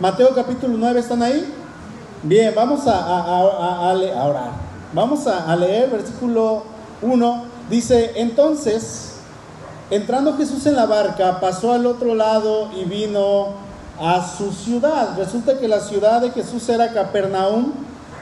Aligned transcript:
Mateo 0.00 0.32
capítulo 0.32 0.76
9, 0.78 1.00
¿están 1.00 1.24
ahí? 1.24 1.52
Bien, 2.22 2.52
vamos 2.54 2.86
a, 2.86 3.00
a, 3.00 3.20
a, 3.20 3.90
a 3.90 4.24
orar. 4.24 4.50
Vamos 4.92 5.26
a, 5.26 5.56
leer 5.56 5.90
versículo 5.90 6.62
1. 7.02 7.44
Dice, 7.68 8.12
entonces, 8.14 9.14
entrando 9.90 10.36
Jesús 10.36 10.66
en 10.66 10.76
la 10.76 10.86
barca, 10.86 11.40
pasó 11.40 11.72
al 11.72 11.84
otro 11.84 12.14
lado 12.14 12.70
y 12.76 12.84
vino 12.84 13.54
a 14.00 14.24
su 14.24 14.52
ciudad. 14.52 15.16
Resulta 15.16 15.58
que 15.58 15.66
la 15.66 15.80
ciudad 15.80 16.20
de 16.20 16.30
Jesús 16.30 16.68
era 16.68 16.92
Capernaum. 16.92 17.72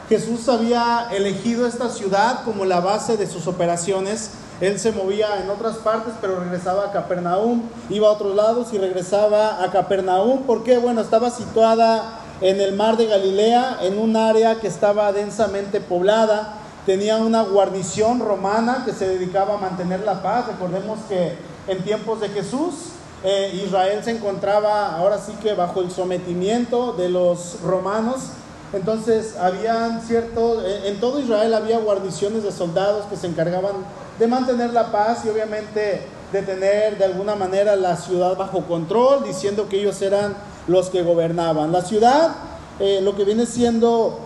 Jesús 0.09 0.49
había 0.49 1.09
elegido 1.13 1.67
esta 1.67 1.91
ciudad 1.91 2.43
como 2.47 2.65
la 2.65 2.81
base 2.81 3.19
de 3.19 3.27
sus 3.27 3.47
operaciones 3.47 4.31
él 4.61 4.79
se 4.79 4.93
movía 4.93 5.43
en 5.43 5.51
otras 5.51 5.77
partes, 5.77 6.15
pero 6.21 6.41
regresaba 6.41 6.87
a 6.87 6.93
Capernaum, 6.93 7.63
iba 7.91 8.09
a 8.09 8.13
otros 8.13 8.35
lados 8.35 8.73
y 8.73 8.79
regresaba 8.79 9.63
a 9.63 9.71
Capernaum. 9.71 10.45
¿Por 10.45 10.65
qué? 10.65 10.79
Bueno, 10.79 11.03
estaba 11.03 11.31
situada 11.31 12.21
en 12.41 12.61
el 12.61 12.75
mar 12.75 12.97
de 12.97 13.07
Galilea, 13.07 13.79
en 13.83 13.99
un 13.99 14.17
área 14.17 14.59
que 14.61 14.67
estaba 14.67 15.13
densamente 15.13 15.81
poblada. 15.81 16.55
Tenía 16.87 17.19
una 17.19 17.43
guarnición 17.43 18.21
romana 18.21 18.83
que 18.87 18.93
se 18.93 19.09
dedicaba 19.09 19.55
a 19.55 19.59
mantener 19.59 20.01
la 20.01 20.23
paz. 20.23 20.47
Recordemos 20.47 21.01
que 21.09 21.37
en 21.69 21.83
tiempos 21.83 22.21
de 22.21 22.29
Jesús 22.31 22.93
eh, 23.25 23.61
Israel 23.65 24.03
se 24.05 24.13
encontraba 24.13 24.97
ahora 24.97 25.19
sí 25.19 25.33
que 25.43 25.55
bajo 25.55 25.81
el 25.81 25.91
sometimiento 25.91 26.93
de 26.93 27.09
los 27.09 27.61
romanos. 27.63 28.31
Entonces 28.73 29.37
habían 29.37 30.03
cierto, 30.03 30.63
en 30.65 30.99
todo 31.01 31.21
Israel 31.21 31.55
había 31.55 31.79
guarniciones 31.79 32.43
de 32.43 32.53
soldados 32.53 33.07
que 33.07 33.17
se 33.17 33.27
encargaban 33.27 33.77
de 34.19 34.27
mantener 34.27 34.73
la 34.73 34.91
paz 34.91 35.25
y 35.25 35.29
obviamente 35.29 36.03
de 36.33 36.43
tener 36.43 36.99
de 36.99 37.05
alguna 37.05 37.35
manera 37.37 37.77
la 37.77 37.97
ciudad 37.97 38.37
bajo 38.37 38.63
control, 38.63 39.25
diciendo 39.25 39.69
que 39.69 39.81
ellos 39.81 40.01
eran 40.03 40.35
los 40.67 40.91
que 40.91 41.03
gobernaban. 41.03 41.71
La 41.71 41.83
ciudad, 41.83 42.33
eh, 42.81 43.01
lo 43.03 43.15
que 43.15 43.25
viene 43.25 43.47
siendo 43.47 44.19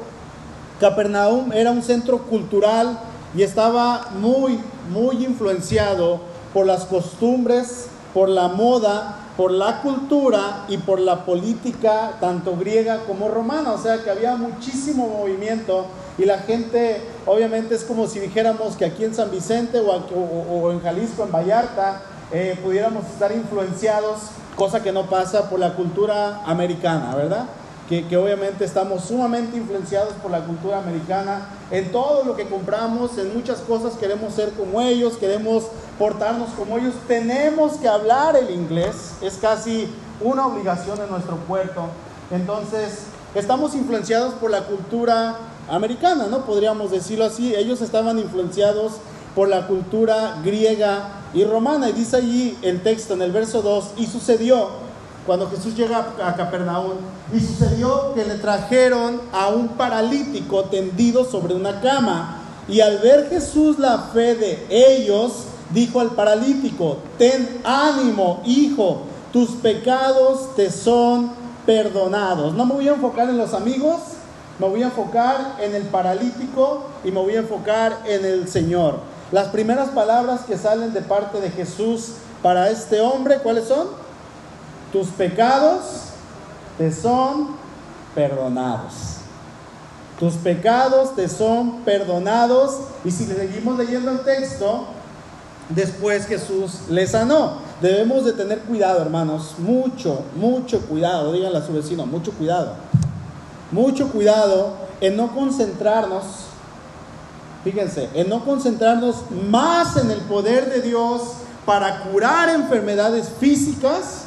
Capernaum, 0.80 1.52
era 1.52 1.70
un 1.70 1.82
centro 1.82 2.22
cultural 2.22 2.98
y 3.36 3.42
estaba 3.42 4.08
muy, 4.18 4.58
muy 4.90 5.24
influenciado 5.24 6.20
por 6.54 6.66
las 6.66 6.84
costumbres, 6.84 7.88
por 8.14 8.28
la 8.28 8.48
moda, 8.48 9.16
por 9.40 9.52
la 9.52 9.80
cultura 9.80 10.66
y 10.68 10.76
por 10.76 11.00
la 11.00 11.24
política, 11.24 12.18
tanto 12.20 12.58
griega 12.58 13.04
como 13.06 13.26
romana. 13.28 13.72
O 13.72 13.78
sea 13.78 14.04
que 14.04 14.10
había 14.10 14.36
muchísimo 14.36 15.08
movimiento 15.08 15.86
y 16.18 16.26
la 16.26 16.40
gente, 16.40 17.00
obviamente 17.24 17.74
es 17.74 17.84
como 17.84 18.06
si 18.06 18.20
dijéramos 18.20 18.76
que 18.76 18.84
aquí 18.84 19.02
en 19.02 19.14
San 19.14 19.30
Vicente 19.30 19.80
o, 19.80 20.70
en 20.70 20.80
Jalisco, 20.82 21.24
en 21.24 21.32
Vallarta, 21.32 22.02
eh, 22.30 22.60
pudiéramos 22.62 23.06
estar 23.06 23.32
influenciados, 23.32 24.18
cosa 24.56 24.82
que 24.82 24.92
no 24.92 25.06
pasa 25.06 25.48
por 25.48 25.58
la 25.58 25.72
cultura 25.72 26.42
americana, 26.44 27.14
¿verdad? 27.16 27.46
Que, 27.90 28.16
obviamente 28.16 28.64
estamos 28.64 29.04
sumamente 29.04 29.56
influenciados 29.56 30.14
por 30.22 30.30
la 30.30 30.44
cultura 30.44 30.78
americana. 30.78 31.48
En 31.72 31.90
todo 31.90 32.24
lo 32.24 32.36
que 32.36 32.46
compramos, 32.48 33.18
en 33.18 33.34
muchas 33.34 33.58
cosas 33.58 33.94
queremos 33.94 34.32
ser 34.32 34.52
como 34.52 34.80
ellos, 34.80 35.16
queremos 35.16 35.64
portarnos 35.98 36.50
como 36.50 36.78
ellos. 36.78 36.94
Tenemos 37.08 37.72
que 37.78 37.88
hablar 37.88 38.36
el 38.36 38.50
inglés, 38.50 39.14
es 39.20 39.38
casi 39.38 39.88
una 40.20 40.46
obligación 40.46 41.00
en 41.00 41.10
nuestro 41.10 41.34
puerto. 41.38 41.86
Entonces, 42.30 43.06
estamos 43.34 43.74
influenciados 43.74 44.34
por 44.34 44.52
la 44.52 44.66
cultura 44.66 45.36
americana, 45.68 46.28
¿no? 46.30 46.44
Podríamos 46.44 46.92
decirlo 46.92 47.24
así. 47.24 47.56
Ellos 47.56 47.80
estaban 47.80 48.20
influenciados 48.20 48.92
por 49.34 49.48
la 49.48 49.66
cultura 49.66 50.40
griega 50.44 51.08
y 51.34 51.42
romana. 51.44 51.88
Y 51.88 51.92
dice 51.92 52.18
allí 52.18 52.56
el 52.62 52.84
texto 52.84 53.14
en 53.14 53.22
el 53.22 53.32
verso 53.32 53.62
2, 53.62 53.94
y 53.96 54.06
sucedió 54.06 54.89
cuando 55.26 55.48
Jesús 55.50 55.76
llega 55.76 56.06
a 56.24 56.34
Capernaum, 56.34 56.94
y 57.32 57.40
sucedió 57.40 58.14
que 58.14 58.24
le 58.24 58.34
trajeron 58.36 59.20
a 59.32 59.48
un 59.48 59.68
paralítico 59.68 60.64
tendido 60.64 61.24
sobre 61.24 61.54
una 61.54 61.80
cama. 61.80 62.38
Y 62.68 62.80
al 62.80 62.98
ver 62.98 63.28
Jesús 63.28 63.78
la 63.78 63.98
fe 64.12 64.34
de 64.34 64.66
ellos, 64.68 65.44
dijo 65.72 66.00
al 66.00 66.10
paralítico, 66.10 66.98
ten 67.18 67.60
ánimo, 67.64 68.42
hijo, 68.44 69.02
tus 69.32 69.50
pecados 69.50 70.54
te 70.56 70.70
son 70.70 71.30
perdonados. 71.66 72.54
No 72.54 72.66
me 72.66 72.74
voy 72.74 72.88
a 72.88 72.94
enfocar 72.94 73.28
en 73.28 73.38
los 73.38 73.54
amigos, 73.54 73.96
me 74.58 74.68
voy 74.68 74.82
a 74.82 74.86
enfocar 74.86 75.56
en 75.60 75.74
el 75.74 75.84
paralítico 75.84 76.84
y 77.04 77.10
me 77.10 77.20
voy 77.20 77.36
a 77.36 77.40
enfocar 77.40 78.00
en 78.06 78.24
el 78.24 78.48
Señor. 78.48 78.98
Las 79.32 79.48
primeras 79.48 79.90
palabras 79.90 80.40
que 80.42 80.58
salen 80.58 80.92
de 80.92 81.02
parte 81.02 81.40
de 81.40 81.50
Jesús 81.50 82.14
para 82.42 82.70
este 82.70 83.00
hombre, 83.00 83.38
¿cuáles 83.38 83.68
son? 83.68 83.86
Tus 84.92 85.08
pecados 85.08 85.80
te 86.78 86.92
son 86.92 87.56
perdonados. 88.14 89.16
Tus 90.18 90.34
pecados 90.34 91.14
te 91.16 91.28
son 91.28 91.80
perdonados. 91.80 92.78
Y 93.04 93.10
si 93.10 93.24
seguimos 93.24 93.78
leyendo 93.78 94.10
el 94.10 94.20
texto, 94.20 94.86
después 95.68 96.26
Jesús 96.26 96.88
le 96.88 97.06
sanó. 97.06 97.58
Debemos 97.80 98.24
de 98.24 98.32
tener 98.32 98.60
cuidado, 98.60 99.00
hermanos. 99.00 99.54
Mucho, 99.58 100.22
mucho 100.36 100.80
cuidado. 100.82 101.32
Díganle 101.32 101.58
a 101.58 101.66
su 101.66 101.72
vecino, 101.72 102.04
mucho 102.06 102.32
cuidado 102.32 102.74
mucho 103.72 104.08
cuidado 104.08 104.74
en 105.00 105.16
no 105.16 105.34
concentrarnos, 105.34 106.24
fíjense, 107.64 108.08
en 108.14 108.28
no 108.28 108.44
concentrarnos 108.44 109.16
más 109.48 109.96
en 109.96 110.10
el 110.10 110.20
poder 110.20 110.70
de 110.70 110.82
Dios 110.82 111.22
para 111.64 112.04
curar 112.04 112.48
enfermedades 112.48 113.28
físicas 113.38 114.24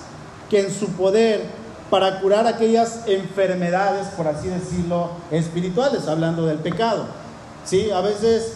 que 0.53 0.59
en 0.59 0.71
su 0.71 0.85
poder 0.89 1.41
para 1.89 2.21
curar 2.21 2.45
aquellas 2.45 3.07
enfermedades, 3.07 4.05
por 4.09 4.27
así 4.27 4.49
decirlo, 4.49 5.09
espirituales, 5.31 6.07
hablando 6.07 6.45
del 6.45 6.59
pecado. 6.59 7.07
¿Sí? 7.65 7.89
A 7.89 8.01
veces 8.01 8.53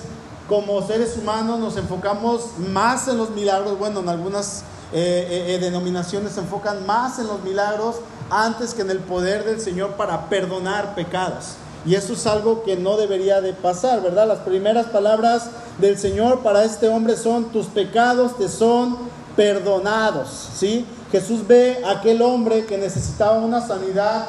como 0.48 0.86
seres 0.86 1.18
humanos 1.18 1.60
nos 1.60 1.76
enfocamos 1.76 2.52
más 2.72 3.08
en 3.08 3.18
los 3.18 3.32
milagros, 3.32 3.80
bueno, 3.80 4.02
en 4.02 4.10
algunas 4.10 4.60
eh, 4.94 5.28
eh, 5.28 5.56
eh, 5.56 5.58
denominaciones 5.58 6.34
se 6.34 6.42
enfocan 6.42 6.86
más 6.86 7.18
en 7.18 7.26
los 7.26 7.42
milagros 7.42 7.96
antes 8.30 8.76
que 8.76 8.84
en 8.84 8.92
el 8.92 9.00
poder 9.00 9.44
del 9.44 9.60
Señor 9.60 9.94
para 9.94 10.30
perdonar 10.30 10.94
pecados. 10.94 11.56
Y 11.84 11.96
eso 11.96 12.14
es 12.14 12.28
algo 12.28 12.62
que 12.62 12.76
no 12.76 12.96
debería 12.96 13.42
de 13.42 13.54
pasar, 13.54 14.04
¿verdad? 14.04 14.28
Las 14.28 14.40
primeras 14.40 14.86
palabras 14.86 15.50
del 15.80 15.98
Señor 15.98 16.42
para 16.44 16.64
este 16.64 16.90
hombre 16.90 17.16
son, 17.16 17.46
tus 17.46 17.66
pecados 17.66 18.38
te 18.38 18.50
son 18.50 18.98
perdonados, 19.36 20.50
¿sí? 20.56 20.86
Jesús 21.12 21.48
ve 21.48 21.82
a 21.86 21.92
aquel 21.92 22.22
hombre 22.22 22.66
que 22.66 22.78
necesitaba 22.78 23.38
una 23.38 23.66
sanidad 23.66 24.26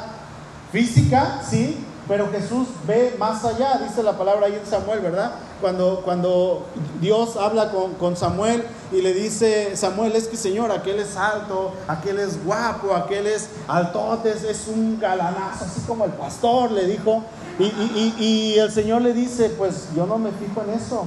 física, 0.71 1.41
¿sí? 1.47 1.85
Pero 2.07 2.27
Jesús 2.31 2.67
ve 2.87 3.15
más 3.19 3.45
allá, 3.45 3.79
dice 3.87 4.01
la 4.01 4.17
palabra 4.17 4.47
ahí 4.47 4.55
en 4.55 4.65
Samuel, 4.65 4.99
¿verdad? 4.99 5.31
Cuando, 5.61 6.01
cuando 6.03 6.65
Dios 6.99 7.35
habla 7.37 7.69
con, 7.69 7.93
con, 7.95 8.17
Samuel 8.17 8.65
y 8.91 9.01
le 9.01 9.13
dice, 9.13 9.75
Samuel, 9.75 10.15
es 10.15 10.27
que 10.27 10.35
Señor, 10.35 10.71
aquel 10.71 10.99
es 10.99 11.15
alto, 11.15 11.73
aquel 11.87 12.17
es 12.17 12.43
guapo, 12.43 12.95
aquel 12.95 13.27
es 13.27 13.49
altote, 13.67 14.31
es 14.31 14.67
un 14.67 14.99
galanazo, 14.99 15.65
así 15.65 15.81
como 15.81 16.05
el 16.05 16.11
pastor 16.11 16.71
le 16.71 16.87
dijo. 16.87 17.23
Y, 17.59 18.15
y 18.17 18.57
el 18.57 18.71
Señor 18.71 19.03
le 19.03 19.13
dice, 19.13 19.49
pues 19.49 19.89
yo 19.95 20.07
no 20.07 20.17
me 20.17 20.31
fijo 20.31 20.63
en 20.63 20.71
eso, 20.71 21.05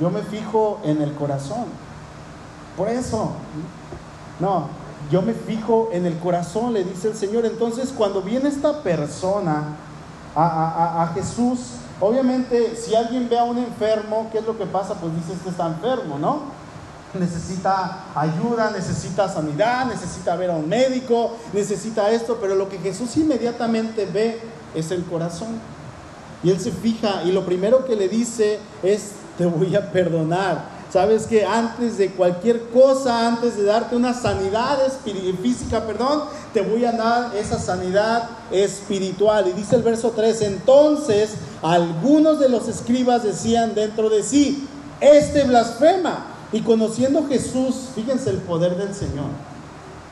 yo 0.00 0.10
me 0.10 0.22
fijo 0.22 0.78
en 0.84 1.02
el 1.02 1.12
corazón. 1.14 1.64
Por 2.76 2.88
eso, 2.88 3.32
no, 4.40 4.68
yo 5.10 5.22
me 5.22 5.32
fijo 5.32 5.90
en 5.92 6.06
el 6.06 6.18
corazón, 6.18 6.74
le 6.74 6.84
dice 6.84 7.08
el 7.08 7.16
Señor. 7.16 7.46
Entonces, 7.46 7.92
cuando 7.96 8.22
viene 8.22 8.48
esta 8.48 8.82
persona, 8.82 9.76
a, 10.34 11.10
Jesús, 11.14 11.58
obviamente 12.00 12.76
si 12.76 12.94
alguien 12.94 13.28
ve 13.28 13.38
a 13.38 13.44
un 13.44 13.58
enfermo, 13.58 14.28
¿qué 14.30 14.38
es 14.38 14.44
lo 14.44 14.56
que 14.56 14.66
pasa? 14.66 14.94
Pues 14.94 15.14
dice, 15.16 15.32
este 15.32 15.50
está 15.50 15.66
enfermo, 15.66 16.18
¿no? 16.18 16.42
Necesita 17.14 18.04
ayuda, 18.14 18.70
necesita 18.70 19.28
sanidad, 19.28 19.86
necesita 19.86 20.36
ver 20.36 20.50
a 20.50 20.54
un 20.54 20.68
médico, 20.68 21.36
necesita 21.52 22.10
esto, 22.10 22.38
pero 22.40 22.54
lo 22.54 22.68
que 22.68 22.78
Jesús 22.78 23.16
inmediatamente 23.16 24.06
ve 24.06 24.40
es 24.74 24.90
el 24.90 25.04
corazón. 25.04 25.58
Y 26.42 26.50
él 26.50 26.60
se 26.60 26.70
fija 26.70 27.24
y 27.24 27.32
lo 27.32 27.44
primero 27.44 27.84
que 27.84 27.96
le 27.96 28.08
dice 28.08 28.60
es, 28.82 29.12
te 29.36 29.46
voy 29.46 29.74
a 29.74 29.90
perdonar. 29.90 30.77
Sabes 30.92 31.26
que 31.26 31.44
antes 31.44 31.98
de 31.98 32.10
cualquier 32.12 32.70
cosa, 32.70 33.26
antes 33.26 33.56
de 33.58 33.64
darte 33.64 33.94
una 33.94 34.14
sanidad 34.14 34.78
física, 35.42 35.86
perdón, 35.86 36.22
te 36.54 36.62
voy 36.62 36.86
a 36.86 36.92
dar 36.92 37.36
esa 37.36 37.58
sanidad 37.58 38.30
espiritual. 38.50 39.48
Y 39.48 39.52
dice 39.52 39.76
el 39.76 39.82
verso 39.82 40.12
3, 40.16 40.42
entonces 40.42 41.34
algunos 41.62 42.40
de 42.40 42.48
los 42.48 42.68
escribas 42.68 43.22
decían 43.22 43.74
dentro 43.74 44.08
de 44.08 44.22
sí, 44.22 44.66
este 45.00 45.44
blasfema. 45.44 46.24
Y 46.52 46.62
conociendo 46.62 47.26
Jesús, 47.28 47.90
fíjense 47.94 48.30
el 48.30 48.38
poder 48.38 48.76
del 48.76 48.94
Señor, 48.94 49.26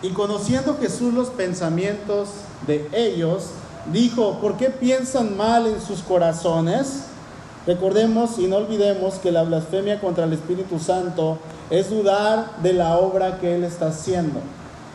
y 0.02 0.10
conociendo 0.10 0.76
Jesús 0.78 1.14
los 1.14 1.28
pensamientos 1.28 2.28
de 2.66 2.86
ellos, 2.92 3.46
dijo, 3.90 4.38
¿por 4.40 4.58
qué 4.58 4.68
piensan 4.68 5.36
mal 5.38 5.66
en 5.66 5.80
sus 5.80 6.00
corazones? 6.00 7.04
Recordemos 7.66 8.38
y 8.38 8.46
no 8.46 8.56
olvidemos 8.56 9.14
que 9.14 9.32
la 9.32 9.42
blasfemia 9.42 10.00
contra 10.00 10.24
el 10.24 10.32
Espíritu 10.32 10.78
Santo 10.78 11.38
es 11.68 11.90
dudar 11.90 12.58
de 12.62 12.72
la 12.72 12.96
obra 12.96 13.38
que 13.40 13.56
Él 13.56 13.64
está 13.64 13.88
haciendo. 13.88 14.38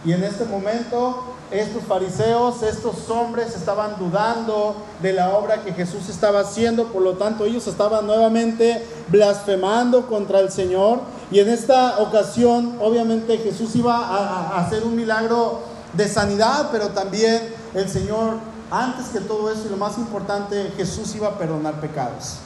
Y 0.05 0.13
en 0.13 0.23
este 0.23 0.45
momento 0.45 1.31
estos 1.51 1.83
fariseos, 1.83 2.63
estos 2.63 3.09
hombres 3.09 3.55
estaban 3.57 3.99
dudando 3.99 4.77
de 5.01 5.11
la 5.11 5.35
obra 5.35 5.63
que 5.63 5.73
Jesús 5.73 6.07
estaba 6.07 6.39
haciendo, 6.39 6.85
por 6.87 7.01
lo 7.01 7.17
tanto 7.17 7.43
ellos 7.43 7.67
estaban 7.67 8.07
nuevamente 8.07 8.87
blasfemando 9.09 10.07
contra 10.07 10.39
el 10.39 10.49
Señor 10.49 11.01
y 11.29 11.39
en 11.39 11.49
esta 11.49 11.99
ocasión 11.99 12.77
obviamente 12.79 13.37
Jesús 13.37 13.75
iba 13.75 13.97
a, 13.97 14.61
hacer 14.61 14.85
un 14.85 14.95
milagro 14.95 15.59
de 15.91 16.07
sanidad, 16.07 16.69
pero 16.71 16.89
también 16.89 17.53
el 17.73 17.89
Señor, 17.89 18.35
antes 18.71 19.07
que 19.07 19.19
todo 19.19 19.51
eso 19.51 19.63
y 19.65 19.71
lo 19.71 19.77
más 19.77 19.97
importante, 19.97 20.71
Jesús 20.77 21.13
iba 21.15 21.27
a 21.27 21.37
perdonar 21.37 21.81
pecados. 21.81 22.37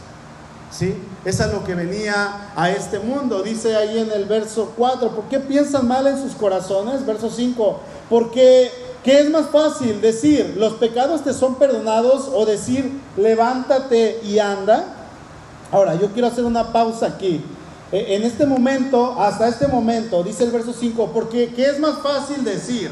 ¿Sí? 0.78 0.94
Es 1.24 1.40
lo 1.40 1.64
que 1.64 1.74
venía 1.74 2.52
a 2.54 2.70
este 2.70 3.00
mundo. 3.00 3.42
Dice 3.42 3.76
ahí 3.78 3.98
en 3.98 4.12
el 4.12 4.26
verso 4.26 4.74
4, 4.76 5.10
¿por 5.12 5.24
qué 5.26 5.40
piensan 5.40 5.88
mal 5.88 6.06
en 6.06 6.22
sus 6.22 6.34
corazones? 6.34 7.06
Verso 7.06 7.30
5, 7.30 7.80
porque 8.10 8.72
¿qué 9.02 9.20
es 9.20 9.30
más 9.30 9.50
fácil 9.50 10.02
decir, 10.02 10.56
los 10.58 10.74
pecados 10.74 11.24
te 11.24 11.34
son 11.34 11.56
perdonados 11.56 12.30
o 12.34 12.46
decir, 12.46 12.92
levántate 13.16 14.20
y 14.24 14.40
anda? 14.40 14.86
Ahora, 15.72 15.96
yo 15.96 16.10
quiero 16.12 16.28
hacer 16.28 16.44
una 16.44 16.74
pausa 16.74 17.06
aquí. 17.06 17.42
E, 17.94 18.16
en 18.16 18.24
este 18.24 18.46
momento, 18.46 19.16
hasta 19.18 19.48
este 19.48 19.68
momento, 19.68 20.24
dice 20.24 20.44
el 20.44 20.52
verso 20.52 20.74
5, 20.78 21.12
porque 21.14 21.54
¿qué 21.56 21.68
es 21.68 21.80
más 21.80 22.00
fácil 22.00 22.44
decir? 22.44 22.92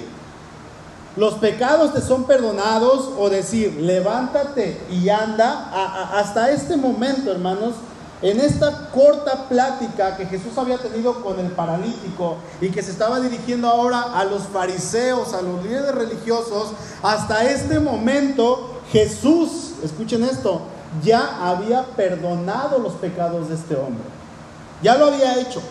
Los 1.15 1.35
pecados 1.35 1.93
te 1.93 2.01
son 2.01 2.23
perdonados 2.23 3.11
o 3.17 3.29
decir, 3.29 3.75
levántate 3.79 4.81
y 4.89 5.09
anda. 5.09 5.69
hasta 6.13 6.51
este 6.51 6.75
momento, 6.75 7.31
hermanos, 7.31 7.75
en 8.23 8.39
esta 8.39 8.89
corta 8.89 9.49
plática 9.49 10.15
que 10.15 10.25
Jesús 10.25 10.57
había 10.57 10.77
tenido 10.77 11.21
con 11.21 11.39
el 11.39 11.51
paralítico 11.51 12.37
y 12.61 12.69
que 12.69 12.81
se 12.81 12.91
estaba 12.91 13.19
dirigiendo 13.19 13.67
ahora 13.67 14.01
a 14.01 14.23
los 14.23 14.43
fariseos, 14.43 15.33
a 15.33 15.41
los 15.41 15.61
líderes 15.63 15.93
religiosos, 15.93 16.69
hasta 17.03 17.43
este 17.43 17.79
momento 17.79 18.81
Jesús, 18.91 19.73
escuchen 19.83 20.23
esto, 20.23 20.61
ya 21.03 21.49
había 21.49 21.83
perdonado 21.83 22.79
los 22.79 22.93
pecados 22.93 23.49
de 23.49 23.55
este 23.55 23.75
hombre. 23.75 24.03
Ya 24.81 24.95
lo 24.95 25.07
había 25.07 25.39
hecho. 25.39 25.61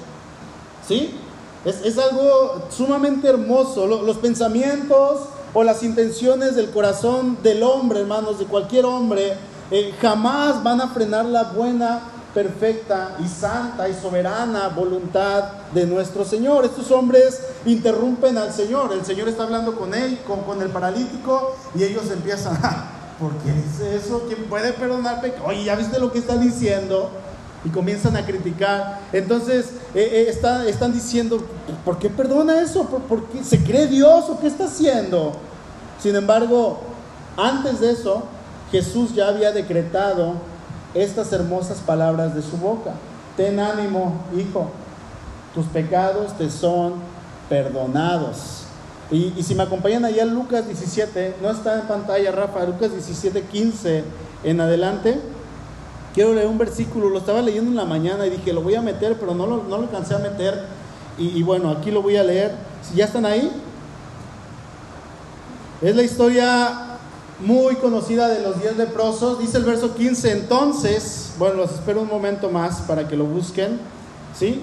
¿Sí? 0.87 1.19
Es, 1.65 1.97
algo 1.97 2.63
sumamente 2.71 3.29
hermoso. 3.29 3.87
Los, 3.87 4.17
pensamientos 4.17 5.29
o 5.55 5.63
las 5.63 5.83
intenciones 5.83 6.57
del 6.57 6.71
corazón 6.71 7.39
del 7.43 7.63
hombre, 7.63 8.01
hermanos, 8.01 8.39
de 8.39 8.47
cualquier 8.47 8.85
hombre, 8.85 9.35
eh, 9.71 9.95
jamás 10.01 10.63
van 10.63 10.81
a 10.81 10.89
frenar 10.89 11.25
la 11.25 11.45
buena 11.45 12.01
perfecta 12.35 13.17
y 13.23 13.29
santa 13.29 13.89
y 13.89 13.95
soberana 13.95 14.69
voluntad 14.69 15.45
de 15.73 15.87
nuestro 15.87 16.25
Señor. 16.25 16.65
Estos 16.65 16.91
hombres 16.91 17.41
interrumpen 17.65 18.39
al 18.39 18.53
Señor. 18.53 18.93
El 18.93 19.05
Señor 19.05 19.29
está 19.29 19.45
hablando 19.45 19.77
con 19.77 19.95
él, 19.95 20.19
con, 20.27 20.41
con 20.41 20.61
el 20.63 20.69
paralítico, 20.69 21.55
y 21.75 21.85
ellos 21.85 22.11
empiezan, 22.11 22.59
ah, 22.63 22.87
¿por 23.21 23.33
qué 23.39 23.53
dice 23.53 23.95
eso? 23.95 24.25
¿Quién 24.27 24.45
puede 24.45 24.73
perdonar 24.73 25.23
Oye, 25.45 25.65
¿ya 25.65 25.77
viste 25.77 26.01
lo 26.01 26.11
que 26.11 26.19
está 26.19 26.37
diciendo? 26.37 27.11
Y 27.65 27.69
comienzan 27.71 28.17
a 28.17 28.25
criticar. 28.25 29.01
Entonces 29.13 29.71
eh, 29.95 30.27
eh, 30.29 30.67
están 30.69 30.93
diciendo, 30.93 31.45
¿por 31.85 31.99
qué 31.99 32.11
perdona 32.11 32.61
eso? 32.61 32.85
¿Por, 32.87 33.03
¿Por 33.03 33.25
qué 33.27 33.45
se 33.45 33.63
cree 33.63 33.87
Dios 33.87 34.29
o 34.29 34.41
qué 34.41 34.49
está 34.49 34.65
haciendo? 34.65 35.33
Sin 36.01 36.17
embargo, 36.17 36.81
antes 37.37 37.81
de 37.81 37.93
eso, 37.93 38.25
Jesús 38.71 39.15
ya 39.15 39.29
había 39.29 39.53
decretado 39.53 40.35
estas 40.95 41.33
hermosas 41.33 41.79
palabras 41.79 42.35
de 42.35 42.43
su 42.43 42.57
boca. 42.57 42.93
Ten 43.37 43.61
ánimo, 43.61 44.15
hijo, 44.37 44.71
tus 45.55 45.67
pecados 45.67 46.37
te 46.37 46.51
son 46.51 46.95
perdonados. 47.49 48.65
Y, 49.11 49.43
si 49.43 49.55
me 49.55 49.63
acompañan 49.63 50.07
allá 50.07 50.25
Lucas 50.25 50.67
17, 50.67 51.37
no 51.43 51.51
está 51.51 51.81
en 51.81 51.87
pantalla, 51.87 52.33
Rafa, 52.33 52.65
Lucas 52.65 52.93
17, 52.93 53.43
15 53.43 54.05
en 54.45 54.61
adelante. 54.61 55.21
Quiero 56.15 56.35
leer 56.35 56.47
un 56.47 56.59
versículo, 56.59 57.09
lo 57.09 57.19
estaba 57.19 57.41
leyendo 57.41 57.71
en 57.71 57.77
la 57.77 57.85
mañana 57.85 58.27
y 58.27 58.31
dije, 58.31 58.53
lo 58.53 58.63
voy 58.63 58.75
a 58.75 58.83
meter, 58.83 59.17
pero 59.19 59.35
no 59.35 59.47
lo, 59.47 59.63
no 59.63 59.79
lo 59.79 59.85
alcancé 59.85 60.15
a 60.15 60.19
meter. 60.19 60.63
Y, 61.19 61.43
bueno, 61.43 61.71
aquí 61.71 61.91
lo 61.91 62.03
voy 62.03 62.17
a 62.17 62.23
leer. 62.23 62.53
¿Ya 62.95 63.05
están 63.05 63.27
ahí? 63.27 63.51
Es 65.81 65.95
la 65.95 66.03
historia 66.03 66.99
muy 67.41 67.77
conocida 67.77 68.29
de 68.29 68.43
los 68.43 68.61
diez 68.61 68.77
leprosos. 68.77 69.39
Dice 69.39 69.59
el 69.59 69.65
verso 69.65 69.95
15, 69.95 70.33
entonces, 70.33 71.33
bueno, 71.39 71.57
los 71.57 71.73
espero 71.73 72.03
un 72.03 72.09
momento 72.09 72.51
más 72.51 72.81
para 72.83 73.09
que 73.09 73.17
lo 73.17 73.25
busquen, 73.25 73.79
¿sí? 74.39 74.63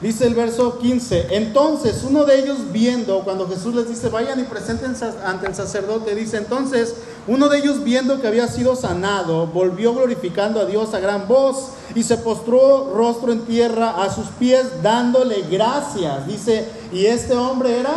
Dice 0.00 0.26
el 0.26 0.34
verso 0.34 0.78
15, 0.78 1.28
entonces 1.36 2.02
uno 2.02 2.24
de 2.24 2.40
ellos 2.40 2.72
viendo, 2.72 3.20
cuando 3.20 3.48
Jesús 3.48 3.72
les 3.74 3.88
dice, 3.88 4.08
vayan 4.08 4.40
y 4.40 4.42
preséntense 4.42 5.08
ante 5.24 5.46
el 5.46 5.54
sacerdote, 5.54 6.16
dice, 6.16 6.38
entonces 6.38 6.96
uno 7.28 7.48
de 7.48 7.58
ellos 7.58 7.84
viendo 7.84 8.20
que 8.20 8.26
había 8.26 8.48
sido 8.48 8.74
sanado, 8.74 9.46
volvió 9.46 9.94
glorificando 9.94 10.60
a 10.60 10.64
Dios 10.64 10.92
a 10.92 10.98
gran 10.98 11.28
voz 11.28 11.68
y 11.94 12.02
se 12.02 12.16
postró 12.16 12.92
rostro 12.94 13.30
en 13.30 13.42
tierra 13.42 14.02
a 14.02 14.12
sus 14.12 14.26
pies 14.38 14.82
dándole 14.82 15.42
gracias. 15.48 16.26
Dice, 16.26 16.68
y 16.92 17.06
este 17.06 17.34
hombre 17.34 17.78
era 17.78 17.92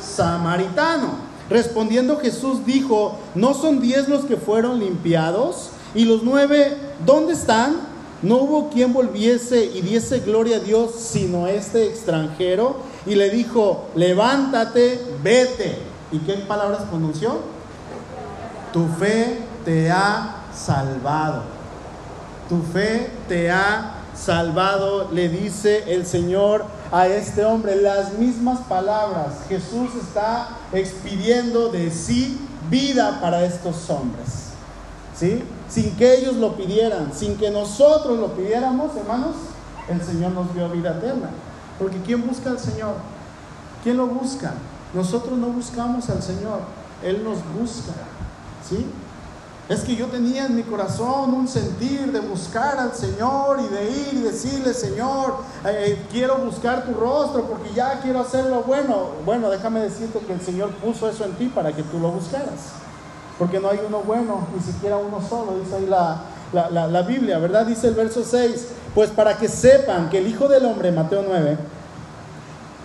samaritano. 0.00 1.34
Respondiendo 1.48 2.16
Jesús 2.16 2.66
dijo, 2.66 3.18
¿no 3.36 3.54
son 3.54 3.80
diez 3.80 4.08
los 4.08 4.24
que 4.24 4.36
fueron 4.36 4.80
limpiados? 4.80 5.70
Y 5.94 6.04
los 6.04 6.24
nueve, 6.24 6.76
¿dónde 7.06 7.34
están? 7.34 7.76
No 8.22 8.38
hubo 8.38 8.70
quien 8.70 8.92
volviese 8.92 9.64
y 9.64 9.82
diese 9.82 10.20
gloria 10.20 10.56
a 10.56 10.60
Dios 10.60 10.92
sino 10.98 11.46
este 11.46 11.86
extranjero. 11.86 12.78
Y 13.06 13.14
le 13.14 13.30
dijo, 13.30 13.84
levántate, 13.94 15.00
vete. 15.22 15.78
¿Y 16.10 16.18
qué 16.18 16.32
palabras 16.34 16.82
pronunció? 16.90 17.53
Tu 18.74 18.88
fe 18.98 19.38
te 19.64 19.88
ha 19.88 20.46
salvado. 20.52 21.42
Tu 22.48 22.60
fe 22.60 23.08
te 23.28 23.48
ha 23.48 24.02
salvado, 24.16 25.12
le 25.12 25.28
dice 25.28 25.94
el 25.94 26.04
Señor 26.04 26.64
a 26.90 27.06
este 27.06 27.44
hombre. 27.44 27.76
Las 27.76 28.14
mismas 28.14 28.58
palabras. 28.68 29.34
Jesús 29.48 29.90
está 29.94 30.48
expidiendo 30.72 31.68
de 31.68 31.88
sí 31.92 32.36
vida 32.68 33.20
para 33.20 33.44
estos 33.44 33.88
hombres. 33.90 34.48
¿Sí? 35.16 35.44
Sin 35.68 35.94
que 35.94 36.18
ellos 36.18 36.34
lo 36.34 36.56
pidieran, 36.56 37.12
sin 37.14 37.36
que 37.36 37.52
nosotros 37.52 38.18
lo 38.18 38.34
pidiéramos, 38.34 38.96
hermanos, 38.96 39.36
el 39.88 40.02
Señor 40.02 40.32
nos 40.32 40.52
dio 40.52 40.68
vida 40.70 40.96
eterna. 40.98 41.30
Porque 41.78 41.98
¿quién 41.98 42.26
busca 42.26 42.50
al 42.50 42.58
Señor? 42.58 42.96
¿Quién 43.84 43.98
lo 43.98 44.08
busca? 44.08 44.54
Nosotros 44.92 45.38
no 45.38 45.46
buscamos 45.50 46.10
al 46.10 46.20
Señor, 46.20 46.58
Él 47.04 47.22
nos 47.22 47.38
busca. 47.56 47.92
¿Sí? 48.68 48.86
Es 49.66 49.80
que 49.80 49.96
yo 49.96 50.08
tenía 50.08 50.44
en 50.44 50.56
mi 50.56 50.62
corazón 50.62 51.32
un 51.32 51.48
sentir 51.48 52.12
de 52.12 52.20
buscar 52.20 52.78
al 52.78 52.94
Señor 52.94 53.60
y 53.60 53.74
de 53.74 53.90
ir 53.90 54.08
y 54.12 54.20
decirle, 54.20 54.74
Señor, 54.74 55.36
eh, 55.64 56.04
quiero 56.12 56.36
buscar 56.36 56.84
tu 56.84 56.92
rostro 56.92 57.44
porque 57.44 57.72
ya 57.72 57.98
quiero 58.02 58.20
hacer 58.20 58.44
lo 58.44 58.62
bueno. 58.62 59.08
Bueno, 59.24 59.48
déjame 59.48 59.80
decirte 59.80 60.18
que 60.18 60.34
el 60.34 60.42
Señor 60.42 60.70
puso 60.74 61.08
eso 61.08 61.24
en 61.24 61.32
ti 61.32 61.46
para 61.46 61.72
que 61.72 61.82
tú 61.82 61.98
lo 61.98 62.10
buscaras. 62.10 62.74
Porque 63.38 63.58
no 63.58 63.70
hay 63.70 63.80
uno 63.86 64.00
bueno, 64.00 64.46
ni 64.54 64.62
siquiera 64.62 64.98
uno 64.98 65.26
solo, 65.26 65.58
dice 65.58 65.76
ahí 65.76 65.86
la, 65.86 66.24
la, 66.52 66.86
la 66.86 67.02
Biblia, 67.02 67.38
¿verdad? 67.38 67.64
Dice 67.64 67.88
el 67.88 67.94
verso 67.94 68.22
6, 68.22 68.68
pues 68.94 69.10
para 69.10 69.38
que 69.38 69.48
sepan 69.48 70.10
que 70.10 70.18
el 70.18 70.28
Hijo 70.28 70.46
del 70.46 70.66
Hombre, 70.66 70.92
Mateo 70.92 71.24
9, 71.26 71.56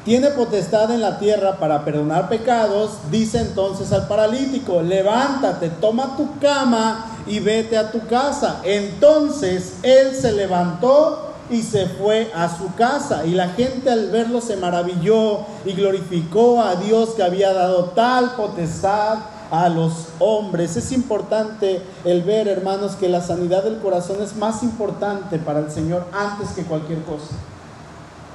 tiene 0.09 0.31
potestad 0.31 0.89
en 0.89 1.01
la 1.01 1.19
tierra 1.19 1.57
para 1.57 1.85
perdonar 1.85 2.29
pecados, 2.29 2.93
dice 3.11 3.41
entonces 3.41 3.91
al 3.91 4.07
paralítico, 4.07 4.81
levántate, 4.81 5.69
toma 5.69 6.17
tu 6.17 6.39
cama 6.39 7.11
y 7.27 7.39
vete 7.39 7.77
a 7.77 7.91
tu 7.91 8.07
casa. 8.07 8.59
Entonces 8.63 9.75
él 9.83 10.15
se 10.15 10.31
levantó 10.31 11.35
y 11.51 11.61
se 11.61 11.85
fue 11.85 12.31
a 12.33 12.49
su 12.57 12.73
casa. 12.73 13.23
Y 13.27 13.33
la 13.33 13.49
gente 13.49 13.91
al 13.91 14.09
verlo 14.09 14.41
se 14.41 14.57
maravilló 14.57 15.41
y 15.63 15.73
glorificó 15.73 16.59
a 16.59 16.77
Dios 16.77 17.09
que 17.09 17.21
había 17.21 17.53
dado 17.53 17.91
tal 17.91 18.31
potestad 18.31 19.19
a 19.51 19.69
los 19.69 20.07
hombres. 20.17 20.75
Es 20.75 20.91
importante 20.91 21.83
el 22.03 22.23
ver, 22.23 22.47
hermanos, 22.47 22.95
que 22.95 23.09
la 23.09 23.21
sanidad 23.21 23.63
del 23.63 23.77
corazón 23.77 24.23
es 24.23 24.35
más 24.35 24.63
importante 24.63 25.37
para 25.37 25.59
el 25.59 25.69
Señor 25.69 26.07
antes 26.11 26.49
que 26.55 26.63
cualquier 26.63 27.03
cosa. 27.03 27.35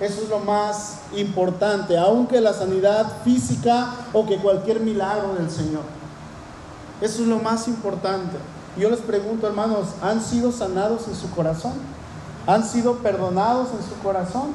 Eso 0.00 0.22
es 0.22 0.28
lo 0.28 0.40
más 0.40 0.96
importante, 1.14 1.96
aunque 1.96 2.40
la 2.40 2.52
sanidad 2.52 3.06
física 3.22 3.92
o 4.12 4.26
que 4.26 4.38
cualquier 4.38 4.80
milagro 4.80 5.34
del 5.34 5.50
Señor. 5.50 5.82
Eso 7.00 7.22
es 7.22 7.28
lo 7.28 7.38
más 7.38 7.68
importante. 7.68 8.36
Yo 8.76 8.90
les 8.90 9.00
pregunto, 9.00 9.46
hermanos, 9.46 9.88
¿han 10.02 10.20
sido 10.20 10.50
sanados 10.50 11.06
en 11.06 11.14
su 11.14 11.30
corazón? 11.30 11.74
¿Han 12.46 12.64
sido 12.64 12.96
perdonados 12.96 13.68
en 13.70 13.88
su 13.88 13.96
corazón? 14.02 14.48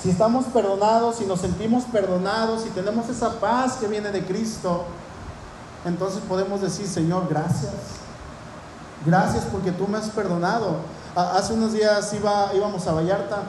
Si 0.00 0.10
estamos 0.10 0.44
perdonados, 0.46 1.16
si 1.16 1.24
nos 1.24 1.40
sentimos 1.40 1.84
perdonados, 1.84 2.62
si 2.62 2.70
tenemos 2.70 3.08
esa 3.08 3.40
paz 3.40 3.74
que 3.74 3.88
viene 3.88 4.10
de 4.12 4.24
Cristo, 4.24 4.84
entonces 5.84 6.20
podemos 6.28 6.60
decir, 6.60 6.86
Señor, 6.86 7.26
gracias. 7.28 7.72
Gracias 9.04 9.44
porque 9.50 9.72
tú 9.72 9.88
me 9.88 9.98
has 9.98 10.10
perdonado. 10.10 10.76
Hace 11.16 11.54
unos 11.54 11.72
días 11.72 12.12
iba, 12.14 12.50
íbamos 12.54 12.86
a 12.86 12.92
Vallarta 12.92 13.42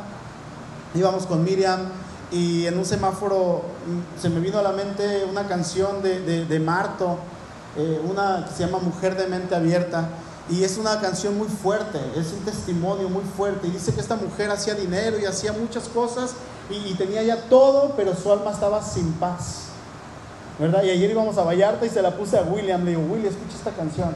íbamos 0.96 1.26
con 1.26 1.44
Miriam 1.44 1.90
y 2.32 2.66
en 2.66 2.78
un 2.78 2.86
semáforo 2.86 3.62
mm, 3.88 4.22
se 4.22 4.30
me 4.30 4.40
vino 4.40 4.58
a 4.58 4.64
la 4.64 4.72
mente 4.72 5.26
una 5.30 5.48
canción 5.48 6.02
de, 6.02 6.46
de, 6.46 6.60
Marto, 6.60 7.18
eh, 7.78 8.02
una 8.10 8.46
que 8.48 8.56
se 8.56 8.66
llama 8.66 8.80
Mujer 8.80 9.16
de 9.16 9.28
Mente 9.28 9.56
Abierta. 9.56 10.10
Y 10.50 10.64
es 10.64 10.78
una 10.78 11.02
canción 11.02 11.38
muy 11.38 11.48
fuerte, 11.48 12.00
es 12.16 12.32
un 12.32 12.46
testimonio 12.46 13.10
muy 13.10 13.24
fuerte. 13.24 13.68
Y 13.68 13.72
dice 13.72 13.94
que 13.94 14.02
esta 14.02 14.16
mujer 14.16 14.52
hacía 14.52 14.76
dinero 14.76 15.18
y 15.20 15.26
hacía 15.26 15.54
muchas 15.54 15.88
cosas 15.88 16.36
y, 16.70 16.94
tenía 16.94 17.24
ya 17.24 17.38
todo, 17.50 17.94
pero 17.96 18.16
su 18.16 18.32
alma 18.32 18.52
estaba 18.52 18.82
sin 18.84 19.12
paz. 19.14 19.66
¿Verdad? 20.60 20.84
Y 20.84 20.90
ayer 20.90 21.12
íbamos 21.12 21.38
a 21.38 21.44
Vallarta 21.44 21.86
y 21.86 21.90
se 21.90 22.02
la 22.02 22.16
puse 22.16 22.38
a 22.38 22.44
William. 22.44 22.84
Le 22.86 22.92
digo, 22.92 23.04
William, 23.04 23.34
escucha 23.34 23.56
esta 23.58 23.72
canción. 23.72 24.16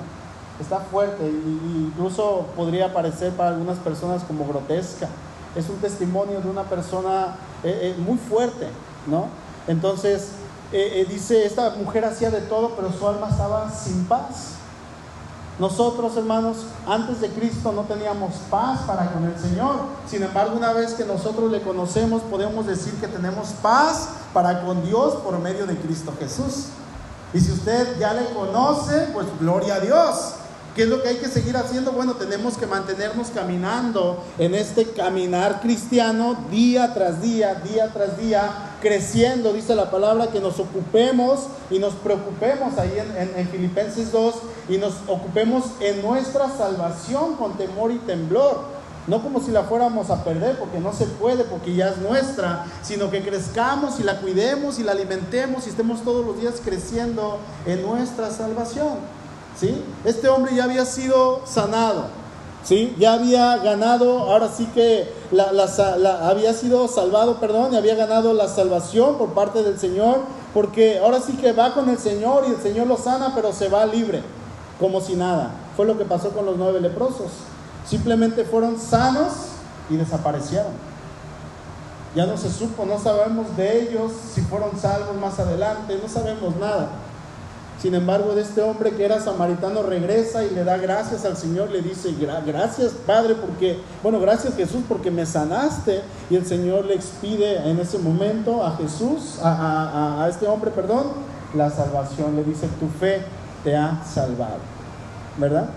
Está 0.59 0.79
fuerte 0.79 1.25
e 1.25 1.29
incluso 1.29 2.47
podría 2.55 2.93
parecer 2.93 3.31
para 3.31 3.49
algunas 3.49 3.77
personas 3.79 4.23
como 4.23 4.47
grotesca. 4.47 5.07
Es 5.55 5.69
un 5.69 5.77
testimonio 5.77 6.41
de 6.41 6.49
una 6.49 6.63
persona 6.63 7.35
eh, 7.63 7.95
eh, 7.97 8.01
muy 8.01 8.17
fuerte, 8.17 8.67
¿no? 9.07 9.27
Entonces, 9.67 10.29
eh, 10.71 11.05
dice, 11.09 11.45
esta 11.45 11.71
mujer 11.71 12.05
hacía 12.05 12.29
de 12.29 12.41
todo, 12.41 12.73
pero 12.75 12.91
su 12.91 13.07
alma 13.07 13.29
estaba 13.29 13.71
sin 13.71 14.05
paz. 14.05 14.59
Nosotros, 15.59 16.15
hermanos, 16.15 16.57
antes 16.87 17.19
de 17.19 17.29
Cristo 17.29 17.73
no 17.73 17.81
teníamos 17.81 18.35
paz 18.49 18.79
para 18.87 19.11
con 19.11 19.25
el 19.25 19.37
Señor. 19.37 19.75
Sin 20.07 20.23
embargo, 20.23 20.55
una 20.55 20.71
vez 20.71 20.93
que 20.93 21.03
nosotros 21.03 21.51
le 21.51 21.61
conocemos, 21.61 22.21
podemos 22.21 22.65
decir 22.65 22.93
que 22.93 23.07
tenemos 23.07 23.49
paz 23.61 24.07
para 24.33 24.61
con 24.61 24.85
Dios 24.85 25.15
por 25.15 25.37
medio 25.39 25.67
de 25.67 25.75
Cristo 25.77 26.13
Jesús. 26.17 26.67
Y 27.33 27.41
si 27.41 27.51
usted 27.51 27.99
ya 27.99 28.13
le 28.13 28.29
conoce, 28.33 29.09
pues 29.13 29.27
gloria 29.37 29.75
a 29.75 29.79
Dios. 29.81 30.35
¿Qué 30.79 30.83
es 30.83 30.89
lo 30.89 31.03
que 31.03 31.09
hay 31.09 31.17
que 31.17 31.27
seguir 31.27 31.57
haciendo? 31.57 31.91
Bueno, 31.91 32.13
tenemos 32.13 32.57
que 32.57 32.65
mantenernos 32.65 33.31
caminando 33.31 34.23
en 34.37 34.55
este 34.55 34.85
caminar 34.85 35.59
cristiano 35.59 36.37
día 36.49 36.93
tras 36.93 37.21
día, 37.21 37.55
día 37.55 37.91
tras 37.91 38.17
día, 38.17 38.77
creciendo, 38.81 39.51
dice 39.51 39.75
la 39.75 39.91
palabra, 39.91 40.27
que 40.27 40.39
nos 40.39 40.57
ocupemos 40.57 41.47
y 41.69 41.79
nos 41.79 41.95
preocupemos 41.95 42.77
ahí 42.77 42.93
en, 42.97 43.47
Filipenses 43.49 44.13
2 44.13 44.35
y 44.69 44.77
nos 44.77 44.93
ocupemos 45.07 45.65
en 45.81 46.01
nuestra 46.01 46.49
salvación 46.49 47.35
con 47.35 47.57
temor 47.57 47.91
y 47.91 47.97
temblor. 47.97 48.61
No 49.07 49.21
como 49.21 49.41
si 49.41 49.51
la 49.51 49.63
fuéramos 49.63 50.09
a 50.09 50.23
perder, 50.23 50.57
porque 50.59 50.79
no 50.79 50.93
se 50.93 51.07
puede, 51.07 51.43
porque 51.43 51.75
ya 51.75 51.89
es 51.89 51.97
nuestra, 51.97 52.65
sino 52.83 53.11
que 53.11 53.21
crezcamos 53.21 53.99
y 53.99 54.03
la 54.03 54.21
cuidemos 54.21 54.79
y 54.79 54.83
la 54.83 54.93
alimentemos 54.93 55.67
y 55.67 55.71
estemos 55.71 56.05
todos 56.05 56.25
los 56.25 56.39
días 56.39 56.61
creciendo 56.63 57.37
en 57.65 57.81
nuestra 57.81 58.31
salvación. 58.31 59.18
¿Sí? 59.59 59.83
Este 60.05 60.27
hombre 60.29 60.55
ya 60.55 60.63
había 60.63 60.85
sido 60.85 61.41
sanado, 61.45 62.05
¿sí? 62.63 62.95
Ya 62.97 63.13
había 63.13 63.57
ganado, 63.57 64.19
ahora 64.19 64.49
sí 64.49 64.65
que 64.73 65.11
había 66.21 66.53
sido 66.53 66.87
salvado, 66.87 67.39
perdón, 67.39 67.73
y 67.73 67.77
había 67.77 67.95
ganado 67.95 68.33
la 68.33 68.47
salvación 68.47 69.17
por 69.17 69.29
parte 69.29 69.63
del 69.63 69.79
Señor, 69.79 70.21
porque 70.53 70.99
ahora 70.99 71.19
sí 71.19 71.33
que 71.33 71.51
va 71.51 71.73
con 71.73 71.89
el 71.89 71.97
Señor 71.97 72.45
y 72.47 72.51
el 72.51 72.61
Señor 72.61 72.87
lo 72.87 72.97
sana, 72.97 73.33
pero 73.35 73.53
se 73.53 73.67
va 73.69 73.85
libre, 73.85 74.23
como 74.79 75.01
si 75.01 75.15
nada. 75.15 75.51
Fue 75.75 75.85
lo 75.85 75.97
que 75.97 76.05
pasó 76.05 76.29
con 76.29 76.45
los 76.45 76.57
nueve 76.57 76.81
leprosos. 76.81 77.31
Simplemente 77.87 78.43
fueron 78.43 78.79
sanos 78.79 79.33
y 79.89 79.95
desaparecieron. 79.95 80.89
Ya 82.15 82.25
no 82.25 82.37
se 82.37 82.51
supo, 82.51 82.85
no 82.85 82.99
sabemos 82.99 83.55
de 83.55 83.83
ellos 83.83 84.11
si 84.33 84.41
fueron 84.41 84.71
salvos 84.79 85.15
más 85.21 85.37
adelante, 85.39 85.99
no 86.01 86.09
sabemos 86.09 86.55
nada. 86.55 86.89
Sin 87.81 87.95
embargo, 87.95 88.35
de 88.35 88.41
este 88.41 88.61
hombre 88.61 88.91
que 88.91 89.05
era 89.05 89.21
samaritano 89.21 89.83
regresa 89.83 90.43
y 90.43 90.49
le 90.49 90.65
da 90.65 90.77
gracias 90.77 91.23
al 91.23 91.37
Señor, 91.37 91.71
le 91.71 91.81
dice, 91.81 92.13
gracias 92.45 92.91
Padre, 93.07 93.35
porque, 93.35 93.79
bueno, 94.03 94.19
gracias 94.19 94.55
Jesús 94.55 94.81
porque 94.87 95.09
me 95.09 95.25
sanaste. 95.25 96.01
Y 96.29 96.35
el 96.35 96.45
Señor 96.45 96.85
le 96.85 96.95
expide 96.95 97.69
en 97.69 97.79
ese 97.79 97.97
momento 97.97 98.65
a 98.65 98.75
Jesús, 98.75 99.39
a, 99.41 100.27
este 100.29 100.45
hombre, 100.45 100.71
perdón, 100.71 101.07
la 101.55 101.69
salvación. 101.69 102.35
Le 102.35 102.43
dice, 102.43 102.67
tu 102.81 102.89
fe 102.99 103.21
te 103.63 103.77
ha 103.77 104.03
salvado. 104.03 104.59
¿Verdad? 105.37 105.69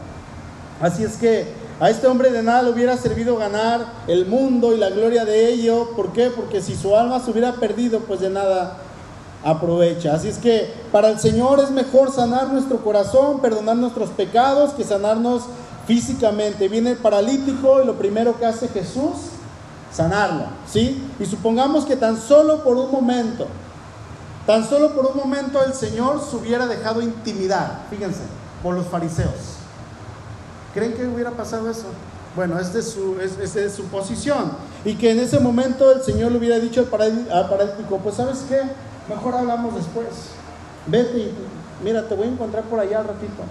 Así 0.81 1.05
es 1.05 1.17
que 1.17 1.53
a 1.79 1.89
este 1.89 2.09
hombre 2.09 2.33
de 2.33 2.43
nada 2.43 2.63
le 2.63 2.71
hubiera 2.71 2.97
servido 2.97 3.37
ganar 3.37 3.87
el 4.09 4.27
mundo 4.27 4.75
y 4.75 4.79
la 4.79 4.91
gloria 4.91 5.25
de 5.25 5.51
ello. 5.51 5.91
¿Por 5.95 6.13
qué? 6.13 6.31
Porque 6.31 6.61
si 6.61 6.75
su 6.75 6.97
alma 6.97 7.21
se 7.21 7.31
hubiera 7.31 7.53
perdido, 7.53 8.01
pues 8.01 8.19
de 8.19 8.31
nada 8.31 8.79
aprovecha. 9.45 10.15
Así 10.15 10.29
es 10.29 10.39
que 10.39 10.73
para 10.91 11.09
el 11.09 11.19
Señor 11.19 11.61
es 11.61 11.71
mejor 11.71 12.13
sanar 12.13 12.53
nuestro 12.53 12.79
corazón, 12.79 13.41
perdonar 13.41 13.77
nuestros 13.77 14.11
pecados, 14.11 14.73
que 14.73 14.85
sanarnos 14.85 15.45
físicamente. 15.87 16.69
Viene 16.69 16.91
el 16.91 16.97
paralítico 16.97 17.83
y 17.83 17.87
lo 17.87 17.95
primero 17.95 18.39
que 18.39 18.47
hace 18.47 18.69
Jesús, 18.69 19.13
sanarlo. 19.93 20.45
¿sí? 20.71 21.03
Y 21.19 21.27
supongamos 21.27 21.85
que 21.85 21.97
tan 21.97 22.21
solo 22.21 22.63
por 22.63 22.77
un 22.77 22.91
momento, 22.91 23.47
tan 24.47 24.69
solo 24.69 24.95
por 24.95 25.07
un 25.07 25.17
momento 25.17 25.63
el 25.65 25.75
Señor 25.75 26.21
se 26.29 26.37
hubiera 26.37 26.67
dejado 26.67 27.03
intimidar, 27.03 27.87
fíjense, 27.91 28.23
por 28.63 28.75
los 28.75 28.87
fariseos. 28.87 29.59
¿Creen 30.75 30.95
que 30.95 31.07
hubiera 31.07 31.33
pasado 31.33 31.71
eso? 31.71 31.87
Bueno, 32.35 32.59
es 32.59 32.73
de 32.73 32.83
su, 32.83 33.21
es, 33.21 33.55
de 33.55 33.69
su 33.69 33.85
posición. 33.85 34.53
Y 34.87 34.95
que 34.95 35.11
en 35.11 35.19
ese 35.19 35.39
momento 35.39 35.93
el 35.93 36.03
Señor 36.03 36.33
le 36.33 36.39
hubiera 36.39 36.59
dicho 36.59 36.81
al 36.81 36.87
paralítico, 37.49 37.99
pues 37.99 38.17
sabes 38.17 38.45
qué, 38.49 38.63
Mejor 39.09 39.35
hablamos 39.35 39.75
después. 39.75 40.07
Vete 40.87 41.19
y 41.19 41.35
mira, 41.85 42.09
te 42.09 42.15
voy 42.15 42.27
a 42.27 42.31
encontrar 42.31 42.65
por 42.65 42.81
allá 42.81 43.01
al 43.01 43.09
ratito. 43.09 43.43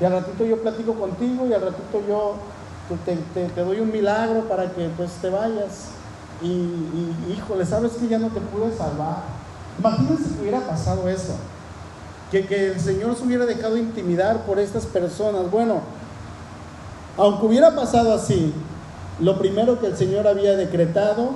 Y 0.00 0.04
al 0.04 0.12
ratito 0.12 0.44
yo 0.44 0.60
platico 0.60 0.94
contigo 0.94 1.46
y 1.46 1.52
al 1.52 1.62
ratito 1.62 2.02
yo 2.08 2.36
te, 3.04 3.62
doy 3.62 3.80
un 3.80 3.92
milagro 3.92 4.48
para 4.48 4.70
que 4.72 4.88
pues 4.96 5.10
te 5.20 5.30
vayas. 5.30 5.90
Y, 6.40 6.46
y, 6.46 7.36
híjole, 7.36 7.64
sabes 7.64 7.92
que 7.92 8.08
ya 8.08 8.18
no 8.18 8.28
te 8.28 8.40
pude 8.40 8.76
salvar. 8.76 9.18
Imagínense 9.78 10.24
si 10.24 10.40
hubiera 10.40 10.60
pasado 10.60 11.08
eso. 11.08 11.34
Que, 12.30 12.46
que 12.46 12.72
el 12.72 12.80
Señor 12.80 13.14
se 13.16 13.24
hubiera 13.24 13.46
dejado 13.46 13.76
intimidar 13.76 14.44
por 14.44 14.58
estas 14.58 14.86
personas. 14.86 15.50
Bueno, 15.50 15.80
aunque 17.16 17.46
hubiera 17.46 17.76
pasado 17.76 18.14
así, 18.14 18.52
lo 19.20 19.38
primero 19.38 19.78
que 19.78 19.86
el 19.86 19.96
Señor 19.96 20.26
había 20.26 20.56
decretado 20.56 21.32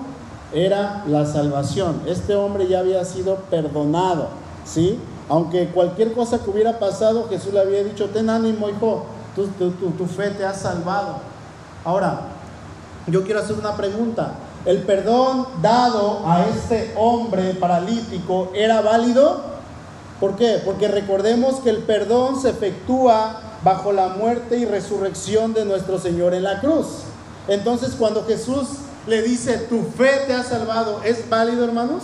era 0.52 1.04
la 1.06 1.26
salvación. 1.26 2.02
Este 2.06 2.34
hombre 2.34 2.68
ya 2.68 2.80
había 2.80 3.04
sido 3.04 3.36
perdonado, 3.50 4.28
¿sí? 4.64 4.98
Aunque 5.28 5.68
cualquier 5.68 6.12
cosa 6.12 6.38
que 6.38 6.50
hubiera 6.50 6.78
pasado, 6.78 7.26
Jesús 7.28 7.52
le 7.52 7.60
había 7.60 7.82
dicho, 7.82 8.10
ten 8.10 8.30
ánimo, 8.30 8.68
hijo, 8.68 9.06
tu, 9.34 9.46
tu, 9.70 10.06
fe 10.06 10.30
te 10.30 10.44
ha 10.44 10.54
salvado. 10.54 11.16
Ahora, 11.84 12.20
yo 13.06 13.24
quiero 13.24 13.40
hacer 13.40 13.56
una 13.58 13.76
pregunta. 13.76 14.34
¿El 14.64 14.82
perdón 14.82 15.46
dado 15.62 16.22
a 16.26 16.46
este 16.46 16.94
hombre 16.96 17.54
paralítico 17.54 18.50
era 18.54 18.80
válido? 18.80 19.56
¿Por 20.20 20.36
qué? 20.36 20.60
Porque 20.64 20.88
recordemos 20.88 21.56
que 21.56 21.70
el 21.70 21.78
perdón 21.78 22.40
se 22.40 22.50
efectúa 22.50 23.40
bajo 23.62 23.92
la 23.92 24.08
muerte 24.08 24.58
y 24.58 24.64
resurrección 24.64 25.54
de 25.54 25.64
nuestro 25.64 25.98
Señor 25.98 26.34
en 26.34 26.44
la 26.44 26.60
cruz. 26.60 27.02
Entonces, 27.48 27.94
cuando 27.96 28.24
Jesús 28.24 28.66
le 29.06 29.22
dice, 29.22 29.58
tu 29.58 29.82
fe 29.96 30.22
te 30.26 30.34
ha 30.34 30.42
salvado, 30.42 31.02
¿es 31.04 31.28
válido, 31.28 31.64
hermanos? 31.64 32.02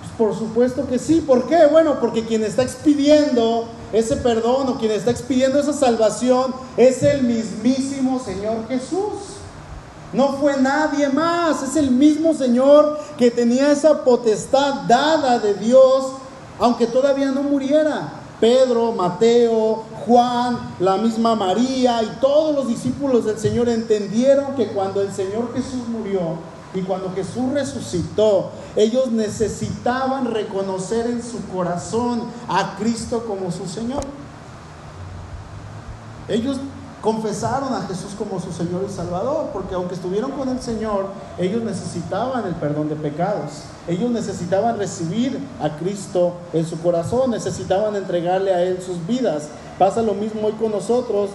Pues 0.00 0.12
por 0.16 0.38
supuesto 0.38 0.86
que 0.86 0.98
sí. 0.98 1.20
¿Por 1.20 1.46
qué? 1.46 1.66
Bueno, 1.66 1.98
porque 2.00 2.24
quien 2.24 2.44
está 2.44 2.62
expidiendo 2.62 3.68
ese 3.92 4.16
perdón 4.16 4.68
o 4.68 4.78
quien 4.78 4.92
está 4.92 5.10
expidiendo 5.10 5.58
esa 5.60 5.72
salvación 5.72 6.54
es 6.76 7.02
el 7.02 7.22
mismísimo 7.22 8.20
Señor 8.20 8.68
Jesús. 8.68 9.32
No 10.12 10.34
fue 10.34 10.56
nadie 10.58 11.08
más, 11.08 11.62
es 11.62 11.76
el 11.76 11.90
mismo 11.90 12.34
Señor 12.34 12.98
que 13.16 13.30
tenía 13.30 13.72
esa 13.72 14.04
potestad 14.04 14.82
dada 14.86 15.38
de 15.38 15.54
Dios, 15.54 16.12
aunque 16.58 16.86
todavía 16.86 17.30
no 17.32 17.42
muriera. 17.42 18.21
Pedro, 18.42 18.90
Mateo, 18.90 19.84
Juan, 20.04 20.74
la 20.80 20.96
misma 20.96 21.36
María 21.36 22.02
y 22.02 22.18
todos 22.20 22.52
los 22.52 22.66
discípulos 22.66 23.24
del 23.24 23.38
Señor 23.38 23.68
entendieron 23.68 24.56
que 24.56 24.66
cuando 24.66 25.00
el 25.00 25.12
Señor 25.12 25.54
Jesús 25.54 25.86
murió 25.86 26.38
y 26.74 26.80
cuando 26.80 27.12
Jesús 27.14 27.52
resucitó, 27.52 28.50
ellos 28.74 29.12
necesitaban 29.12 30.24
reconocer 30.24 31.06
en 31.06 31.22
su 31.22 31.40
corazón 31.54 32.24
a 32.48 32.74
Cristo 32.78 33.24
como 33.28 33.52
su 33.52 33.68
Señor. 33.68 34.02
Ellos 36.26 36.56
confesaron 37.02 37.74
a 37.74 37.82
Jesús 37.82 38.12
como 38.16 38.40
su 38.40 38.52
Señor 38.52 38.86
y 38.88 38.92
Salvador, 38.92 39.50
porque 39.52 39.74
aunque 39.74 39.94
estuvieron 39.94 40.30
con 40.30 40.48
el 40.48 40.60
Señor, 40.60 41.06
ellos 41.36 41.62
necesitaban 41.62 42.46
el 42.46 42.54
perdón 42.54 42.88
de 42.88 42.94
pecados, 42.94 43.64
ellos 43.88 44.08
necesitaban 44.10 44.78
recibir 44.78 45.36
a 45.60 45.76
Cristo 45.76 46.34
en 46.52 46.64
su 46.64 46.80
corazón, 46.80 47.32
necesitaban 47.32 47.96
entregarle 47.96 48.54
a 48.54 48.62
Él 48.62 48.80
sus 48.80 49.04
vidas. 49.04 49.48
Pasa 49.78 50.00
lo 50.00 50.14
mismo 50.14 50.46
hoy 50.46 50.52
con 50.52 50.70
nosotros, 50.70 51.30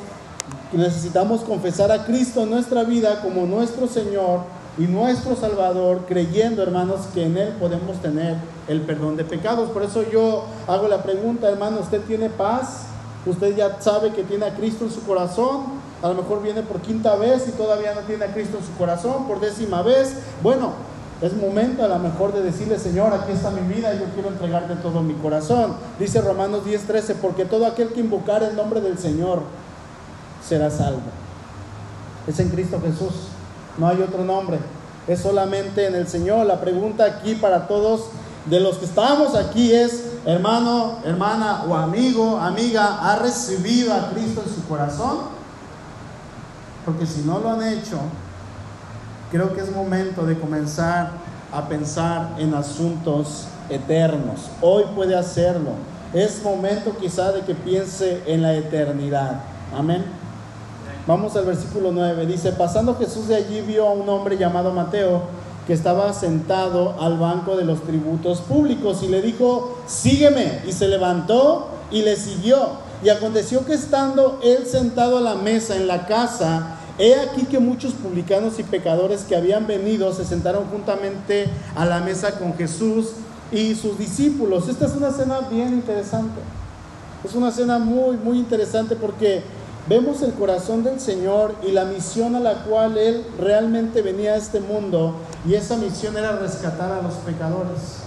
necesitamos 0.72 1.42
confesar 1.42 1.92
a 1.92 2.06
Cristo 2.06 2.44
en 2.44 2.52
nuestra 2.52 2.84
vida 2.84 3.22
como 3.22 3.46
nuestro 3.46 3.88
Señor 3.88 4.42
y 4.78 4.84
nuestro 4.84 5.36
Salvador, 5.36 6.06
creyendo, 6.08 6.64
hermanos, 6.64 7.08
que 7.14 7.26
en 7.26 7.38
Él 7.38 7.50
podemos 7.60 7.98
tener 8.02 8.38
el 8.70 8.82
perdón 8.82 9.18
de 9.18 9.26
pecados. 9.26 9.70
Por 9.72 9.84
eso 9.84 10.10
yo 10.10 10.46
hago 10.66 10.88
la 10.88 11.04
pregunta, 11.04 11.50
hermano, 11.50 11.80
¿usted 11.82 12.02
tiene 12.04 12.30
paz? 12.30 12.87
Usted 13.28 13.56
ya 13.56 13.82
sabe 13.82 14.12
que 14.14 14.24
tiene 14.24 14.46
a 14.46 14.56
Cristo 14.56 14.86
en 14.86 14.92
su 14.92 15.04
corazón. 15.04 15.78
A 16.02 16.08
lo 16.10 16.16
mejor 16.16 16.42
viene 16.42 16.62
por 16.62 16.80
quinta 16.82 17.16
vez 17.16 17.48
y 17.48 17.52
todavía 17.52 17.94
no 17.94 18.02
tiene 18.02 18.26
a 18.26 18.34
Cristo 18.34 18.58
en 18.60 18.66
su 18.66 18.72
corazón, 18.78 19.28
por 19.28 19.40
décima 19.40 19.82
vez. 19.82 20.14
Bueno, 20.42 20.74
Es 21.20 21.36
momento 21.36 21.84
a 21.84 21.88
lo 21.88 21.98
mejor 21.98 22.32
de 22.32 22.44
decirle, 22.44 22.78
Señor, 22.78 23.12
aquí 23.12 23.32
está 23.32 23.50
mi 23.50 23.62
vida 23.62 23.92
yo 23.96 24.06
quiero 24.14 24.30
entregarte 24.30 24.76
todo 24.76 25.02
mi 25.02 25.16
corazón. 25.16 25.76
Dice 26.00 26.22
Romanos 26.22 26.64
10:13, 26.64 27.16
porque 27.16 27.46
todo 27.46 27.66
aquel 27.66 27.90
que 27.90 28.02
invocar 28.02 28.44
el 28.44 28.56
nombre 28.56 28.82
del 28.82 29.00
Señor 29.00 29.42
será 30.48 30.70
salvo. 30.70 31.02
Es 32.28 32.40
en 32.40 32.50
Cristo 32.50 32.80
Jesús, 32.80 33.30
no 33.80 33.88
hay 33.88 34.02
otro 34.02 34.24
nombre. 34.24 34.60
Es 35.08 35.22
solamente 35.22 35.88
en 35.88 35.96
el 35.96 36.08
Señor. 36.08 36.46
La 36.46 36.62
pregunta 36.62 37.06
aquí 37.06 37.34
para 37.34 37.68
todos 37.68 38.10
de 38.46 38.60
los 38.60 38.78
que 38.78 38.86
estamos 38.86 39.34
aquí 39.34 39.74
es, 39.74 40.07
hermano, 40.26 41.00
hermana 41.06 41.64
o 41.68 41.76
amigo, 41.76 42.38
amiga, 42.38 43.00
¿ha 43.02 43.18
recibido 43.18 43.94
a 43.94 44.10
Cristo 44.12 44.44
en 44.46 44.54
su 44.54 44.68
corazón? 44.68 45.20
Porque 46.86 47.06
si 47.06 47.22
no 47.22 47.40
lo 47.40 47.52
han 47.52 47.64
hecho, 47.64 48.00
creo 49.32 49.54
que 49.54 49.62
es 49.62 49.76
momento 49.76 50.26
de 50.26 50.40
comenzar 50.40 51.12
a 51.52 51.68
pensar 51.68 52.36
en 52.38 52.54
asuntos 52.54 53.48
eternos. 53.70 54.50
Hoy 54.62 54.84
puede 54.96 55.16
hacerlo. 55.16 55.72
Es 56.14 56.42
momento 56.44 56.96
quizá 56.98 57.32
de 57.32 57.42
que 57.42 57.54
piense 57.54 58.24
en 58.26 58.42
la 58.42 58.56
eternidad. 58.56 59.42
Amén. 59.78 60.06
Vamos 61.06 61.36
al 61.36 61.46
versículo 61.46 61.92
9. 61.92 62.26
Dice, 62.26 62.52
pasando 62.52 62.96
Jesús 62.96 63.28
de 63.28 63.36
allí 63.36 63.62
vio 63.62 63.88
a 63.88 63.92
un 63.92 64.08
hombre 64.10 64.38
llamado 64.38 64.72
Mateo 64.72 65.22
que 65.68 65.74
estaba 65.74 66.14
sentado 66.14 66.96
al 67.00 67.20
banco 67.20 67.58
de 67.58 67.66
los 67.66 67.84
tributos 67.84 68.40
públicos 68.42 69.04
y 69.04 69.10
le 69.10 69.22
dijo, 69.22 69.78
sígueme. 69.86 70.62
Y 70.66 70.72
se 70.72 70.88
levantó 70.88 71.68
y 71.92 72.02
le 72.02 72.16
siguió. 72.16 72.88
Y 73.04 73.10
aconteció 73.10 73.66
que 73.66 73.74
estando 73.74 74.40
él 74.42 74.66
sentado 74.66 75.18
a 75.18 75.22
la 75.22 75.36
mesa 75.36 75.76
en 75.76 75.88
la 75.88 76.08
casa, 76.08 76.78
He 77.00 77.14
aquí 77.14 77.44
que 77.44 77.60
muchos 77.60 77.94
publicanos 77.94 78.58
y 78.58 78.64
pecadores 78.64 79.22
que 79.22 79.36
habían 79.36 79.68
venido 79.68 80.12
se 80.14 80.26
sentaron 80.26 80.66
juntamente 80.66 81.48
a 81.76 81.86
la 81.86 82.00
mesa 82.00 82.40
con 82.40 82.56
Jesús 82.56 83.10
y 83.52 83.76
sus 83.76 84.00
discípulos. 84.00 84.68
Esta 84.68 84.88
es 84.88 84.96
una 84.96 85.10
escena 85.10 85.42
bien 85.42 85.74
interesante. 85.74 86.42
Es 87.24 87.36
una 87.36 87.50
escena 87.50 87.78
muy, 87.78 88.18
muy 88.18 88.40
interesante 88.40 88.96
porque 88.96 89.44
vemos 89.88 90.22
el 90.22 90.34
corazón 90.34 90.84
del 90.84 91.00
Señor 91.00 91.56
y 91.66 91.72
la 91.72 91.86
misión 91.86 92.36
a 92.36 92.40
la 92.40 92.64
cual 92.64 92.98
Él 92.98 93.26
realmente 93.40 94.02
venía 94.02 94.34
a 94.34 94.38
este 94.38 94.60
mundo 94.60 95.16
y 95.48 95.54
esa 95.54 95.78
misión 95.78 96.18
era 96.18 96.34
rescatar 96.34 96.92
a 96.92 97.02
los 97.02 97.16
pecadores. 97.16 98.04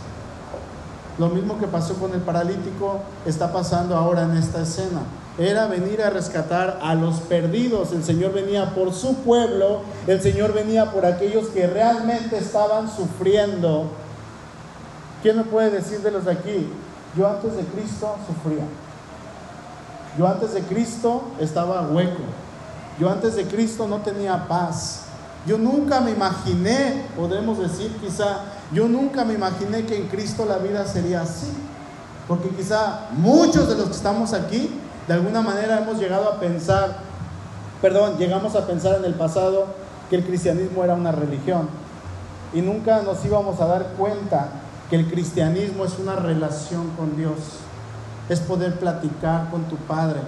Lo 1.18 1.28
mismo 1.28 1.58
que 1.58 1.66
pasó 1.66 1.94
con 1.94 2.12
el 2.14 2.20
paralítico 2.20 3.00
está 3.26 3.52
pasando 3.52 3.96
ahora 3.96 4.22
en 4.22 4.36
esta 4.36 4.62
escena 4.62 5.02
era 5.38 5.66
venir 5.66 6.02
a 6.02 6.10
rescatar 6.10 6.78
a 6.82 6.94
los 6.94 7.16
perdidos. 7.20 7.92
El 7.92 8.04
Señor 8.04 8.32
venía 8.32 8.74
por 8.74 8.92
su 8.92 9.14
pueblo, 9.16 9.80
el 10.06 10.20
Señor 10.20 10.52
venía 10.52 10.92
por 10.92 11.06
aquellos 11.06 11.48
que 11.48 11.66
realmente 11.66 12.36
estaban 12.36 12.94
sufriendo. 12.94 13.86
¿Quién 15.22 15.38
me 15.38 15.44
puede 15.44 15.70
decir 15.70 16.00
de 16.00 16.10
los 16.10 16.26
de 16.26 16.32
aquí? 16.32 16.68
Yo 17.16 17.26
antes 17.26 17.56
de 17.56 17.62
Cristo 17.64 18.16
sufría. 18.26 18.64
Yo 20.18 20.26
antes 20.26 20.54
de 20.54 20.62
Cristo 20.62 21.22
estaba 21.38 21.82
hueco. 21.82 22.22
Yo 22.98 23.10
antes 23.10 23.36
de 23.36 23.44
Cristo 23.44 23.86
no 23.86 23.98
tenía 23.98 24.46
paz. 24.48 25.02
Yo 25.46 25.56
nunca 25.56 26.00
me 26.00 26.10
imaginé, 26.10 27.06
podemos 27.16 27.58
decir 27.58 27.96
quizá, 28.00 28.40
yo 28.72 28.88
nunca 28.88 29.24
me 29.24 29.34
imaginé 29.34 29.86
que 29.86 29.96
en 29.96 30.08
Cristo 30.08 30.44
la 30.44 30.58
vida 30.58 30.84
sería 30.84 31.22
así. 31.22 31.50
Porque 32.28 32.50
quizá 32.50 33.08
muchos 33.12 33.68
de 33.68 33.76
los 33.76 33.86
que 33.86 33.96
estamos 33.96 34.32
aquí 34.34 34.70
de 35.08 35.14
alguna 35.14 35.40
manera 35.40 35.78
hemos 35.78 35.98
llegado 35.98 36.28
a 36.28 36.38
pensar, 36.38 36.98
perdón, 37.80 38.18
llegamos 38.18 38.54
a 38.54 38.66
pensar 38.66 38.96
en 38.96 39.04
el 39.04 39.14
pasado 39.14 39.66
que 40.08 40.16
el 40.16 40.24
cristianismo 40.24 40.84
era 40.84 40.94
una 40.94 41.10
religión 41.10 41.68
y 42.52 42.60
nunca 42.60 43.02
nos 43.02 43.24
íbamos 43.24 43.60
a 43.60 43.66
dar 43.66 43.94
cuenta 43.96 44.48
que 44.88 44.96
el 44.96 45.10
cristianismo 45.10 45.84
es 45.84 45.98
una 45.98 46.16
relación 46.16 46.90
con 46.96 47.16
Dios, 47.16 47.36
es 48.30 48.40
poder 48.40 48.78
platicar 48.78 49.50
con 49.50 49.64
tu 49.64 49.76
Padre, 49.76 50.20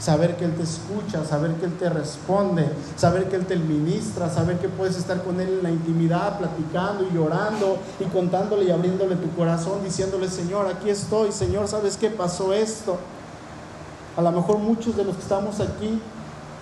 saber 0.00 0.36
que 0.36 0.46
Él 0.46 0.54
te 0.56 0.62
escucha, 0.62 1.24
saber 1.24 1.52
que 1.56 1.66
Él 1.66 1.74
te 1.78 1.88
responde, 1.88 2.68
saber 2.96 3.28
que 3.28 3.36
Él 3.36 3.46
te 3.46 3.56
ministra, 3.56 4.28
saber 4.28 4.58
que 4.58 4.68
puedes 4.68 4.96
estar 4.96 5.22
con 5.22 5.40
Él 5.40 5.58
en 5.58 5.62
la 5.62 5.70
intimidad, 5.70 6.38
platicando 6.38 7.04
y 7.04 7.14
llorando 7.14 7.78
y 8.00 8.04
contándole 8.06 8.64
y 8.64 8.70
abriéndole 8.70 9.16
tu 9.16 9.30
corazón, 9.36 9.84
diciéndole, 9.84 10.28
Señor, 10.28 10.66
aquí 10.66 10.90
estoy, 10.90 11.30
Señor, 11.30 11.68
¿sabes 11.68 11.96
qué 11.96 12.10
pasó 12.10 12.52
esto? 12.52 12.96
A 14.16 14.22
lo 14.22 14.32
mejor 14.32 14.58
muchos 14.58 14.96
de 14.96 15.04
los 15.04 15.14
que 15.16 15.22
estamos 15.22 15.60
aquí 15.60 16.00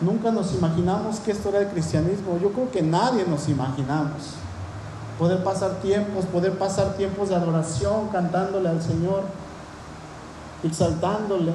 nunca 0.01 0.31
nos 0.31 0.53
imaginamos 0.55 1.21
que 1.21 1.33
esto 1.33 1.51
era 1.51 1.61
el 1.61 1.69
cristianismo. 1.69 2.39
Yo 2.43 2.53
creo 2.53 2.71
que 2.71 2.83
nadie 2.83 3.25
nos 3.27 3.49
imaginamos. 3.49 4.35
Poder 5.19 5.45
pasar 5.45 5.81
tiempos, 5.83 6.25
poder 6.27 6.59
pasar 6.59 6.95
tiempos 6.97 7.29
de 7.29 7.35
adoración 7.35 8.09
cantándole 8.09 8.69
al 8.69 8.83
Señor, 8.83 9.25
exaltándole, 10.63 11.53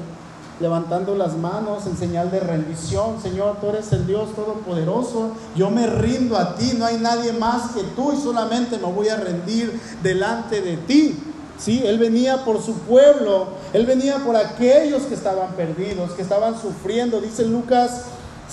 levantando 0.60 1.14
las 1.14 1.36
manos 1.36 1.86
en 1.86 1.96
señal 1.96 2.30
de 2.30 2.40
rendición. 2.40 3.20
Señor, 3.22 3.58
tú 3.60 3.68
eres 3.68 3.92
el 3.92 4.06
Dios 4.06 4.34
Todopoderoso. 4.34 5.32
Yo 5.54 5.70
me 5.70 5.86
rindo 5.86 6.36
a 6.36 6.56
ti, 6.56 6.72
no 6.76 6.86
hay 6.86 6.98
nadie 6.98 7.32
más 7.32 7.72
que 7.72 7.82
tú 7.94 8.12
y 8.12 8.16
solamente 8.16 8.78
me 8.78 8.90
voy 8.90 9.08
a 9.08 9.16
rendir 9.16 9.80
delante 10.02 10.60
de 10.60 10.76
ti. 10.78 11.18
¿sí? 11.58 11.82
Él 11.84 11.98
venía 11.98 12.44
por 12.44 12.62
su 12.62 12.74
pueblo, 12.74 13.48
Él 13.72 13.86
venía 13.86 14.18
por 14.18 14.36
aquellos 14.36 15.02
que 15.02 15.14
estaban 15.14 15.52
perdidos, 15.52 16.12
que 16.12 16.22
estaban 16.22 16.60
sufriendo. 16.60 17.20
Dice 17.20 17.44
Lucas 17.44 18.04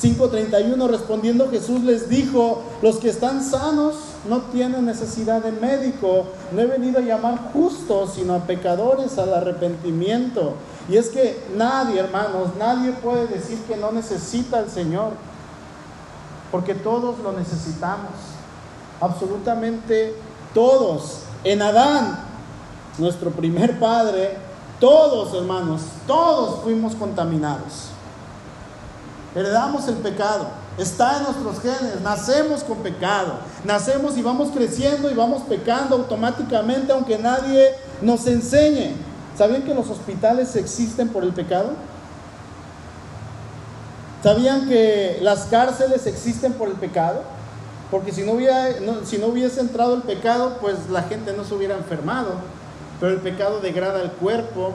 5:31, 0.01 0.87
respondiendo 0.87 1.49
Jesús 1.49 1.81
les 1.83 2.09
dijo, 2.09 2.63
los 2.81 2.97
que 2.97 3.09
están 3.09 3.43
sanos 3.43 3.95
no 4.27 4.41
tienen 4.43 4.85
necesidad 4.85 5.41
de 5.41 5.51
médico, 5.51 6.25
no 6.51 6.61
he 6.61 6.65
venido 6.65 6.99
a 6.99 7.01
llamar 7.01 7.51
justos, 7.51 8.13
sino 8.15 8.35
a 8.35 8.39
pecadores 8.39 9.17
al 9.17 9.33
arrepentimiento. 9.33 10.55
Y 10.89 10.97
es 10.97 11.09
que 11.09 11.43
nadie, 11.55 11.99
hermanos, 11.99 12.49
nadie 12.57 12.91
puede 12.91 13.27
decir 13.27 13.59
que 13.67 13.77
no 13.77 13.91
necesita 13.91 14.59
al 14.59 14.69
Señor, 14.69 15.11
porque 16.51 16.75
todos 16.75 17.19
lo 17.19 17.33
necesitamos, 17.33 18.11
absolutamente 19.01 20.15
todos. 20.53 21.19
En 21.43 21.61
Adán 21.61 22.33
nuestro 22.97 23.31
primer 23.31 23.79
padre, 23.79 24.37
todos 24.79 25.33
hermanos, 25.33 25.81
todos 26.05 26.61
fuimos 26.63 26.95
contaminados. 26.95 27.89
Heredamos 29.35 29.87
el 29.87 29.95
pecado, 29.95 30.47
está 30.77 31.17
en 31.17 31.23
nuestros 31.23 31.59
genes, 31.61 32.01
nacemos 32.01 32.63
con 32.63 32.79
pecado, 32.79 33.33
nacemos 33.63 34.17
y 34.17 34.21
vamos 34.21 34.49
creciendo 34.53 35.09
y 35.11 35.13
vamos 35.13 35.43
pecando 35.43 35.95
automáticamente 35.95 36.91
aunque 36.91 37.17
nadie 37.17 37.75
nos 38.01 38.25
enseñe. 38.27 38.95
¿Sabían 39.37 39.63
que 39.63 39.73
los 39.73 39.89
hospitales 39.89 40.55
existen 40.55 41.09
por 41.09 41.23
el 41.23 41.33
pecado? 41.33 41.71
¿Sabían 44.21 44.67
que 44.69 45.19
las 45.21 45.45
cárceles 45.45 46.05
existen 46.07 46.53
por 46.53 46.69
el 46.69 46.75
pecado? 46.75 47.21
Porque 47.91 48.11
si 48.11 48.23
no, 48.23 48.33
hubiera, 48.33 48.69
si 49.05 49.17
no 49.17 49.27
hubiese 49.27 49.59
entrado 49.59 49.95
el 49.95 50.01
pecado, 50.01 50.57
pues 50.61 50.89
la 50.89 51.03
gente 51.03 51.33
no 51.33 51.43
se 51.43 51.53
hubiera 51.53 51.75
enfermado. 51.75 52.35
Pero 52.99 53.13
el 53.13 53.19
pecado 53.19 53.59
degrada 53.59 54.01
el 54.01 54.11
cuerpo 54.11 54.73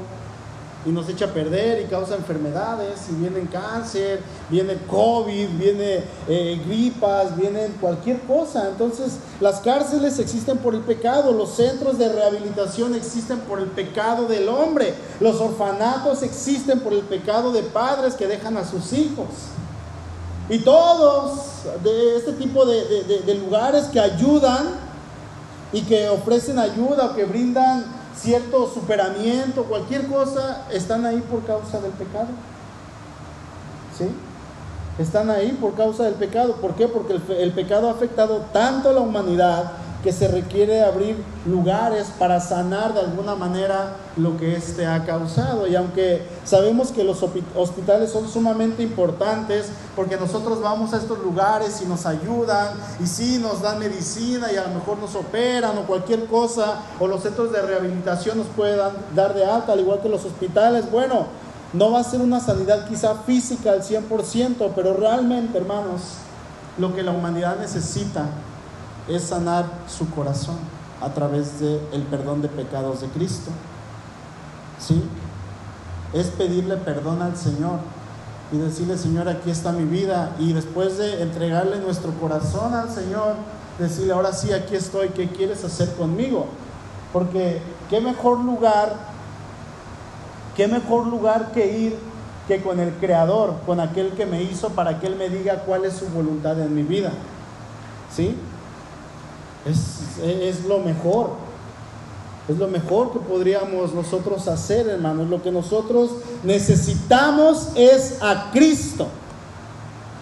y 0.87 0.91
nos 0.91 1.09
echa 1.09 1.27
a 1.27 1.29
perder 1.29 1.83
y 1.83 1.87
causa 1.87 2.15
enfermedades, 2.15 3.01
y 3.11 3.15
viene 3.17 3.49
cáncer, 3.51 4.21
viene 4.49 4.75
COVID, 4.89 5.49
viene 5.59 6.05
eh, 6.29 6.61
gripas, 6.67 7.37
viene 7.37 7.69
cualquier 7.81 8.21
cosa. 8.21 8.69
Entonces, 8.69 9.19
las 9.41 9.61
cárceles 9.61 10.19
existen 10.19 10.59
por 10.59 10.75
el 10.75 10.81
pecado, 10.83 11.33
los 11.33 11.51
centros 11.51 11.99
de 11.99 12.13
rehabilitación 12.13 12.95
existen 12.95 13.41
por 13.41 13.59
el 13.59 13.67
pecado 13.67 14.27
del 14.27 14.49
hombre, 14.49 14.95
los 15.21 15.41
orfanatos 15.41 16.23
existen 16.23 16.81
por 16.81 16.93
el 16.93 17.03
pecado 17.03 17.53
de 17.53 17.63
padres 17.63 18.15
que 18.15 18.27
dejan 18.27 18.57
a 18.57 18.65
sus 18.65 18.93
hijos. 18.93 19.27
Y 20.49 20.61
todos 20.61 21.41
de 21.83 22.17
este 22.17 22.33
tipo 22.33 22.65
de, 22.65 23.35
lugares 23.35 23.87
que 23.87 24.01
ayudan 24.01 24.89
y 25.73 25.83
que 25.83 26.09
ofrecen 26.09 26.59
ayuda 26.59 27.11
o 27.11 27.15
que 27.15 27.25
brindan 27.25 27.98
cierto 28.21 28.69
superamiento, 28.73 29.65
cualquier 29.65 30.07
cosa, 30.07 30.65
están 30.71 31.07
ahí 31.07 31.21
por 31.31 31.45
causa 31.45 31.81
del 31.81 31.93
pecado. 31.93 32.29
¿Sí? 33.97 34.09
Están 34.99 35.31
ahí 35.31 35.57
por 35.61 35.75
causa 35.75 36.05
del 36.05 36.15
pecado. 36.15 36.57
¿Por 36.57 36.75
qué? 36.75 36.89
Porque 36.89 37.15
el, 37.15 37.23
el 37.39 37.53
pecado 37.53 37.89
ha 37.89 37.93
afectado 37.93 38.47
tanto 38.53 38.91
a 38.91 38.93
la 38.93 39.01
humanidad 39.01 39.73
que 40.03 40.13
se 40.13 40.29
requiere 40.29 40.83
abrir 40.83 41.17
lugares 41.45 42.07
para 42.19 42.41
sanar 42.41 42.95
de 42.95 43.01
alguna 43.01 43.35
manera 43.35 43.97
lo 44.17 44.37
que 44.37 44.55
éste 44.55 44.87
ha 44.87 45.05
causado. 45.05 45.67
Y 45.67 45.75
aunque 45.75 46.23
sabemos 46.45 46.93
que 46.93 47.03
los 47.03 47.25
hospitales 47.57 48.13
son 48.13 48.29
sumamente 48.29 48.83
importantes, 48.83 49.71
porque 49.97 50.17
nosotros 50.17 50.61
vamos 50.63 50.95
a 50.95 50.99
estos 50.99 51.19
lugares 51.19 51.81
y 51.83 51.87
nos 51.87 52.07
ayudan, 52.07 52.75
y 53.03 53.07
sí 53.07 53.39
nos 53.39 53.61
dan 53.61 53.81
medicina 53.81 54.53
y 54.53 54.57
a 54.57 54.69
lo 54.69 54.75
mejor 54.75 54.99
nos 54.99 55.17
operan 55.17 55.77
o 55.79 55.83
cualquier 55.83 56.27
cosa, 56.27 56.83
o 57.01 57.09
los 57.09 57.23
centros 57.23 57.53
de 57.53 57.61
rehabilitación 57.61 58.39
nos 58.39 58.47
pueden 58.49 58.79
dar 59.17 59.35
de 59.35 59.45
alta, 59.45 59.73
al 59.73 59.81
igual 59.81 60.01
que 60.01 60.09
los 60.09 60.25
hospitales, 60.25 60.91
bueno, 60.91 61.27
no 61.73 61.91
va 61.91 62.01
a 62.01 62.05
ser 62.05 62.21
una 62.21 62.41
sanidad 62.41 62.89
quizá 62.89 63.15
física 63.27 63.73
al 63.73 63.83
100%, 63.83 64.71
pero 64.75 64.95
realmente, 64.95 65.59
hermanos, 65.59 66.03
lo 66.79 66.95
que 66.95 67.03
la 67.03 67.11
humanidad 67.11 67.59
necesita 67.59 68.27
es 69.09 69.25
sanar 69.25 69.67
su 69.89 70.09
corazón. 70.11 70.59
a 71.01 71.15
través 71.15 71.61
del 71.61 71.81
el 71.93 72.03
perdón 72.03 72.43
de 72.43 72.49
pecados 72.49 73.03
de 73.03 73.07
Cristo. 73.09 73.53
¿Sí? 74.81 75.01
Es 76.13 76.27
pedirle 76.27 76.77
perdón 76.77 77.23
al 77.23 77.37
Señor 77.37 77.79
y 78.51 78.57
decirle, 78.57 78.97
Señor, 78.99 79.29
aquí 79.29 79.51
está 79.51 79.71
mi 79.71 79.85
vida. 79.85 80.35
Y 80.41 80.55
después 80.55 80.99
de 80.99 81.23
entregarle 81.23 81.79
nuestro 81.79 82.13
corazón 82.15 82.75
al 82.75 82.91
Señor, 82.91 83.35
decirle, 83.79 84.13
ahora 84.13 84.33
sí, 84.33 84.53
aquí 84.53 84.75
estoy, 84.75 85.11
¿qué 85.11 85.29
quieres 85.29 85.65
hacer 85.65 85.93
conmigo? 85.95 86.47
Porque 87.13 87.61
qué 87.91 88.01
mejor 88.01 88.41
lugar, 88.41 88.97
qué 90.57 90.67
mejor 90.67 91.07
lugar 91.07 91.53
que 91.53 91.79
ir 91.79 91.99
que 92.49 92.63
con 92.63 92.81
el 92.81 92.95
Creador, 92.95 93.55
con 93.67 93.79
aquel 93.79 94.13
que 94.13 94.25
me 94.25 94.43
hizo 94.43 94.71
para 94.71 94.99
que 94.99 95.07
Él 95.07 95.17
me 95.17 95.29
diga 95.29 95.65
cuál 95.67 95.85
es 95.85 95.95
su 95.95 96.07
voluntad 96.09 96.59
en 96.61 96.75
mi 96.75 96.83
vida. 96.83 97.13
¿Sí? 98.11 98.35
Es, 99.67 100.19
es 100.23 100.65
lo 100.65 100.79
mejor. 100.79 101.31
Es 102.49 102.57
lo 102.57 102.69
mejor 102.69 103.13
que 103.13 103.19
podríamos 103.19 103.93
nosotros 103.93 104.49
hacer, 104.49 104.89
hermanos. 104.89 105.29
Lo 105.29 105.43
que 105.43 105.51
nosotros 105.51 106.11
necesitamos 106.45 107.69
es 107.75 108.23
a 108.23 108.51
Cristo. 108.53 109.07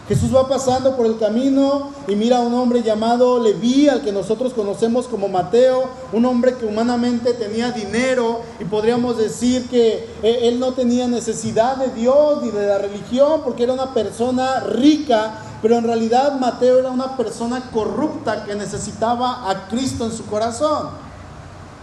Jesús 0.09 0.33
va 0.33 0.49
pasando 0.49 0.97
por 0.97 1.07
el 1.07 1.19
camino 1.19 1.91
y 2.07 2.15
mira 2.15 2.37
a 2.37 2.41
un 2.41 2.55
hombre 2.55 2.83
llamado 2.83 3.43
Leví, 3.43 3.89
al 3.89 4.03
que 4.03 4.13
nosotros 4.13 4.53
conocemos 4.53 5.09
como 5.09 5.27
Mateo, 5.27 5.89
un 6.13 6.25
hombre 6.27 6.55
que 6.55 6.65
humanamente 6.65 7.35
tenía 7.35 7.73
dinero 7.73 8.43
y 8.61 8.65
podríamos 8.65 9.19
decir 9.19 9.69
que 9.69 10.09
eh, 10.23 10.41
él 10.43 10.61
no 10.61 10.75
tenía 10.75 11.09
necesidad 11.09 11.77
de 11.77 11.89
Dios 11.89 12.41
ni 12.43 12.53
de 12.53 12.67
la 12.69 12.79
religión 12.79 13.41
porque 13.43 13.65
era 13.65 13.73
una 13.73 13.95
persona 13.95 14.61
rica, 14.61 15.43
pero 15.67 15.79
en 15.79 15.85
realidad 15.85 16.39
Mateo 16.39 16.79
era 16.79 16.93
una 16.93 17.17
persona 17.17 17.61
corrupta 17.73 18.45
que 18.45 18.55
necesitaba 18.55 19.51
a 19.51 19.67
Cristo 19.67 20.05
en 20.05 20.13
su 20.13 20.25
corazón. 20.27 20.91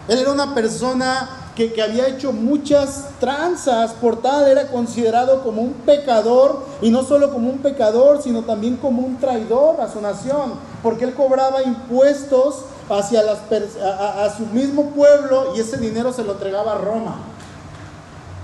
Él 0.07 0.19
era 0.19 0.31
una 0.31 0.55
persona 0.55 1.51
que, 1.53 1.73
había 1.81 2.07
hecho 2.07 2.31
muchas 2.31 3.09
tranzas, 3.19 3.91
por 3.91 4.21
tal 4.21 4.47
era 4.47 4.67
considerado 4.67 5.43
como 5.43 5.61
un 5.61 5.73
pecador, 5.73 6.65
y 6.81 6.91
no 6.91 7.03
solo 7.03 7.33
como 7.33 7.49
un 7.49 7.57
pecador, 7.57 8.21
sino 8.21 8.43
también 8.43 8.77
como 8.77 9.01
un 9.01 9.17
traidor 9.17 9.81
a 9.81 9.91
su 9.91 9.99
nación, 9.99 10.53
porque 10.81 11.03
él 11.03 11.13
cobraba 11.13 11.61
impuestos 11.61 12.59
hacia 12.89 13.19
a, 13.19 14.23
a 14.23 14.33
su 14.33 14.45
mismo 14.45 14.91
pueblo 14.91 15.57
y 15.57 15.59
ese 15.59 15.75
dinero 15.75 16.13
se 16.13 16.23
lo 16.23 16.31
entregaba 16.31 16.71
a 16.71 16.77
Roma. 16.77 17.17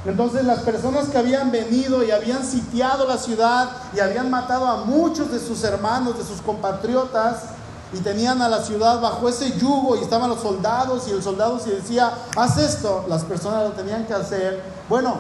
Entonces 0.06 0.46
las 0.46 0.60
personas 0.60 1.10
que 1.10 1.18
habían 1.18 1.52
venido 1.52 2.04
y 2.04 2.12
habían 2.12 2.46
sitiado 2.46 3.06
la 3.06 3.18
ciudad 3.18 3.70
y 3.94 4.00
habían 4.00 4.30
matado 4.30 4.66
a 4.66 4.86
muchos 4.86 5.32
de 5.32 5.40
sus 5.40 5.64
hermanos, 5.64 6.18
de 6.18 6.24
sus 6.24 6.42
compatriotas, 6.42 7.50
y 7.92 7.98
tenían 8.00 8.42
a 8.42 8.50
la 8.50 8.62
ciudad 8.62 9.02
bajo 9.02 9.28
ese 9.28 9.58
yugo 9.58 9.96
y 9.96 10.02
estaban 10.02 10.30
los 10.30 10.42
soldados 10.42 11.08
y 11.08 11.12
el 11.12 11.24
soldado 11.24 11.60
si 11.60 11.72
decía, 11.72 12.14
haz 12.38 12.58
esto, 12.58 13.06
las 13.10 13.24
personas 13.24 13.64
lo 13.64 13.72
tenían 13.72 14.06
que 14.06 14.14
hacer. 14.14 14.64
Bueno, 14.88 15.18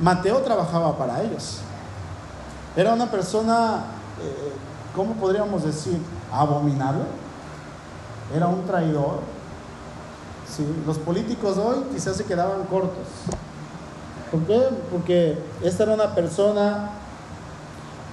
Mateo 0.00 0.38
trabajaba 0.38 0.98
para 0.98 1.22
ellos. 1.22 1.58
Era 2.76 2.92
una 2.92 3.10
persona, 3.10 3.84
eh, 4.20 4.52
¿cómo 4.94 5.14
podríamos 5.14 5.64
decir? 5.64 6.00
Abominable. 6.32 7.04
Era 8.34 8.48
un 8.48 8.66
traidor. 8.66 9.20
Sí, 10.56 10.66
los 10.86 10.98
políticos 10.98 11.56
hoy 11.56 11.84
quizás 11.92 12.16
se 12.16 12.24
quedaban 12.24 12.64
cortos. 12.64 13.06
¿Por 14.30 14.40
qué? 14.42 14.62
Porque 14.90 15.38
esta 15.62 15.84
era 15.84 15.94
una 15.94 16.14
persona 16.14 16.90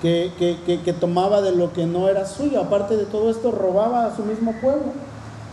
que, 0.01 0.95
tomaba 0.99 1.41
de 1.41 1.51
lo 1.51 1.73
que 1.73 1.85
no 1.85 2.07
era 2.07 2.25
suyo. 2.25 2.61
Aparte 2.61 2.95
de 2.95 3.05
todo 3.05 3.29
esto, 3.29 3.51
robaba 3.51 4.05
a 4.05 4.15
su 4.15 4.23
mismo 4.23 4.53
pueblo. 4.61 4.93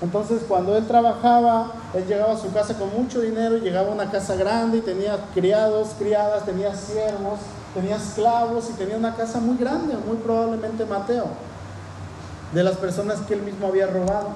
Entonces, 0.03 0.43
cuando 0.49 0.77
él 0.77 0.87
trabajaba, 0.87 1.73
él 1.95 2.07
llegaba 2.07 2.33
a 2.33 2.37
su 2.37 2.53
casa 2.53 2.77
con 2.77 2.93
mucho 2.93 3.21
dinero, 3.21 3.59
llegaba 3.59 3.91
a 3.91 3.95
una 3.95 4.11
casa 4.11 4.35
grande 4.35 4.79
y 4.79 4.81
tenía 4.81 5.17
criados, 5.33 5.91
criadas, 5.99 6.45
tenía 6.45 6.75
siervos, 6.75 7.39
tenía 7.73 7.97
esclavos 7.97 8.69
y 8.71 8.73
tenía 8.73 8.97
una 8.97 9.15
casa 9.15 9.39
muy 9.39 9.57
grande, 9.57 9.95
muy 10.07 10.17
probablemente 10.17 10.85
Mateo, 10.87 11.27
de 12.53 12.65
las 12.65 12.77
personas 12.77 13.21
que 13.21 13.35
él 13.35 13.43
mismo 13.43 13.69
había 13.69 13.87
robado. 13.87 14.31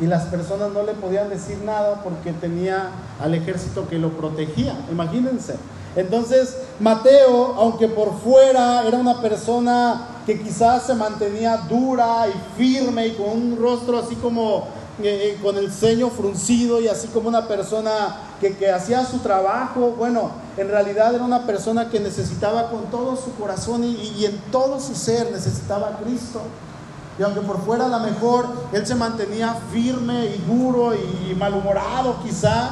Y 0.00 0.06
las 0.06 0.24
personas 0.24 0.72
no 0.72 0.82
le 0.82 0.94
podían 0.94 1.28
decir 1.28 1.58
nada 1.64 2.02
porque 2.02 2.32
tenía 2.32 2.90
al 3.20 3.34
ejército 3.34 3.88
que 3.88 3.98
lo 3.98 4.10
protegía. 4.10 4.74
Imagínense. 4.90 5.56
Entonces, 5.96 6.56
Mateo, 6.78 7.54
aunque 7.56 7.88
por 7.88 8.18
fuera 8.20 8.86
era 8.86 8.96
una 8.98 9.20
persona 9.20 10.06
que 10.24 10.40
quizás 10.40 10.84
se 10.84 10.94
mantenía 10.94 11.56
dura 11.68 12.26
y 12.28 12.56
firme 12.56 13.08
y 13.08 13.12
con 13.12 13.30
un 13.30 13.58
rostro 13.60 13.98
así 13.98 14.14
como 14.14 14.68
eh, 15.02 15.32
eh, 15.32 15.38
con 15.42 15.56
el 15.56 15.72
ceño 15.72 16.10
fruncido 16.10 16.78
y 16.78 16.86
así 16.86 17.08
como 17.08 17.28
una 17.28 17.48
persona 17.48 18.16
que, 18.38 18.70
hacía 18.70 19.04
su 19.04 19.18
trabajo, 19.18 19.94
bueno, 19.96 20.30
en 20.58 20.68
realidad 20.68 21.14
era 21.14 21.24
una 21.24 21.46
persona 21.46 21.88
que 21.88 22.00
necesitaba 22.00 22.70
con 22.70 22.84
todo 22.90 23.16
su 23.16 23.34
corazón 23.34 23.82
y, 23.84 24.26
en 24.26 24.38
todo 24.52 24.78
su 24.78 24.94
ser 24.94 25.32
necesitaba 25.32 25.88
a 25.88 25.98
Cristo. 25.98 26.40
Y 27.20 27.22
aunque 27.22 27.42
por 27.42 27.60
fuera 27.60 27.84
a 27.84 27.88
lo 27.88 28.00
mejor 28.00 28.46
él 28.72 28.86
se 28.86 28.94
mantenía 28.94 29.54
firme 29.70 30.24
y 30.24 30.38
duro 30.38 30.94
y 30.94 31.34
malhumorado 31.34 32.16
quizá, 32.22 32.70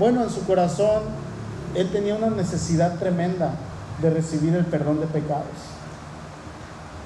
bueno, 0.00 0.24
en 0.24 0.30
su 0.30 0.44
corazón 0.44 1.04
él 1.76 1.88
tenía 1.92 2.16
una 2.16 2.28
necesidad 2.30 2.98
tremenda 2.98 3.52
de 4.02 4.10
recibir 4.10 4.52
el 4.56 4.64
perdón 4.66 4.98
de 4.98 5.06
pecados. 5.06 5.44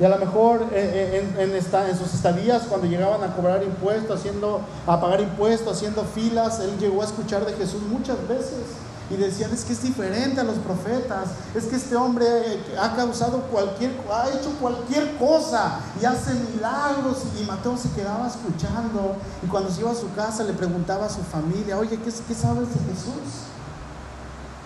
Y 0.01 0.05
a 0.05 0.09
lo 0.09 0.16
mejor 0.16 0.62
eh, 0.72 1.22
eh, 1.37 1.53
en, 1.61 1.98
sus 1.98 2.14
estadías, 2.14 2.62
cuando 2.62 2.87
llegaban 2.87 3.22
a 3.22 3.35
cobrar 3.37 3.62
impuestos, 3.62 4.20
haciendo, 4.20 4.62
a 4.87 4.98
pagar 4.98 5.20
impuestos, 5.20 5.77
haciendo 5.77 6.05
filas, 6.05 6.59
él 6.61 6.79
llegó 6.81 7.03
a 7.03 7.05
escuchar 7.05 7.44
de 7.44 7.53
Jesús 7.53 7.83
muchas 7.83 8.16
veces. 8.27 8.62
Y 9.11 9.16
decían, 9.16 9.53
es 9.53 9.64
que 9.64 9.73
es 9.73 9.83
diferente 9.83 10.40
a 10.40 10.44
los 10.44 10.59
profetas, 10.59 11.29
es 11.55 11.64
que 11.64 11.77
este 11.77 11.97
hombre 11.97 12.27
ha 12.79 12.94
causado 12.94 13.42
cualquier, 13.42 13.92
ha 14.12 14.29
hecho 14.29 14.51
cualquier 14.61 15.16
cosa 15.16 15.81
y 16.01 16.05
hace 16.05 16.35
milagros. 16.35 17.23
Y 17.40 17.44
Mateo 17.44 17.77
se 17.77 17.90
quedaba 17.90 18.29
escuchando. 18.29 19.16
Y 19.42 19.47
cuando 19.47 19.71
se 19.71 19.81
iba 19.81 19.90
a 19.90 19.94
su 19.94 20.12
casa 20.14 20.44
le 20.44 20.53
preguntaba 20.53 21.07
a 21.07 21.11
su 21.11 21.23
familia, 21.23 21.79
oye, 21.79 21.99
¿qué, 21.99 22.12
qué 22.27 22.35
sabes 22.35 22.68
de 22.68 22.92
Jesús? 22.92 23.49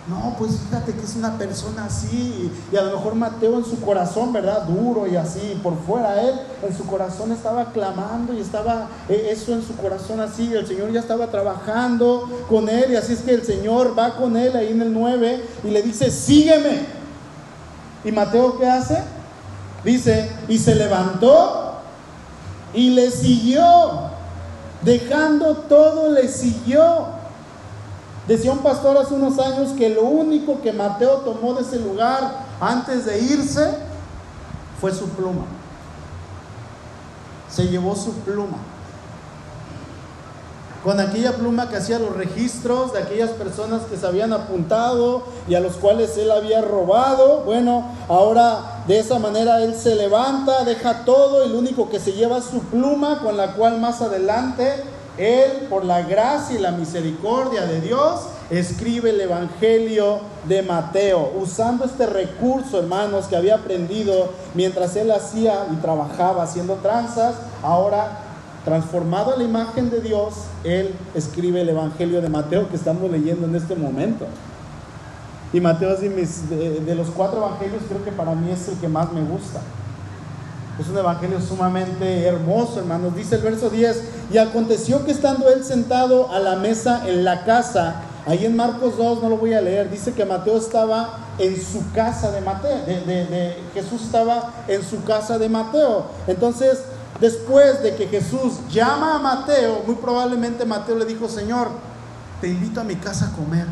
No, 0.09 0.35
pues 0.37 0.59
fíjate 0.69 0.95
que 0.95 1.05
es 1.05 1.15
una 1.15 1.39
persona 1.39 1.85
así. 1.85 2.51
Y 2.73 2.77
a 2.77 2.83
lo 2.83 2.97
mejor 2.97 3.15
Mateo 3.15 3.59
en 3.59 3.65
su 3.65 3.81
corazón, 3.81 4.33
¿verdad? 4.33 4.65
Duro 4.65 5.07
y 5.07 5.15
así. 5.15 5.61
Por 5.63 5.79
fuera 5.85 6.21
él, 6.21 6.35
en 6.67 6.77
su 6.77 6.85
corazón 6.87 7.31
estaba 7.31 7.67
clamando 7.67 8.33
y 8.33 8.41
estaba 8.41 8.89
eh, 9.09 9.29
eso 9.31 9.53
en 9.53 9.63
su 9.63 9.77
corazón 9.77 10.19
así. 10.19 10.53
El 10.53 10.67
Señor 10.67 10.91
ya 10.91 10.99
estaba 10.99 11.29
trabajando 11.29 12.29
con 12.49 12.69
él. 12.69 12.93
Y 12.93 12.97
así 12.97 13.13
es 13.13 13.21
que 13.21 13.35
el 13.35 13.45
Señor 13.45 13.97
va 13.97 14.17
con 14.17 14.37
él 14.37 14.57
ahí 14.57 14.73
en 14.73 14.83
el 14.83 14.93
9 14.93 15.45
y 15.63 15.71
le 15.71 15.83
dice, 15.83 16.11
sígueme. 16.11 16.81
¿Y 18.05 18.11
Mateo 18.11 18.59
qué 18.59 18.67
hace? 18.67 18.99
Dice, 19.85 20.33
y 20.49 20.59
se 20.59 20.75
levantó 20.75 21.77
y 22.75 22.91
le 22.91 23.09
siguió. 23.13 24.11
Dejando 24.83 25.59
todo, 25.69 26.11
le 26.11 26.27
siguió. 26.27 27.22
Decía 28.27 28.53
un 28.53 28.59
pastor 28.59 28.97
hace 28.97 29.15
unos 29.15 29.39
años 29.39 29.73
que 29.73 29.89
lo 29.89 30.03
único 30.03 30.61
que 30.63 30.73
Mateo 30.73 31.19
tomó 31.19 31.55
de 31.55 31.63
ese 31.63 31.81
lugar 31.81 32.45
antes 32.61 33.05
de 33.05 33.19
irse 33.19 33.75
fue 34.81 34.93
su 34.93 35.09
pluma. 35.09 35.45
Se 37.51 37.67
llevó 37.67 37.97
su 37.97 38.13
pluma. 38.13 38.59
Con 40.85 40.99
aquella 40.99 41.37
pluma 41.37 41.69
que 41.69 41.77
hacía 41.77 41.99
los 41.99 42.17
registros 42.17 42.93
de 42.93 43.01
aquellas 43.01 43.31
personas 43.31 43.83
que 43.83 43.97
se 43.97 44.07
habían 44.07 44.33
apuntado 44.33 45.23
y 45.49 45.55
a 45.55 45.61
los 45.61 45.75
cuales 45.75 46.17
él 46.17 46.31
había 46.31 46.61
robado. 46.61 47.43
Bueno, 47.45 47.85
ahora 48.09 48.83
de 48.89 48.99
esa 48.99 49.19
manera 49.21 49.63
él 49.63 49.77
se 49.77 49.95
levanta, 49.95 50.65
deja 50.65 51.05
todo 51.05 51.45
y 51.45 51.51
lo 51.51 51.59
único 51.59 51.89
que 51.89 52.01
se 52.01 52.13
lleva 52.13 52.39
es 52.39 52.45
su 52.45 52.61
pluma 52.63 53.21
con 53.21 53.37
la 53.37 53.55
cual 53.55 53.81
más 53.81 54.01
adelante 54.01 54.83
él, 55.19 55.67
por 55.69 55.85
la 55.85 56.03
gracia 56.03 56.57
y 56.57 56.61
la 56.61 56.71
misericordia 56.71 57.67
de 57.67 57.81
Dios, 57.81 58.21
escribe 58.51 59.11
el 59.11 59.21
Evangelio 59.21 60.21
de 60.49 60.63
Mateo, 60.63 61.33
usando 61.41 61.85
este 61.85 62.07
recurso, 62.07 62.79
hermanos, 62.79 63.27
que 63.27 63.37
había 63.37 63.57
aprendido 63.57 64.31
mientras 64.55 64.97
él 64.97 65.11
hacía 65.11 65.67
y 65.73 65.77
trabajaba 65.77 66.43
haciendo 66.43 66.75
tranzas. 66.77 67.37
Ahora, 67.63 68.19
transformado 68.65 69.35
a 69.35 69.37
la 69.37 69.45
imagen 69.45 69.91
de 69.91 70.01
Dios, 70.01 70.35
él 70.65 70.95
escribe 71.15 71.61
el 71.61 71.69
Evangelio 71.69 72.21
de 72.21 72.29
Mateo 72.29 72.69
que 72.69 72.77
estamos 72.77 73.11
leyendo 73.11 73.47
en 73.47 73.55
este 73.55 73.75
momento. 73.75 74.27
Y 75.53 75.61
Mateo 75.61 75.93
es 75.95 76.49
de, 76.49 76.81
de 76.81 76.95
los 76.95 77.09
cuatro 77.11 77.39
evangelios, 77.39 77.83
creo 77.87 78.03
que 78.03 78.13
para 78.13 78.35
mí 78.35 78.51
es 78.51 78.69
el 78.69 78.79
que 78.79 78.89
más 78.89 79.13
me 79.13 79.23
gusta. 79.23 79.61
Es 80.79 80.89
un 80.89 80.97
evangelio 80.97 81.41
sumamente 81.41 82.25
hermoso, 82.27 82.81
hermanos. 82.81 83.15
Dice 83.15 83.37
el 83.37 83.43
verso 83.43 83.69
10, 83.69 84.03
y 84.33 84.39
aconteció 84.39 85.05
que 85.05 85.13
estando 85.13 85.49
él 85.51 85.65
sentado 85.65 86.31
a 86.33 86.39
la 86.39 86.57
mesa 86.57 87.07
en 87.07 87.25
la 87.25 87.45
casa, 87.45 88.03
ahí 88.27 88.47
en 88.47 88.57
Marcos 88.57 88.97
2, 88.97 89.23
no 89.23 89.29
lo 89.29 89.37
voy 89.37 89.53
a 89.53 89.61
leer, 89.61 89.91
dice 89.91 90.15
que 90.15 90.25
Mateo 90.25 90.57
estaba 90.57 91.19
en 91.39 91.63
su 91.63 91.93
casa 91.93 92.31
de 92.31 92.41
Mateo, 92.41 92.85
de, 92.87 93.63
Jesús 93.75 94.03
estaba 94.03 94.51
en 94.67 94.83
su 94.83 95.05
casa 95.05 95.39
de 95.39 95.49
Mateo. 95.49 96.07
Entonces, 96.27 96.79
después 97.21 97.83
de 97.83 97.95
que 97.95 98.07
Jesús 98.07 98.55
llama 98.71 99.17
a 99.17 99.19
Mateo, 99.19 99.83
muy 99.87 99.97
probablemente 99.97 100.65
Mateo 100.65 100.97
le 100.97 101.05
dijo, 101.05 101.29
Señor, 101.29 101.69
te 102.41 102.49
invito 102.49 102.81
a 102.81 102.85
mi 102.85 102.97
casa 102.97 103.27
a 103.27 103.37
comer. 103.37 103.67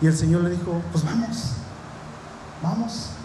Y 0.00 0.06
el 0.06 0.16
Señor 0.16 0.42
le 0.42 0.50
dijo, 0.50 0.80
pues 0.92 1.04
vamos, 1.04 1.52
vamos. 2.62 3.15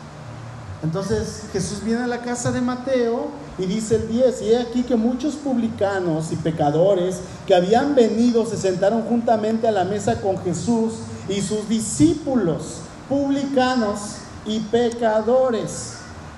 Entonces 0.83 1.43
Jesús 1.53 1.83
viene 1.83 2.03
a 2.03 2.07
la 2.07 2.21
casa 2.21 2.51
de 2.51 2.61
Mateo 2.61 3.27
y 3.57 3.65
dice 3.65 3.95
el 3.97 4.07
10, 4.07 4.41
y 4.41 4.53
he 4.53 4.57
aquí 4.57 4.83
que 4.83 4.95
muchos 4.95 5.35
publicanos 5.35 6.31
y 6.31 6.35
pecadores 6.37 7.19
que 7.45 7.53
habían 7.53 7.93
venido 7.93 8.45
se 8.45 8.57
sentaron 8.57 9.03
juntamente 9.03 9.67
a 9.67 9.71
la 9.71 9.83
mesa 9.83 10.21
con 10.21 10.39
Jesús 10.39 10.93
y 11.29 11.41
sus 11.41 11.69
discípulos, 11.69 12.79
publicanos 13.07 14.15
y 14.45 14.59
pecadores. 14.59 15.97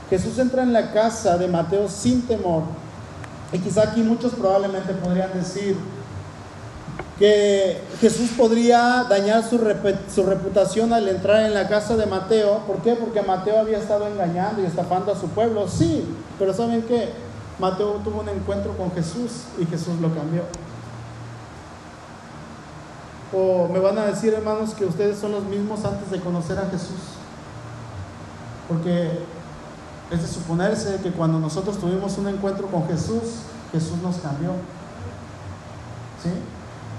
Jesús 0.10 0.38
entra 0.38 0.64
en 0.64 0.74
la 0.74 0.92
casa 0.92 1.38
de 1.38 1.48
Mateo 1.48 1.88
sin 1.88 2.24
temor. 2.24 2.64
Y 3.54 3.60
quizá 3.60 3.84
aquí 3.84 4.02
muchos 4.02 4.34
probablemente 4.34 4.94
podrían 4.94 5.32
decir, 5.34 5.78
que 7.20 7.80
Jesús 8.02 8.32
podría 8.36 9.06
dañar 9.08 9.44
su, 9.48 9.58
reputación 9.58 10.94
al 10.94 11.08
entrar 11.08 11.46
en 11.46 11.54
la 11.54 11.68
casa 11.68 11.96
de 11.96 12.06
Mateo. 12.06 12.60
¿Por 12.66 12.78
qué? 12.78 12.96
Porque 12.96 13.22
Mateo 13.22 13.60
había 13.60 13.78
estado 13.78 14.08
engañando 14.08 14.62
y 14.62 14.66
estafando 14.66 15.12
a 15.12 15.20
su 15.20 15.28
pueblo. 15.30 15.68
Sí, 15.68 16.06
pero 16.40 16.54
¿saben 16.54 16.82
qué? 16.84 17.10
Mateo 17.60 18.02
tuvo 18.04 18.22
un 18.22 18.30
encuentro 18.30 18.76
con 18.76 18.92
Jesús 18.94 19.44
y 19.60 19.66
Jesús 19.66 20.00
lo 20.02 20.14
cambió. 20.14 20.42
O 23.32 23.68
me 23.68 23.80
van 23.80 23.98
a 23.98 24.06
decir, 24.06 24.34
hermanos, 24.34 24.74
que 24.74 24.86
ustedes 24.86 25.18
son 25.18 25.32
los 25.32 25.44
mismos 25.46 25.86
antes 25.86 26.10
de 26.10 26.20
conocer 26.20 26.58
a 26.58 26.70
Jesús. 26.70 27.00
Porque 28.68 29.20
es 30.12 30.22
de 30.22 30.28
suponerse 30.28 31.00
que 31.02 31.12
cuando 31.12 31.40
nosotros 31.40 31.78
tuvimos 31.78 32.18
un 32.18 32.28
encuentro 32.28 32.68
con 32.68 32.88
Jesús, 32.88 33.44
Jesús 33.72 33.98
nos 34.02 34.18
cambió. 34.18 34.52
¿Sí? 36.22 36.30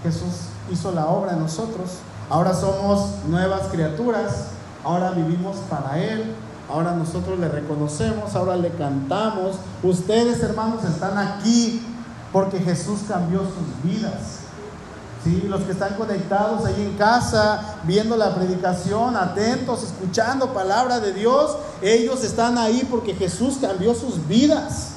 Jesús 0.04 0.34
hizo 0.70 0.92
la 0.92 1.06
obra 1.06 1.32
en 1.32 1.40
nosotros. 1.40 1.90
Ahora 2.28 2.54
somos 2.54 3.08
nuevas 3.26 3.68
criaturas, 3.72 4.48
ahora 4.84 5.10
vivimos 5.10 5.56
para 5.70 5.98
Él, 5.98 6.34
ahora 6.70 6.92
nosotros 6.92 7.38
le 7.38 7.48
reconocemos, 7.48 8.34
ahora 8.34 8.56
le 8.56 8.70
cantamos. 8.70 9.56
Ustedes, 9.82 10.42
hermanos, 10.42 10.84
están 10.84 11.16
aquí 11.16 11.82
porque 12.32 12.58
Jesús 12.60 13.00
cambió 13.08 13.40
sus 13.40 13.82
vidas. 13.82 14.40
¿Sí? 15.24 15.46
Los 15.48 15.62
que 15.62 15.72
están 15.72 15.94
conectados 15.94 16.66
ahí 16.66 16.82
en 16.82 16.98
casa, 16.98 17.76
viendo 17.84 18.14
la 18.14 18.34
predicación, 18.34 19.16
atentos, 19.16 19.84
escuchando 19.84 20.52
palabra 20.52 21.00
de 21.00 21.14
Dios, 21.14 21.56
ellos 21.80 22.22
están 22.24 22.58
ahí 22.58 22.86
porque 22.90 23.14
Jesús 23.14 23.56
cambió 23.58 23.94
sus 23.94 24.28
vidas. 24.28 24.90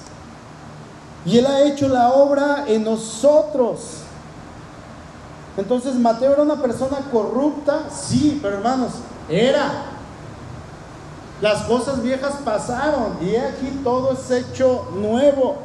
Y 1.26 1.38
Él 1.38 1.46
ha 1.46 1.62
hecho 1.62 1.88
la 1.88 2.10
obra 2.10 2.66
en 2.68 2.84
nosotros. 2.84 4.02
Entonces 5.58 5.96
Mateo 5.96 6.34
era 6.34 6.44
una 6.44 6.62
persona 6.62 7.00
corrupta, 7.12 7.90
sí, 7.92 8.40
pero 8.42 8.58
hermanos, 8.58 8.92
era. 9.28 9.86
Las 11.42 11.64
cosas 11.64 12.02
viejas 12.02 12.36
pasaron 12.46 13.18
y 13.22 13.36
aquí 13.36 13.82
todo 13.84 14.14
es 14.14 14.32
hecho 14.32 14.88
nuevo. 14.96 15.58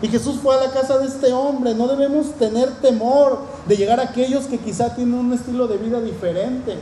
Y 0.00 0.08
Jesús 0.08 0.40
fue 0.42 0.56
a 0.56 0.66
la 0.66 0.72
casa 0.72 0.98
de 0.98 1.06
este 1.06 1.32
hombre. 1.32 1.74
No 1.74 1.86
debemos 1.86 2.32
tener 2.34 2.70
temor 2.80 3.38
de 3.66 3.76
llegar 3.76 4.00
a 4.00 4.04
aquellos 4.04 4.46
que 4.46 4.58
quizá 4.58 4.94
tienen 4.94 5.14
un 5.14 5.32
estilo 5.32 5.68
de 5.68 5.76
vida 5.76 6.00
diferente. 6.00 6.76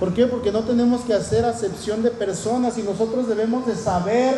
¿Por 0.00 0.14
qué? 0.14 0.26
Porque 0.26 0.50
no 0.50 0.60
tenemos 0.60 1.02
que 1.02 1.14
hacer 1.14 1.44
acepción 1.44 2.02
de 2.02 2.10
personas 2.10 2.78
y 2.78 2.82
nosotros 2.82 3.28
debemos 3.28 3.66
de 3.66 3.76
saber 3.76 4.34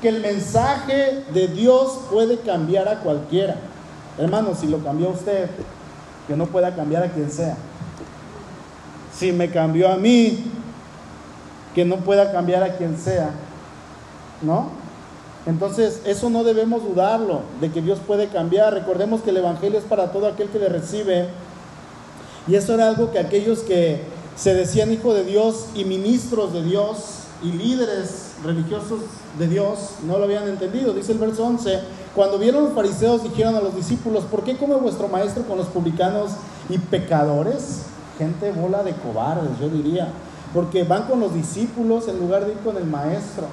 que 0.00 0.08
el 0.08 0.20
mensaje 0.20 1.24
de 1.32 1.46
Dios 1.48 2.00
puede 2.10 2.38
cambiar 2.38 2.88
a 2.88 3.00
cualquiera. 3.00 3.56
Hermanos, 4.18 4.58
si 4.58 4.66
lo 4.66 4.82
cambió 4.82 5.10
usted, 5.10 5.48
que 6.26 6.36
no 6.36 6.46
pueda 6.46 6.74
cambiar 6.74 7.02
a 7.02 7.10
quien 7.10 7.30
sea. 7.30 7.56
Si 9.16 9.32
me 9.32 9.50
cambió 9.50 9.92
a 9.92 9.96
mí, 9.96 10.44
que 11.74 11.84
no 11.84 11.98
pueda 11.98 12.32
cambiar 12.32 12.62
a 12.62 12.76
quien 12.76 12.96
sea. 12.98 13.30
¿No? 14.42 14.70
Entonces, 15.46 16.00
eso 16.04 16.30
no 16.30 16.44
debemos 16.44 16.84
dudarlo, 16.84 17.42
de 17.60 17.70
que 17.70 17.82
Dios 17.82 17.98
puede 18.06 18.28
cambiar. 18.28 18.74
Recordemos 18.74 19.22
que 19.22 19.30
el 19.30 19.38
Evangelio 19.38 19.78
es 19.78 19.84
para 19.84 20.12
todo 20.12 20.26
aquel 20.26 20.48
que 20.48 20.58
le 20.58 20.68
recibe. 20.68 21.28
Y 22.46 22.54
eso 22.54 22.74
era 22.74 22.88
algo 22.88 23.10
que 23.10 23.18
aquellos 23.18 23.60
que 23.60 24.02
se 24.36 24.54
decían 24.54 24.92
hijo 24.92 25.14
de 25.14 25.24
Dios 25.24 25.66
y 25.74 25.84
ministros 25.84 26.52
de 26.52 26.62
Dios 26.62 27.22
y 27.42 27.52
líderes 27.52 28.32
religiosos 28.44 29.00
de 29.38 29.48
Dios 29.48 29.96
no 30.06 30.18
lo 30.18 30.24
habían 30.24 30.48
entendido. 30.48 30.92
Dice 30.92 31.12
el 31.12 31.18
verso 31.18 31.44
11, 31.44 31.80
cuando 32.14 32.38
vieron 32.38 32.64
los 32.64 32.74
fariseos 32.74 33.22
dijeron 33.22 33.56
a 33.56 33.60
los 33.60 33.74
discípulos, 33.74 34.24
¿por 34.24 34.44
qué 34.44 34.56
come 34.56 34.74
vuestro 34.74 35.08
maestro 35.08 35.44
con 35.44 35.56
los 35.56 35.68
publicanos 35.68 36.32
y 36.68 36.76
pecadores? 36.76 37.84
Gente 38.18 38.52
bola 38.52 38.82
de 38.82 38.92
cobardes, 38.92 39.58
yo 39.58 39.70
diría. 39.70 40.08
Porque 40.52 40.84
van 40.84 41.04
con 41.04 41.20
los 41.20 41.32
discípulos 41.32 42.08
en 42.08 42.18
lugar 42.18 42.44
de 42.44 42.52
ir 42.52 42.58
con 42.58 42.76
el 42.76 42.84
maestro. 42.84 43.46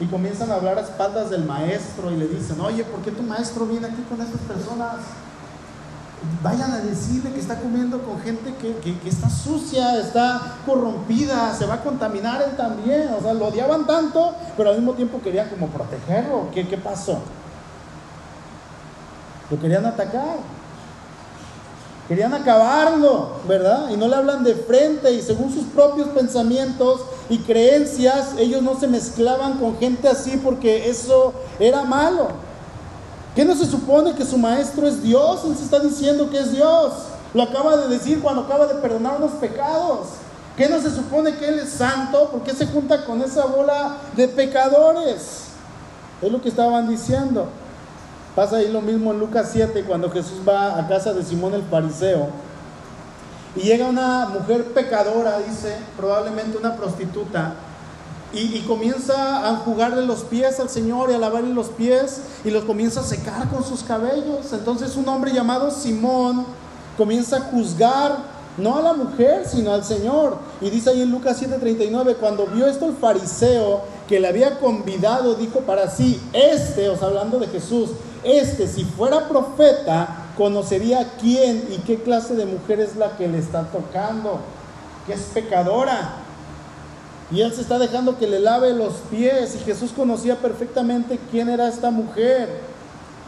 Y 0.00 0.06
comienzan 0.06 0.50
a 0.50 0.56
hablar 0.56 0.76
a 0.76 0.82
espaldas 0.82 1.30
del 1.30 1.44
maestro 1.44 2.10
y 2.10 2.16
le 2.16 2.26
dicen, 2.26 2.60
oye, 2.60 2.84
¿por 2.84 3.00
qué 3.00 3.10
tu 3.10 3.22
maestro 3.22 3.64
viene 3.64 3.86
aquí 3.86 4.02
con 4.02 4.20
estas 4.20 4.40
personas? 4.40 4.96
Vayan 6.42 6.72
a 6.72 6.80
decirle 6.80 7.32
que 7.32 7.40
está 7.40 7.58
comiendo 7.58 8.02
con 8.02 8.20
gente 8.20 8.54
que, 8.60 8.74
que, 8.76 9.08
está 9.08 9.30
sucia, 9.30 9.98
está 9.98 10.56
corrompida, 10.66 11.54
se 11.54 11.64
va 11.64 11.74
a 11.74 11.82
contaminar 11.82 12.42
él 12.42 12.56
también. 12.56 13.08
O 13.18 13.22
sea, 13.22 13.32
lo 13.32 13.46
odiaban 13.46 13.86
tanto, 13.86 14.34
pero 14.58 14.70
al 14.70 14.76
mismo 14.76 14.92
tiempo 14.92 15.22
querían 15.22 15.48
como 15.48 15.68
protegerlo. 15.68 16.50
¿Qué, 16.52 16.68
qué 16.68 16.76
pasó? 16.76 17.20
Lo 19.50 19.60
querían 19.60 19.86
atacar. 19.86 20.36
Querían 22.08 22.34
acabarlo, 22.34 23.30
¿verdad? 23.48 23.88
Y 23.90 23.96
no 23.96 24.08
le 24.08 24.16
hablan 24.16 24.44
de 24.44 24.54
frente 24.54 25.10
y 25.12 25.22
según 25.22 25.52
sus 25.52 25.64
propios 25.64 26.08
pensamientos 26.08 27.00
y 27.30 27.38
creencias, 27.38 28.34
ellos 28.38 28.62
no 28.62 28.78
se 28.78 28.86
mezclaban 28.86 29.58
con 29.58 29.78
gente 29.78 30.08
así 30.08 30.38
porque 30.42 30.90
eso 30.90 31.32
era 31.58 31.82
malo. 31.82 32.28
¿Qué 33.34 33.44
no 33.44 33.54
se 33.56 33.64
supone 33.64 34.14
que 34.14 34.26
su 34.26 34.36
maestro 34.36 34.86
es 34.86 35.02
Dios? 35.02 35.44
Él 35.46 35.56
se 35.56 35.64
está 35.64 35.80
diciendo 35.80 36.28
que 36.30 36.38
es 36.38 36.52
Dios. 36.52 36.92
Lo 37.32 37.42
acaba 37.42 37.76
de 37.78 37.88
decir 37.88 38.20
cuando 38.20 38.42
acaba 38.42 38.66
de 38.66 38.74
perdonar 38.74 39.18
los 39.18 39.32
pecados. 39.32 40.08
¿Qué 40.56 40.68
no 40.68 40.80
se 40.80 40.90
supone 40.90 41.34
que 41.34 41.48
Él 41.48 41.58
es 41.58 41.70
santo? 41.70 42.28
¿Por 42.28 42.42
qué 42.42 42.52
se 42.52 42.66
junta 42.66 43.04
con 43.06 43.22
esa 43.22 43.46
bola 43.46 43.96
de 44.14 44.28
pecadores? 44.28 45.46
Es 46.22 46.30
lo 46.30 46.40
que 46.40 46.50
estaban 46.50 46.88
diciendo. 46.88 47.48
Pasa 48.34 48.56
ahí 48.56 48.68
lo 48.70 48.80
mismo 48.80 49.12
en 49.12 49.20
Lucas 49.20 49.50
7 49.52 49.84
cuando 49.84 50.10
Jesús 50.10 50.40
va 50.46 50.78
a 50.78 50.88
casa 50.88 51.12
de 51.12 51.22
Simón 51.22 51.54
el 51.54 51.62
fariseo. 51.62 52.28
Y 53.54 53.60
llega 53.60 53.86
una 53.86 54.26
mujer 54.26 54.64
pecadora, 54.72 55.38
dice, 55.38 55.76
probablemente 55.96 56.58
una 56.58 56.74
prostituta, 56.74 57.54
y, 58.32 58.60
comienza 58.62 59.48
a 59.48 59.56
jugarle 59.58 60.04
los 60.04 60.22
pies 60.22 60.58
al 60.58 60.68
Señor 60.68 61.10
y 61.10 61.14
a 61.14 61.18
lavarle 61.18 61.54
los 61.54 61.68
pies 61.68 62.20
y 62.44 62.50
los 62.50 62.64
comienza 62.64 63.00
a 63.00 63.04
secar 63.04 63.48
con 63.48 63.62
sus 63.62 63.84
cabellos. 63.84 64.52
Entonces 64.52 64.96
un 64.96 65.08
hombre 65.08 65.32
llamado 65.32 65.70
Simón 65.70 66.44
comienza 66.96 67.36
a 67.36 67.40
juzgar 67.42 68.34
no 68.56 68.76
a 68.76 68.82
la 68.82 68.92
mujer, 68.92 69.46
sino 69.46 69.72
al 69.72 69.84
Señor. 69.84 70.38
Y 70.60 70.70
dice 70.70 70.90
ahí 70.90 71.02
en 71.02 71.12
Lucas 71.12 71.40
7:39, 71.40 72.16
cuando 72.16 72.46
vio 72.46 72.66
esto 72.66 72.86
el 72.86 72.96
fariseo 72.96 73.82
que 74.08 74.18
le 74.18 74.26
había 74.26 74.58
convidado, 74.58 75.34
dijo 75.34 75.60
para 75.60 75.88
sí, 75.88 76.20
este, 76.32 76.88
os 76.88 77.02
hablando 77.02 77.38
de 77.38 77.46
Jesús, 77.46 77.90
este, 78.24 78.66
si 78.66 78.84
fuera 78.84 79.28
profeta, 79.28 80.24
conocería 80.36 81.12
quién 81.20 81.68
y 81.70 81.78
qué 81.78 82.02
clase 82.02 82.34
de 82.34 82.46
mujer 82.46 82.80
es 82.80 82.96
la 82.96 83.16
que 83.16 83.28
le 83.28 83.38
está 83.38 83.64
tocando, 83.64 84.40
que 85.06 85.12
es 85.12 85.20
pecadora. 85.34 86.16
Y 87.30 87.40
él 87.40 87.52
se 87.52 87.62
está 87.62 87.78
dejando 87.78 88.18
que 88.18 88.26
le 88.26 88.40
lave 88.40 88.72
los 88.74 88.94
pies. 89.10 89.56
Y 89.56 89.58
Jesús 89.60 89.92
conocía 89.92 90.36
perfectamente 90.36 91.18
quién 91.30 91.48
era 91.48 91.68
esta 91.68 91.90
mujer. 91.90 92.60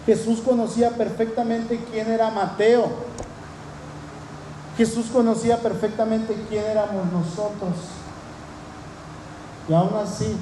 Jesús 0.05 0.41
conocía 0.41 0.91
perfectamente 0.91 1.81
quién 1.91 2.11
era 2.11 2.31
Mateo. 2.31 2.89
Jesús 4.77 5.07
conocía 5.07 5.59
perfectamente 5.59 6.37
quién 6.49 6.65
éramos 6.65 7.11
nosotros. 7.13 7.73
Y 9.69 9.73
aún 9.73 9.95
así, 9.97 10.37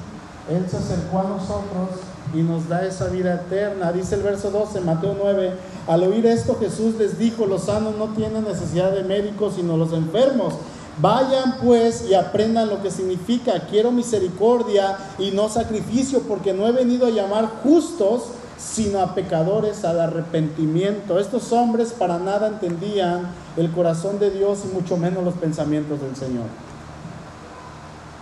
Él 0.51 0.69
se 0.69 0.77
acercó 0.77 1.21
a 1.21 1.25
nosotros 1.25 2.01
y 2.35 2.43
nos 2.43 2.69
da 2.69 2.85
esa 2.87 3.09
vida 3.09 3.35
eterna. 3.35 3.93
Dice 3.93 4.17
el 4.17 4.23
verso 4.23 4.51
12, 4.51 4.81
Mateo 4.81 5.17
9, 5.19 5.53
al 5.87 6.03
oír 6.03 6.27
esto 6.27 6.57
Jesús 6.59 6.97
les 6.99 7.19
dijo, 7.19 7.47
los 7.47 7.65
sanos 7.65 7.97
no 7.97 8.09
tienen 8.09 8.45
necesidad 8.45 8.93
de 8.93 9.05
médicos, 9.05 9.55
sino 9.57 9.77
los 9.77 9.93
enfermos. 9.93 10.55
Vayan 11.01 11.57
pues 11.63 12.07
y 12.09 12.15
aprendan 12.15 12.69
lo 12.69 12.83
que 12.83 12.91
significa, 12.91 13.67
quiero 13.69 13.91
misericordia 13.91 14.97
y 15.19 15.33
no 15.33 15.49
sacrificio, 15.49 16.21
porque 16.23 16.53
no 16.53 16.67
he 16.69 16.73
venido 16.73 17.07
a 17.07 17.11
llamar 17.11 17.49
justos, 17.63 18.25
sino 18.59 19.01
a 19.01 19.15
pecadores 19.15 19.85
al 19.85 20.01
arrepentimiento. 20.01 21.19
Estos 21.19 21.53
hombres 21.53 21.93
para 21.93 22.19
nada 22.19 22.47
entendían 22.47 23.23
el 23.57 23.71
corazón 23.73 24.19
de 24.21 24.31
Dios 24.31 24.61
y 24.65 24.75
mucho 24.75 24.97
menos 24.97 25.25
los 25.25 25.35
pensamientos 25.35 26.01
del 26.01 26.15
Señor. 26.15 26.47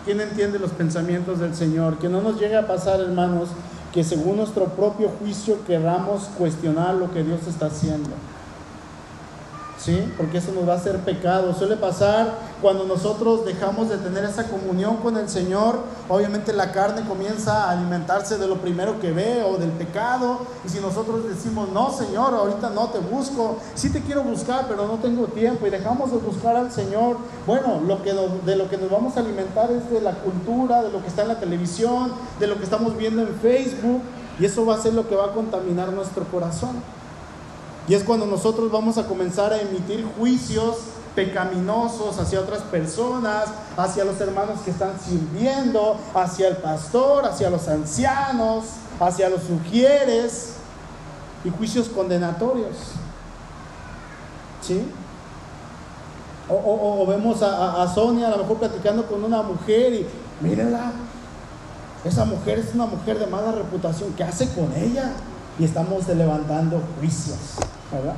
¿Quién 0.04 0.20
entiende 0.20 0.58
los 0.58 0.72
pensamientos 0.72 1.38
del 1.38 1.54
Señor? 1.54 1.98
Que 1.98 2.08
no 2.08 2.22
nos 2.22 2.40
llegue 2.40 2.56
a 2.56 2.66
pasar, 2.66 3.00
hermanos, 3.00 3.50
que 3.92 4.02
según 4.02 4.38
nuestro 4.38 4.66
propio 4.66 5.10
juicio 5.20 5.58
queramos 5.66 6.24
cuestionar 6.38 6.94
lo 6.94 7.12
que 7.12 7.22
Dios 7.22 7.46
está 7.46 7.66
haciendo. 7.66 8.10
¿Sí? 9.82 10.12
Porque 10.16 10.38
eso 10.38 10.52
nos 10.52 10.68
va 10.68 10.74
a 10.74 10.76
hacer 10.76 10.98
pecado. 11.00 11.52
Suele 11.54 11.76
pasar 11.76 12.34
cuando 12.60 12.84
nosotros 12.84 13.44
dejamos 13.44 13.88
de 13.88 13.96
tener 13.98 14.24
esa 14.24 14.44
comunión 14.44 14.98
con 14.98 15.16
el 15.16 15.28
Señor, 15.28 15.80
obviamente 16.08 16.52
la 16.52 16.70
carne 16.70 17.02
comienza 17.02 17.64
a 17.64 17.70
alimentarse 17.72 18.38
de 18.38 18.46
lo 18.46 18.58
primero 18.58 19.00
que 19.00 19.10
ve 19.10 19.42
o 19.42 19.58
del 19.58 19.70
pecado. 19.70 20.38
Y 20.64 20.68
si 20.68 20.80
nosotros 20.80 21.28
decimos, 21.28 21.68
no, 21.70 21.90
Señor, 21.90 22.34
ahorita 22.34 22.70
no 22.70 22.88
te 22.90 23.00
busco, 23.00 23.58
sí 23.74 23.90
te 23.90 24.00
quiero 24.00 24.22
buscar, 24.22 24.66
pero 24.68 24.86
no 24.86 24.94
tengo 24.94 25.26
tiempo, 25.26 25.66
y 25.66 25.70
dejamos 25.70 26.12
de 26.12 26.18
buscar 26.18 26.56
al 26.56 26.70
Señor, 26.70 27.16
bueno, 27.46 27.80
lo 27.86 28.02
que 28.02 28.12
de 28.12 28.56
lo 28.56 28.68
que 28.68 28.76
nos 28.78 28.90
vamos 28.90 29.16
a 29.16 29.20
alimentar 29.20 29.70
es 29.72 29.90
de 29.90 30.00
la 30.00 30.12
cultura, 30.12 30.82
de 30.82 30.90
lo 30.90 31.00
que 31.00 31.08
está 31.08 31.22
en 31.22 31.28
la 31.28 31.40
televisión, 31.40 32.12
de 32.38 32.46
lo 32.46 32.56
que 32.58 32.64
estamos 32.64 32.96
viendo 32.96 33.22
en 33.22 33.34
Facebook, 33.36 34.02
y 34.38 34.44
eso 34.44 34.64
va 34.64 34.76
a 34.76 34.78
ser 34.80 34.94
lo 34.94 35.08
que 35.08 35.16
va 35.16 35.26
a 35.26 35.32
contaminar 35.32 35.92
nuestro 35.92 36.24
corazón. 36.24 37.01
Y 37.88 37.94
es 37.94 38.04
cuando 38.04 38.26
nosotros 38.26 38.70
vamos 38.70 38.98
a 38.98 39.06
comenzar 39.06 39.52
a 39.52 39.60
emitir 39.60 40.06
juicios 40.18 40.76
pecaminosos 41.14 42.18
hacia 42.18 42.40
otras 42.40 42.62
personas, 42.62 43.46
hacia 43.76 44.04
los 44.04 44.20
hermanos 44.20 44.60
que 44.64 44.70
están 44.70 44.98
sirviendo, 44.98 45.96
hacia 46.14 46.48
el 46.48 46.56
pastor, 46.56 47.26
hacia 47.26 47.50
los 47.50 47.68
ancianos, 47.68 48.64
hacia 48.98 49.28
los 49.28 49.42
sugieres 49.42 50.54
y 51.44 51.50
juicios 51.50 51.88
condenatorios. 51.88 52.76
¿Sí? 54.62 54.86
O, 56.48 57.06
vemos 57.06 57.42
a, 57.42 57.82
a, 57.82 57.94
Sonia 57.94 58.28
a 58.28 58.30
lo 58.30 58.38
mejor 58.38 58.58
platicando 58.58 59.06
con 59.06 59.24
una 59.24 59.42
mujer 59.42 59.94
y 59.94 60.06
mírenla, 60.40 60.92
esa 62.04 62.24
mujer 62.24 62.58
es 62.58 62.74
una 62.74 62.86
mujer 62.86 63.18
de 63.18 63.26
mala 63.26 63.52
reputación, 63.52 64.12
¿qué 64.14 64.24
hace 64.24 64.48
con 64.52 64.72
ella? 64.74 65.12
Y 65.58 65.64
estamos 65.64 66.06
levantando 66.08 66.82
juicios. 66.98 67.38
¿Verdad? 67.92 68.14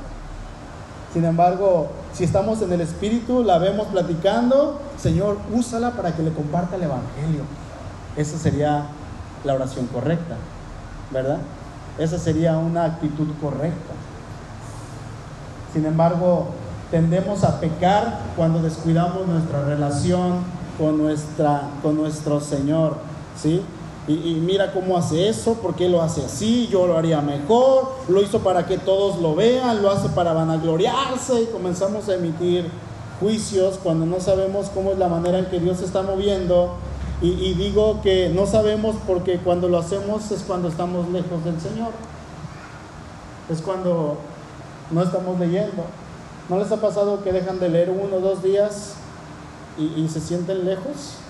Sin 1.12 1.24
embargo, 1.24 1.88
si 2.12 2.24
estamos 2.24 2.60
en 2.62 2.72
el 2.72 2.80
Espíritu, 2.80 3.44
la 3.44 3.58
vemos 3.58 3.86
platicando, 3.88 4.80
Señor, 4.98 5.38
úsala 5.52 5.92
para 5.92 6.14
que 6.14 6.22
le 6.22 6.32
comparta 6.32 6.76
el 6.76 6.82
Evangelio. 6.82 7.42
Esa 8.16 8.38
sería 8.38 8.86
la 9.44 9.54
oración 9.54 9.86
correcta, 9.86 10.36
¿verdad? 11.12 11.38
Esa 11.98 12.18
sería 12.18 12.58
una 12.58 12.84
actitud 12.84 13.28
correcta. 13.40 13.94
Sin 15.72 15.86
embargo, 15.86 16.48
tendemos 16.90 17.44
a 17.44 17.60
pecar 17.60 18.20
cuando 18.36 18.60
descuidamos 18.60 19.26
nuestra 19.26 19.64
relación 19.64 20.38
con, 20.78 20.98
nuestra, 20.98 21.62
con 21.82 21.96
nuestro 21.96 22.40
Señor, 22.40 22.96
¿sí? 23.40 23.62
Y, 24.06 24.34
mira 24.34 24.70
cómo 24.72 24.98
hace 24.98 25.30
eso, 25.30 25.54
porque 25.62 25.88
lo 25.88 26.02
hace 26.02 26.22
así, 26.26 26.68
yo 26.70 26.86
lo 26.86 26.98
haría 26.98 27.22
mejor, 27.22 27.92
lo 28.06 28.20
hizo 28.20 28.40
para 28.40 28.66
que 28.66 28.76
todos 28.76 29.18
lo 29.18 29.34
vean, 29.34 29.82
lo 29.82 29.90
hace 29.90 30.10
para 30.10 30.34
vanagloriarse 30.34 31.40
y 31.40 31.46
comenzamos 31.46 32.08
a 32.10 32.16
emitir 32.16 32.68
juicios 33.18 33.78
cuando 33.82 34.04
no 34.04 34.20
sabemos 34.20 34.68
cómo 34.74 34.92
es 34.92 34.98
la 34.98 35.08
manera 35.08 35.38
en 35.38 35.46
que 35.46 35.58
Dios 35.58 35.78
se 35.78 35.86
está 35.86 36.02
moviendo. 36.02 36.74
Y, 37.22 37.28
y 37.28 37.54
digo 37.54 38.02
que 38.02 38.28
no 38.28 38.46
sabemos 38.46 38.96
porque 39.06 39.38
cuando 39.38 39.68
lo 39.68 39.78
hacemos 39.78 40.30
es 40.30 40.42
cuando 40.42 40.68
estamos 40.68 41.08
lejos 41.08 41.42
del 41.42 41.58
Señor, 41.58 41.92
es 43.48 43.62
cuando 43.62 44.18
no 44.90 45.02
estamos 45.02 45.40
leyendo. 45.40 45.84
¿No 46.50 46.58
les 46.58 46.70
ha 46.70 46.76
pasado 46.76 47.24
que 47.24 47.32
dejan 47.32 47.58
de 47.58 47.70
leer 47.70 47.88
uno 47.88 48.16
o 48.16 48.20
dos 48.20 48.42
días 48.42 48.96
y, 49.78 49.84
y 49.98 50.08
se 50.10 50.20
sienten 50.20 50.66
lejos? 50.66 51.23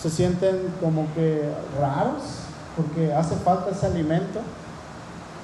Se 0.00 0.10
sienten 0.10 0.74
como 0.80 1.06
que 1.14 1.48
raros 1.80 2.22
porque 2.76 3.12
hace 3.12 3.34
falta 3.36 3.70
ese 3.70 3.86
alimento. 3.86 4.40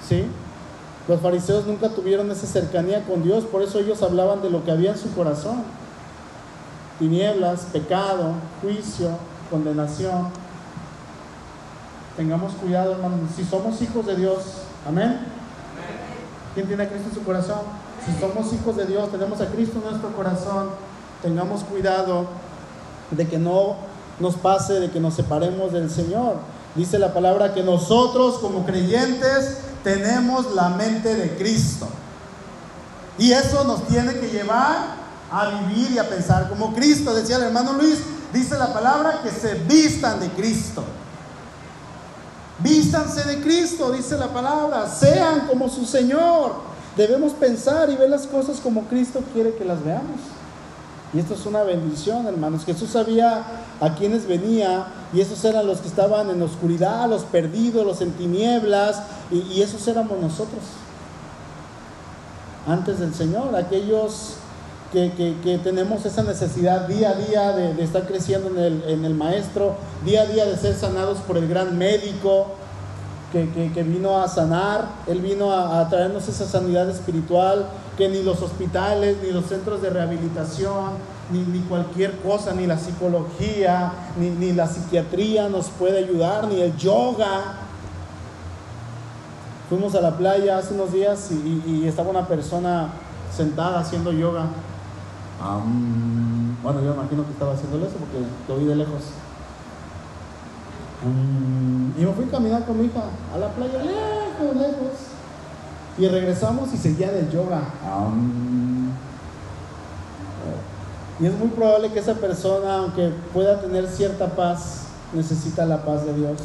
¿Sí? 0.09 0.27
Los 1.09 1.21
fariseos 1.21 1.67
nunca 1.67 1.88
tuvieron 1.90 2.31
esa 2.31 2.47
cercanía 2.47 3.05
con 3.05 3.23
Dios, 3.23 3.45
por 3.45 3.62
eso 3.62 3.79
ellos 3.79 4.03
hablaban 4.03 4.40
de 4.40 4.51
lo 4.51 4.64
que 4.64 4.71
había 4.71 4.93
en 4.93 4.99
su 4.99 5.12
corazón. 5.14 5.64
Tinieblas, 6.99 7.67
pecado, 7.73 8.35
juicio, 8.62 9.11
condenación. 9.51 10.29
Tengamos 12.17 12.53
cuidado, 12.53 12.93
hermanos. 12.93 13.19
Si 13.37 13.45
somos 13.45 13.83
hijos 13.83 14.07
de 14.07 14.17
Dios, 14.17 14.38
amén. 14.87 15.21
¿Quién 16.55 16.69
tiene 16.69 16.85
a 16.85 16.88
Cristo 16.88 17.09
en 17.09 17.14
su 17.14 17.25
corazón? 17.25 17.61
Si 18.07 18.12
somos 18.21 18.53
hijos 18.53 18.77
de 18.77 18.87
Dios, 18.87 19.11
tenemos 19.11 19.40
a 19.40 19.47
Cristo 19.49 19.79
en 19.79 19.90
nuestro 19.90 20.12
corazón, 20.12 20.69
tengamos 21.23 21.64
cuidado 21.64 22.27
de 23.11 23.27
que 23.27 23.38
no 23.38 23.77
nos 24.20 24.37
pase 24.37 24.74
de 24.81 24.90
que 24.90 25.00
nos 25.00 25.14
separemos 25.14 25.72
del 25.72 25.90
Señor. 25.90 26.37
Dice 26.74 26.98
la 26.98 27.14
palabra 27.14 27.55
que 27.55 27.62
nosotros 27.62 28.38
como 28.38 28.64
creyentes 28.64 29.59
tenemos 29.83 30.55
la 30.55 30.70
mente 30.70 31.14
de 31.14 31.37
Cristo. 31.37 31.87
Y 33.18 33.33
eso 33.33 33.64
nos 33.64 33.87
tiene 33.87 34.14
que 34.14 34.29
llevar 34.29 35.05
a 35.31 35.46
vivir 35.50 35.92
y 35.92 35.98
a 35.98 36.09
pensar 36.09 36.48
como 36.48 36.74
Cristo. 36.74 37.14
Decía 37.14 37.37
el 37.37 37.44
hermano 37.44 37.74
Luis, 37.74 37.98
dice 38.33 38.57
la 38.59 38.72
palabra 38.72 39.20
que 39.22 39.31
se 39.31 39.55
vistan 39.55 40.20
de 40.20 40.29
Cristo. 40.31 40.83
Vístanse 42.59 43.24
de 43.24 43.40
Cristo, 43.40 43.92
dice 43.92 44.16
la 44.16 44.29
palabra. 44.29 44.88
Sean 44.88 45.46
como 45.46 45.68
su 45.68 45.85
Señor. 45.85 46.55
Debemos 46.96 47.33
pensar 47.33 47.90
y 47.90 47.96
ver 47.96 48.11
las 48.11 48.27
cosas 48.27 48.59
como 48.61 48.83
Cristo 48.85 49.22
quiere 49.33 49.55
que 49.55 49.64
las 49.64 49.85
veamos. 49.85 50.20
Y 51.14 51.20
esto 51.20 51.35
es 51.35 51.46
una 51.46 51.62
bendición, 51.62 52.27
hermanos. 52.27 52.64
Jesús 52.64 52.90
sabía 52.90 53.44
a 53.81 53.94
quienes 53.94 54.27
venía 54.27 54.87
y 55.12 55.20
esos 55.20 55.44
eran 55.44 55.66
los 55.66 55.79
que 55.79 55.87
estaban 55.87 56.29
en 56.29 56.42
oscuridad, 56.42 57.09
los 57.09 57.22
perdidos, 57.22 57.87
los 57.87 58.00
en 58.00 58.11
tinieblas, 58.12 59.00
y, 59.31 59.62
esos 59.62 59.87
éramos 59.87 60.18
nosotros. 60.20 60.62
Antes 62.66 62.98
del 62.98 63.14
Señor, 63.14 63.55
aquellos 63.55 64.35
que, 64.92 65.61
tenemos 65.62 66.05
esa 66.05 66.24
necesidad 66.24 66.88
día 66.88 67.11
a 67.11 67.14
día 67.14 67.53
de, 67.53 67.83
estar 67.83 68.07
creciendo 68.07 68.48
en 68.48 68.59
el, 68.59 68.85
en 68.88 69.05
el, 69.05 69.14
Maestro, 69.14 69.77
día 70.05 70.22
a 70.22 70.27
día 70.27 70.46
de 70.46 70.57
ser 70.57 70.74
sanados 70.74 71.18
por 71.18 71.37
el 71.37 71.48
gran 71.48 71.79
médico 71.79 72.48
que, 73.42 73.83
vino 73.83 74.23
a 74.23 74.29
sanar, 74.29 74.87
Él 75.07 75.20
vino 75.20 75.51
a, 75.51 75.81
a 75.81 75.88
traernos 75.88 76.29
esa 76.29 76.47
sanidad 76.47 76.88
espiritual 76.88 77.66
que 77.97 78.09
ni 78.09 78.23
los 78.23 78.40
hospitales, 78.42 79.16
ni 79.23 79.33
los 79.33 79.47
centros 79.47 79.83
de 79.83 79.90
rehabilitación, 79.90 80.92
ni, 81.31 81.61
cualquier 81.61 82.18
cosa, 82.18 82.53
ni 82.53 82.66
la 82.66 82.79
psicología, 82.79 83.92
ni, 84.18 84.53
la 84.53 84.66
psiquiatría 84.66 85.49
nos 85.49 85.68
puede 85.68 85.99
ayudar, 85.99 86.49
ni 86.49 86.61
el 86.61 86.77
yoga. 86.77 87.55
Fuimos 89.68 89.94
a 89.94 90.01
la 90.01 90.16
playa 90.16 90.59
hace 90.59 90.75
unos 90.75 90.92
días 90.92 91.31
y, 91.31 91.87
estaba 91.87 92.11
una 92.11 92.27
persona 92.27 92.88
sentada 93.35 93.81
haciendo 93.81 94.12
yoga. 94.12 94.47
bueno, 96.62 96.81
yo 96.83 96.94
imagino 96.94 97.25
que 97.25 97.33
estaba 97.33 97.55
haciendo 97.55 97.79
eso 97.79 97.97
porque 97.97 98.18
lo 98.49 98.59
vi 98.59 98.66
de 98.66 98.77
lejos. 98.77 99.03
Y 101.97 102.05
me 102.05 102.12
fui 102.12 102.25
a 102.25 102.31
caminar 102.31 102.64
con 102.64 102.79
mi 102.79 102.87
hija 102.87 103.03
a 103.35 103.38
la 103.38 103.49
playa, 103.49 103.79
lejos, 103.83 104.57
lejos. 104.57 104.93
Y 105.99 106.09
regresamos 106.09 106.73
y 106.73 106.77
seguía 106.77 107.12
del 107.12 107.31
yoga. 107.31 107.61
Y 111.21 111.27
es 111.27 111.38
muy 111.38 111.49
probable 111.49 111.93
que 111.93 112.01
esa 112.01 112.14
persona, 112.14 112.79
aunque 112.79 113.12
pueda 113.33 113.61
tener 113.61 113.87
cierta 113.87 114.27
paz, 114.35 114.87
necesita 115.12 115.64
la 115.64 115.85
paz 115.85 116.05
de 116.05 116.14
Dios. 116.14 116.38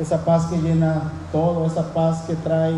Esa 0.00 0.24
paz 0.24 0.46
que 0.46 0.58
llena 0.58 1.12
todo, 1.30 1.66
esa 1.66 1.92
paz 1.92 2.22
que 2.26 2.34
trae 2.34 2.74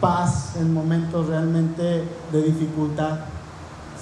paz 0.00 0.56
en 0.56 0.74
momentos 0.74 1.28
realmente 1.28 2.04
de 2.32 2.42
dificultad. 2.42 3.18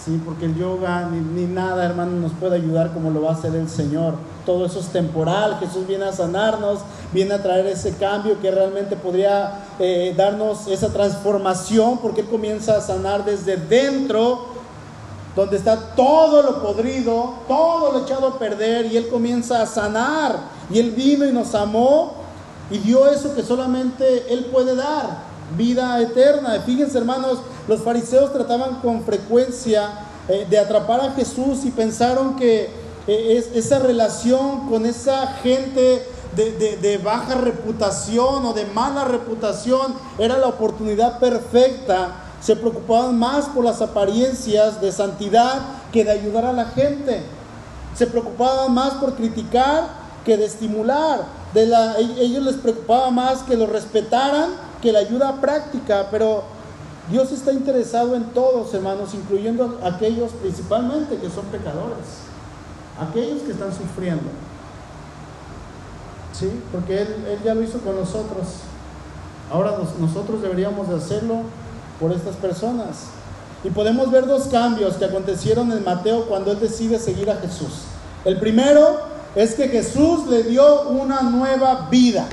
Sí, 0.04 0.18
porque 0.24 0.46
el 0.46 0.56
yoga 0.56 1.10
ni, 1.10 1.20
ni, 1.20 1.46
nada, 1.46 1.84
hermano, 1.84 2.12
nos 2.12 2.32
puede 2.32 2.56
ayudar 2.56 2.94
como 2.94 3.10
lo 3.10 3.20
va 3.20 3.30
a 3.30 3.34
hacer 3.34 3.54
el 3.54 3.68
Señor. 3.68 4.14
Todo 4.46 4.64
eso 4.64 4.80
es 4.80 4.86
temporal. 4.86 5.58
Jesús 5.60 5.86
viene 5.86 6.06
a 6.06 6.12
sanarnos, 6.12 6.80
viene 7.12 7.34
a 7.34 7.42
traer 7.42 7.66
ese 7.66 7.94
cambio 7.96 8.40
que 8.40 8.50
realmente 8.50 8.96
podría 8.96 9.66
eh, 9.78 10.14
darnos 10.16 10.68
esa 10.68 10.88
transformación, 10.88 11.98
porque 11.98 12.22
Él 12.22 12.28
comienza 12.28 12.78
a 12.78 12.80
sanar 12.80 13.26
desde 13.26 13.58
dentro, 13.58 14.46
donde 15.36 15.58
está 15.58 15.94
todo 15.94 16.42
lo 16.42 16.62
podrido, 16.62 17.34
todo 17.46 17.92
lo 17.92 18.04
echado 18.04 18.28
a 18.28 18.38
perder, 18.38 18.86
y 18.86 18.96
Él 18.96 19.08
comienza 19.08 19.60
a 19.60 19.66
sanar. 19.66 20.38
Y 20.70 20.78
Él 20.78 20.92
vino 20.92 21.26
y 21.26 21.32
nos 21.32 21.54
amó 21.54 22.14
y 22.70 22.78
dio 22.78 23.06
eso 23.06 23.34
que 23.34 23.42
solamente 23.42 24.32
Él 24.32 24.46
puede 24.46 24.76
dar, 24.76 25.29
vida 25.56 26.00
eterna. 26.00 26.60
Fíjense, 26.64 26.98
hermanos, 26.98 27.38
los 27.68 27.82
fariseos 27.82 28.32
trataban 28.32 28.76
con 28.80 29.04
frecuencia 29.04 29.90
eh, 30.28 30.46
de 30.48 30.58
atrapar 30.58 31.00
a 31.00 31.12
Jesús 31.12 31.64
y 31.64 31.70
pensaron 31.70 32.36
que 32.36 32.70
eh, 33.06 33.50
esa 33.54 33.78
relación 33.78 34.68
con 34.68 34.86
esa 34.86 35.26
gente 35.42 36.06
de, 36.36 37.00
baja 37.02 37.34
reputación 37.34 38.44
o 38.44 38.52
de 38.52 38.64
mala 38.66 39.04
reputación 39.04 39.94
era 40.18 40.38
la 40.38 40.46
oportunidad 40.46 41.18
perfecta. 41.18 42.12
Se 42.40 42.56
preocupaban 42.56 43.18
más 43.18 43.46
por 43.46 43.64
las 43.64 43.82
apariencias 43.82 44.80
de 44.80 44.92
santidad 44.92 45.60
que 45.92 46.04
de 46.04 46.12
ayudar 46.12 46.44
a 46.44 46.52
la 46.52 46.66
gente. 46.66 47.22
Se 47.94 48.06
preocupaban 48.06 48.72
más 48.72 48.94
por 48.94 49.14
criticar 49.14 49.88
que 50.24 50.36
de 50.36 50.44
estimular. 50.46 51.24
de 51.52 51.64
e-, 51.64 52.22
ellos 52.22 52.44
les 52.44 52.56
preocupaba 52.56 53.10
más 53.10 53.40
que 53.40 53.56
lo 53.56 53.66
respetaran 53.66 54.69
que 54.80 54.92
la 54.92 55.00
ayuda 55.00 55.40
práctica, 55.40 56.08
pero 56.10 56.44
Dios 57.10 57.32
está 57.32 57.52
interesado 57.52 58.14
en 58.14 58.24
todos, 58.30 58.72
hermanos, 58.72 59.14
incluyendo 59.14 59.80
aquellos 59.82 60.30
principalmente 60.32 61.16
que 61.16 61.28
son 61.28 61.44
pecadores, 61.46 62.06
aquellos 62.98 63.42
que 63.42 63.52
están 63.52 63.72
sufriendo. 63.72 64.30
Sí, 66.32 66.50
porque 66.72 67.02
Él, 67.02 67.38
ya 67.44 67.54
lo 67.54 67.62
hizo 67.62 67.80
con 67.80 67.96
nosotros. 67.96 68.46
Ahora 69.52 69.76
nosotros 69.98 70.40
deberíamos 70.40 70.88
de 70.88 70.96
hacerlo 70.96 71.42
por 71.98 72.12
estas 72.12 72.36
personas. 72.36 73.08
Y 73.64 73.70
podemos 73.70 74.10
ver 74.10 74.26
dos 74.26 74.44
cambios 74.44 74.96
que 74.96 75.04
acontecieron 75.04 75.70
en 75.72 75.84
Mateo 75.84 76.26
cuando 76.26 76.52
él 76.52 76.60
decide 76.60 76.98
seguir 76.98 77.30
a 77.30 77.36
Jesús. 77.36 77.82
El 78.24 78.38
primero 78.38 79.00
es 79.34 79.54
que 79.54 79.68
Jesús 79.68 80.26
le 80.28 80.44
dio 80.44 80.88
una 80.88 81.22
nueva 81.22 81.88
vida. 81.90 82.26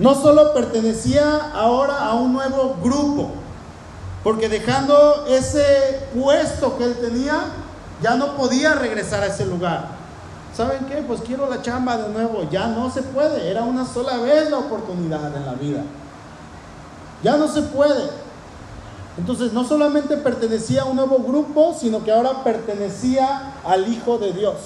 No 0.00 0.14
solo 0.14 0.54
pertenecía 0.54 1.52
ahora 1.54 2.06
a 2.06 2.14
un 2.14 2.32
nuevo 2.32 2.76
grupo, 2.82 3.30
porque 4.24 4.48
dejando 4.48 5.26
ese 5.28 6.08
puesto 6.14 6.78
que 6.78 6.84
él 6.84 6.96
tenía, 7.00 7.34
ya 8.02 8.16
no 8.16 8.34
podía 8.34 8.74
regresar 8.74 9.22
a 9.22 9.26
ese 9.26 9.44
lugar. 9.44 9.88
¿Saben 10.56 10.86
qué? 10.86 10.96
Pues 11.06 11.20
quiero 11.20 11.48
la 11.48 11.60
chamba 11.60 11.98
de 11.98 12.08
nuevo. 12.08 12.48
Ya 12.50 12.66
no 12.68 12.90
se 12.90 13.02
puede. 13.02 13.50
Era 13.50 13.62
una 13.62 13.84
sola 13.84 14.16
vez 14.16 14.50
la 14.50 14.58
oportunidad 14.58 15.36
en 15.36 15.44
la 15.44 15.52
vida. 15.52 15.82
Ya 17.22 17.36
no 17.36 17.46
se 17.46 17.60
puede. 17.62 18.08
Entonces 19.18 19.52
no 19.52 19.64
solamente 19.64 20.16
pertenecía 20.16 20.82
a 20.82 20.84
un 20.86 20.96
nuevo 20.96 21.18
grupo, 21.18 21.76
sino 21.78 22.02
que 22.02 22.10
ahora 22.10 22.42
pertenecía 22.42 23.52
al 23.64 23.86
Hijo 23.86 24.16
de 24.16 24.32
Dios. 24.32 24.56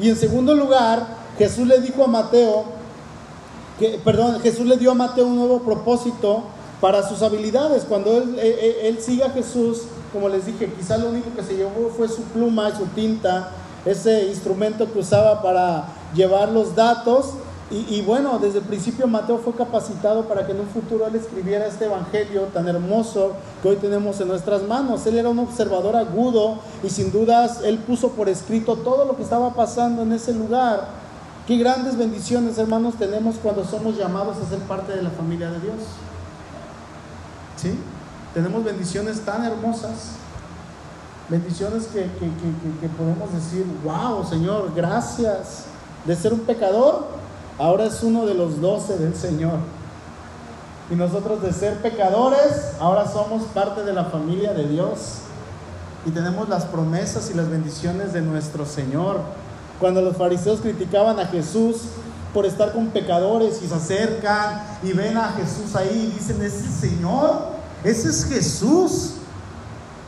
Y 0.00 0.08
en 0.08 0.16
segundo 0.16 0.52
lugar, 0.54 1.06
Jesús 1.38 1.66
le 1.66 1.80
dijo 1.80 2.04
a 2.04 2.08
Mateo, 2.08 2.81
perdón, 4.04 4.40
Jesús 4.40 4.66
le 4.66 4.76
dio 4.76 4.90
a 4.92 4.94
Mateo 4.94 5.26
un 5.26 5.36
nuevo 5.36 5.60
propósito 5.60 6.44
para 6.80 7.08
sus 7.08 7.22
habilidades. 7.22 7.84
Cuando 7.84 8.16
él, 8.18 8.38
él, 8.38 8.74
él 8.82 8.98
sigue 9.00 9.24
a 9.24 9.30
Jesús, 9.30 9.82
como 10.12 10.28
les 10.28 10.46
dije, 10.46 10.72
quizá 10.78 10.98
lo 10.98 11.08
único 11.08 11.34
que 11.34 11.42
se 11.42 11.56
llevó 11.56 11.90
fue 11.96 12.08
su 12.08 12.22
pluma 12.22 12.70
y 12.70 12.76
su 12.76 12.86
tinta, 12.86 13.50
ese 13.84 14.26
instrumento 14.26 14.92
que 14.92 14.98
usaba 14.98 15.42
para 15.42 15.86
llevar 16.14 16.50
los 16.50 16.74
datos 16.74 17.34
y, 17.74 18.02
bueno, 18.02 18.38
desde 18.38 18.58
el 18.58 18.64
principio 18.66 19.06
Mateo 19.06 19.38
fue 19.38 19.54
capacitado 19.54 20.24
para 20.28 20.44
que 20.44 20.52
en 20.52 20.60
un 20.60 20.66
futuro 20.66 21.06
él 21.06 21.14
escribiera 21.14 21.66
este 21.66 21.86
evangelio 21.86 22.42
tan 22.52 22.68
hermoso 22.68 23.32
que 23.62 23.70
hoy 23.70 23.76
tenemos 23.76 24.20
en 24.20 24.28
nuestras 24.28 24.62
manos. 24.64 25.06
Él 25.06 25.16
era 25.16 25.30
un 25.30 25.38
observador 25.38 25.96
agudo 25.96 26.58
y 26.82 26.90
sin 26.90 27.10
dudas 27.10 27.60
él 27.64 27.78
puso 27.78 28.10
por 28.10 28.28
escrito 28.28 28.76
todo 28.76 29.06
lo 29.06 29.16
que 29.16 29.22
estaba 29.22 29.54
pasando 29.54 30.02
en 30.02 30.12
ese 30.12 30.34
lugar. 30.34 30.86
Qué 31.46 31.56
grandes 31.56 31.96
bendiciones, 31.96 32.58
hermanos, 32.58 32.94
tenemos 32.98 33.36
cuando 33.36 33.64
somos 33.64 33.96
llamados 33.96 34.36
a 34.38 34.48
ser 34.48 34.60
parte 34.60 34.92
de 34.92 35.02
la 35.02 35.10
familia 35.10 35.50
de 35.50 35.60
Dios. 35.60 35.76
¿Sí? 37.56 37.78
Tenemos 38.34 38.64
bendiciones 38.64 39.20
tan 39.20 39.44
hermosas. 39.44 40.12
Bendiciones 41.28 41.86
que, 41.86 42.02
que 42.02 42.88
podemos 42.96 43.32
decir, 43.32 43.66
wow, 43.84 44.24
Señor, 44.24 44.72
gracias 44.74 45.64
de 46.04 46.16
ser 46.16 46.32
un 46.32 46.40
pecador 46.40 47.22
ahora 47.58 47.84
es 47.84 48.02
uno 48.02 48.26
de 48.26 48.34
los 48.34 48.60
doce 48.60 48.96
del 48.98 49.14
Señor. 49.14 49.58
Y 50.90 50.94
nosotros 50.94 51.42
de 51.42 51.52
ser 51.52 51.80
pecadores, 51.80 52.72
ahora 52.80 53.08
somos 53.08 53.44
parte 53.54 53.84
de 53.84 53.92
la 53.92 54.06
familia 54.06 54.52
de 54.52 54.68
Dios. 54.68 55.18
Y 56.04 56.10
tenemos 56.10 56.48
las 56.48 56.64
promesas 56.64 57.30
y 57.30 57.34
las 57.34 57.48
bendiciones 57.48 58.12
de 58.12 58.20
nuestro 58.20 58.66
Señor. 58.66 59.20
Cuando 59.82 60.00
los 60.00 60.16
fariseos 60.16 60.60
criticaban 60.60 61.18
a 61.18 61.26
Jesús 61.26 61.78
por 62.32 62.46
estar 62.46 62.72
con 62.72 62.90
pecadores 62.90 63.60
y 63.64 63.66
se 63.66 63.74
acercan 63.74 64.62
y 64.80 64.92
ven 64.92 65.16
a 65.16 65.32
Jesús 65.32 65.74
ahí 65.74 66.12
y 66.12 66.18
dicen, 66.20 66.40
¿es 66.40 66.54
el 66.54 66.70
Señor? 66.70 67.48
¿Ese 67.82 68.10
es 68.10 68.24
Jesús? 68.26 69.14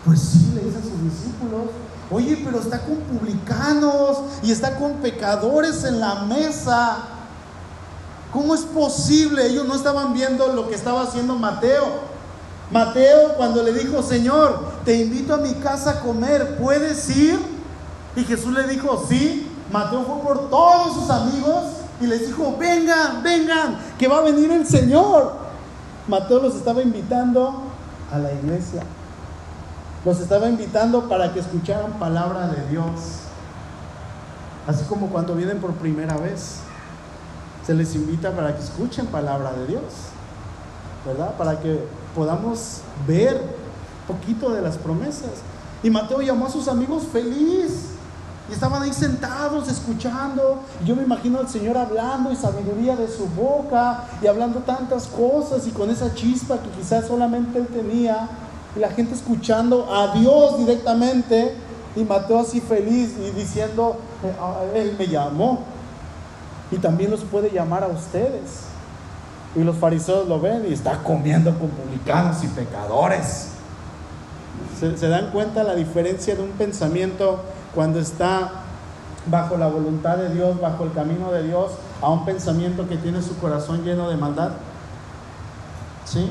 Pues 0.05 0.21
sí, 0.21 0.53
le 0.55 0.61
dicen 0.61 0.81
sus 0.81 1.03
discípulos. 1.03 1.63
Oye, 2.09 2.41
pero 2.45 2.61
está 2.61 2.83
con 2.83 2.99
publicanos 2.99 4.19
y 4.45 4.53
está 4.53 4.77
con 4.77 4.93
pecadores 4.99 5.83
en 5.83 5.99
la 5.99 6.23
mesa. 6.23 6.99
¿Cómo 8.33 8.55
es 8.55 8.61
posible? 8.61 9.45
Ellos 9.45 9.67
no 9.67 9.75
estaban 9.75 10.15
viendo 10.15 10.53
lo 10.53 10.69
que 10.69 10.77
estaba 10.77 11.03
haciendo 11.03 11.35
Mateo. 11.35 11.85
Mateo 12.71 13.35
cuando 13.37 13.61
le 13.65 13.73
dijo, 13.73 14.05
Señor, 14.05 14.57
te 14.85 14.95
invito 15.03 15.35
a 15.35 15.39
mi 15.39 15.55
casa 15.55 15.91
a 15.91 16.01
comer, 16.01 16.59
¿puedes 16.59 17.17
ir? 17.17 17.41
Y 18.15 18.23
Jesús 18.23 18.53
le 18.55 18.69
dijo, 18.69 19.05
sí. 19.09 19.51
Mateo 19.73 20.05
fue 20.05 20.21
por 20.23 20.51
todos 20.51 20.95
sus 20.95 21.11
amigos 21.11 21.65
y 22.01 22.07
les 22.07 22.27
dijo, 22.27 22.57
vengan, 22.59 23.23
vengan, 23.23 23.79
que 23.99 24.09
va 24.09 24.19
a 24.19 24.23
venir 24.23 24.51
el 24.51 24.67
Señor. 24.67 25.33
Mateo 26.09 26.41
los 26.41 26.55
estaba 26.55 26.83
invitando 26.83 27.63
a 28.13 28.19
la 28.19 28.33
iglesia. 28.33 28.83
Los 30.05 30.21
estaba 30.21 30.49
invitando 30.49 31.09
para 31.09 31.33
que 31.33 31.41
escucharan 31.41 31.93
palabra 31.95 32.49
de 32.49 32.69
Dios. 32.69 32.85
Así 34.67 34.85
como 34.85 35.09
cuando 35.09 35.35
vienen 35.35 35.59
por 35.59 35.73
primera 35.73 36.17
vez 36.17 36.59
se 37.67 37.75
les 37.75 37.95
invita 37.95 38.31
para 38.33 38.55
que 38.55 38.63
escuchen 38.63 39.07
palabra 39.07 39.53
de 39.53 39.67
Dios, 39.67 39.83
¿verdad? 41.07 41.35
Para 41.37 41.61
que 41.61 41.87
podamos 42.15 42.81
ver 43.07 43.41
poquito 44.07 44.51
de 44.51 44.61
las 44.61 44.77
promesas. 44.77 45.31
Y 45.83 45.91
Mateo 45.91 46.21
llamó 46.21 46.47
a 46.47 46.51
sus 46.51 46.69
amigos 46.69 47.05
feliz. 47.11 47.94
Y 48.49 48.53
estaban 48.53 48.83
ahí 48.83 48.93
sentados 48.93 49.69
escuchando. 49.69 50.61
Yo 50.85 50.95
me 50.95 51.03
imagino 51.03 51.39
al 51.39 51.49
Señor 51.49 51.79
hablando 51.79 52.31
y 52.31 52.37
sabiduría 52.37 52.97
de 52.97 53.09
su 53.09 53.27
boca 53.27 54.05
y 54.23 54.27
hablando 54.27 54.61
tantas 54.61 55.07
cosas 55.07 55.67
y 55.67 55.71
con 55.71 55.91
esa 55.91 56.15
chispa 56.15 56.59
que 56.59 56.69
quizás 56.71 57.07
solamente 57.07 57.59
él 57.59 57.67
tenía. 57.69 58.29
Y 58.77 58.81
la 58.81 58.91
gente 58.91 59.15
escuchando 59.15 59.93
a 59.93 60.15
Dios 60.19 60.59
directamente. 60.59 61.57
Y 61.97 62.03
Mateo 62.03 62.41
así 62.41 62.61
feliz 62.61 63.15
y 63.19 63.31
diciendo, 63.31 63.97
eh, 64.25 64.81
Él 64.81 64.97
me 64.99 65.07
llamó 65.07 65.61
y 66.71 66.79
también 66.79 67.11
los 67.11 67.21
puede 67.21 67.51
llamar 67.51 67.85
a 67.85 67.89
ustedes. 67.89 68.65
Y 69.55 69.63
los 69.63 69.77
fariseos 69.77 70.27
lo 70.27 70.41
ven 70.41 70.67
y 70.69 70.73
está 70.73 71.03
comiendo 71.03 71.57
con 71.57 71.69
publicanos 71.69 72.43
y 72.43 72.49
pecadores. 72.49 73.49
¿Se, 74.79 75.09
dan 75.09 75.31
cuenta 75.31 75.63
la 75.63 75.75
diferencia 75.75 76.35
de 76.35 76.43
un 76.43 76.51
pensamiento 76.51 77.45
cuando 77.75 77.99
está 77.99 78.51
bajo 79.27 79.57
la 79.57 79.69
voluntad 79.69 80.17
de 80.17 80.35
Dios, 80.35 80.61
bajo 80.61 80.85
el 80.85 80.93
camino 80.93 81.33
de 81.33 81.45
Dios, 81.45 81.73
a 82.01 82.11
un 82.11 82.25
pensamiento 82.25 82.89
que 82.89 82.97
tiene 82.97 83.23
su 83.23 83.37
corazón 83.39 83.85
lleno 83.85 84.09
de 84.09 84.17
maldad? 84.17 84.53
¿Sí? 86.05 86.31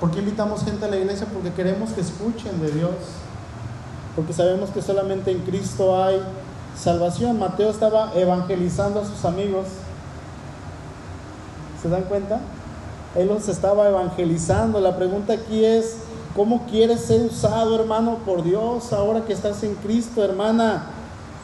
¿Por 0.00 0.10
qué 0.10 0.20
invitamos 0.20 0.64
gente 0.64 0.84
a 0.84 0.88
la 0.88 0.96
iglesia? 0.96 1.26
Porque 1.32 1.52
queremos 1.52 1.90
que 1.90 2.02
escuchen 2.02 2.60
de 2.60 2.70
Dios. 2.70 2.94
Porque 4.14 4.32
sabemos 4.32 4.70
que 4.70 4.82
solamente 4.82 5.30
en 5.30 5.40
Cristo 5.40 6.02
hay 6.02 6.20
salvación. 6.76 7.38
Mateo 7.38 7.70
estaba 7.70 8.12
evangelizando 8.14 9.00
a 9.00 9.04
sus 9.04 9.24
amigos. 9.24 9.66
¿Se 11.82 11.88
dan 11.88 12.02
cuenta? 12.02 12.40
Él 13.14 13.28
los 13.28 13.48
estaba 13.48 13.88
evangelizando. 13.88 14.80
La 14.80 14.96
pregunta 14.96 15.32
aquí 15.32 15.64
es, 15.64 15.96
¿cómo 16.36 16.66
quieres 16.70 17.00
ser 17.00 17.22
usado, 17.22 17.74
hermano, 17.74 18.18
por 18.26 18.44
Dios 18.44 18.92
ahora 18.92 19.24
que 19.24 19.32
estás 19.32 19.62
en 19.62 19.74
Cristo, 19.76 20.22
hermana? 20.22 20.90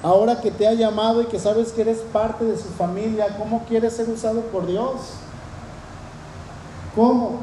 Ahora 0.02 0.40
que 0.40 0.50
te 0.50 0.68
ha 0.68 0.74
llamado 0.74 1.22
y 1.22 1.26
que 1.26 1.38
sabes 1.38 1.72
que 1.72 1.80
eres 1.80 1.98
parte 2.12 2.44
de 2.44 2.56
su 2.56 2.68
familia, 2.68 3.38
¿cómo 3.38 3.64
quieres 3.66 3.94
ser 3.94 4.08
usado 4.10 4.40
por 4.42 4.66
Dios? 4.66 4.92
¿Cómo? 6.94 7.38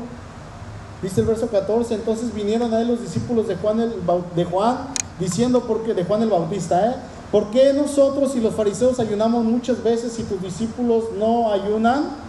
Dice 1.02 1.22
el 1.22 1.28
verso 1.28 1.48
14, 1.48 1.96
entonces 1.96 2.34
vinieron 2.34 2.74
a 2.74 2.84
los 2.84 3.02
discípulos 3.02 3.48
de 3.48 3.56
Juan, 3.56 3.94
de 4.36 4.46
Juan 4.46 4.78
diciendo, 5.20 5.64
porque 5.66 5.94
de 5.94 6.04
Juan 6.04 6.22
el 6.22 6.30
Bautista, 6.30 6.92
¿eh? 6.92 6.96
¿Por 7.32 7.52
qué 7.52 7.74
nosotros 7.74 8.36
y 8.36 8.42
los 8.42 8.56
fariseos 8.56 9.00
ayunamos 9.00 9.46
muchas 9.46 9.82
veces 9.84 10.18
y 10.20 10.24
tus 10.24 10.42
discípulos 10.42 11.06
no 11.18 11.52
ayunan? 11.52 12.29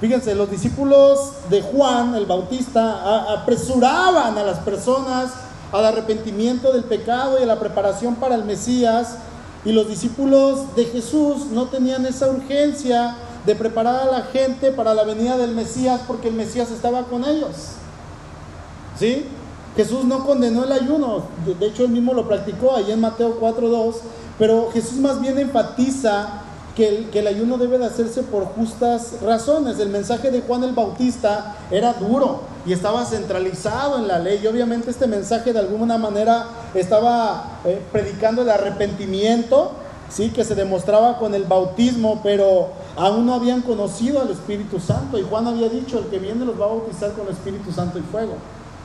Fíjense, 0.00 0.34
los 0.34 0.50
discípulos 0.50 1.32
de 1.50 1.60
Juan 1.60 2.14
el 2.14 2.24
Bautista 2.24 3.32
apresuraban 3.34 4.38
a 4.38 4.42
las 4.42 4.60
personas 4.60 5.30
al 5.72 5.84
arrepentimiento 5.84 6.72
del 6.72 6.84
pecado 6.84 7.38
y 7.38 7.42
a 7.42 7.46
la 7.46 7.60
preparación 7.60 8.14
para 8.14 8.34
el 8.34 8.44
Mesías. 8.44 9.16
Y 9.64 9.72
los 9.72 9.88
discípulos 9.88 10.74
de 10.74 10.86
Jesús 10.86 11.46
no 11.52 11.66
tenían 11.66 12.06
esa 12.06 12.28
urgencia 12.28 13.14
de 13.44 13.54
preparar 13.54 14.08
a 14.08 14.10
la 14.10 14.22
gente 14.22 14.72
para 14.72 14.94
la 14.94 15.04
venida 15.04 15.36
del 15.36 15.54
Mesías 15.54 16.00
porque 16.06 16.28
el 16.28 16.34
Mesías 16.34 16.70
estaba 16.70 17.04
con 17.04 17.24
ellos. 17.24 17.72
¿Sí? 18.98 19.26
Jesús 19.76 20.04
no 20.04 20.24
condenó 20.24 20.64
el 20.64 20.72
ayuno, 20.72 21.24
de 21.46 21.66
hecho 21.66 21.84
él 21.84 21.90
mismo 21.90 22.12
lo 22.12 22.26
practicó 22.26 22.74
ahí 22.74 22.90
en 22.90 23.00
Mateo 23.00 23.38
4.2, 23.40 23.96
pero 24.38 24.70
Jesús 24.72 24.94
más 24.94 25.20
bien 25.20 25.38
enfatiza 25.38 26.42
que 27.10 27.18
el, 27.18 27.26
ayuno 27.26 27.58
debe 27.58 27.78
de 27.78 27.86
hacerse 27.86 28.22
por 28.22 28.44
justas 28.44 29.20
razones. 29.22 29.78
El 29.78 29.90
mensaje 29.90 30.30
de 30.30 30.40
Juan 30.40 30.64
el 30.64 30.72
Bautista 30.72 31.56
era 31.70 31.92
duro 31.92 32.40
y 32.64 32.72
estaba 32.72 33.04
centralizado 33.04 33.98
en 33.98 34.08
la 34.08 34.18
ley 34.18 34.40
y 34.42 34.46
obviamente 34.46 34.90
este 34.90 35.06
mensaje 35.06 35.52
de 35.52 35.58
alguna 35.58 35.98
manera 35.98 36.46
estaba 36.74 37.60
eh, 37.64 37.82
predicando 37.92 38.42
el 38.42 38.50
arrepentimiento 38.50 39.72
sí, 40.08 40.30
que 40.30 40.44
se 40.44 40.54
demostraba 40.54 41.18
con 41.18 41.34
el 41.34 41.44
bautismo, 41.44 42.20
pero 42.22 42.70
aún 42.96 43.26
no 43.26 43.34
habían 43.34 43.62
conocido 43.62 44.20
al 44.20 44.30
Espíritu 44.30 44.80
Santo. 44.80 45.18
Y 45.18 45.22
Juan 45.22 45.46
había 45.46 45.68
dicho, 45.68 45.98
el 45.98 46.06
que 46.06 46.18
viene 46.18 46.44
los 46.44 46.60
va 46.60 46.64
a 46.64 46.68
bautizar 46.68 47.12
con 47.12 47.26
el 47.26 47.32
Espíritu 47.32 47.72
Santo 47.72 47.98
y 47.98 48.02
fuego. 48.02 48.34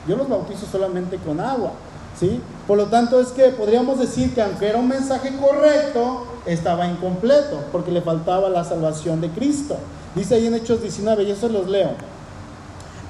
Yo 0.06 0.16
los 0.16 0.28
bautizo 0.28 0.66
solamente 0.66 1.16
con 1.18 1.40
agua. 1.40 1.72
¿Sí? 2.18 2.40
Por 2.66 2.78
lo 2.78 2.86
tanto, 2.86 3.20
es 3.20 3.28
que 3.28 3.44
podríamos 3.50 3.98
decir 3.98 4.34
que 4.34 4.42
aunque 4.42 4.68
era 4.68 4.78
un 4.78 4.88
mensaje 4.88 5.32
correcto, 5.36 6.26
estaba 6.46 6.86
incompleto, 6.86 7.64
porque 7.72 7.90
le 7.90 8.02
faltaba 8.02 8.48
la 8.48 8.64
salvación 8.64 9.20
de 9.20 9.30
Cristo. 9.30 9.76
Dice 10.14 10.34
ahí 10.34 10.46
en 10.46 10.54
Hechos 10.54 10.80
19, 10.82 11.24
y 11.24 11.30
eso 11.30 11.48
los 11.48 11.68
leo. 11.68 11.90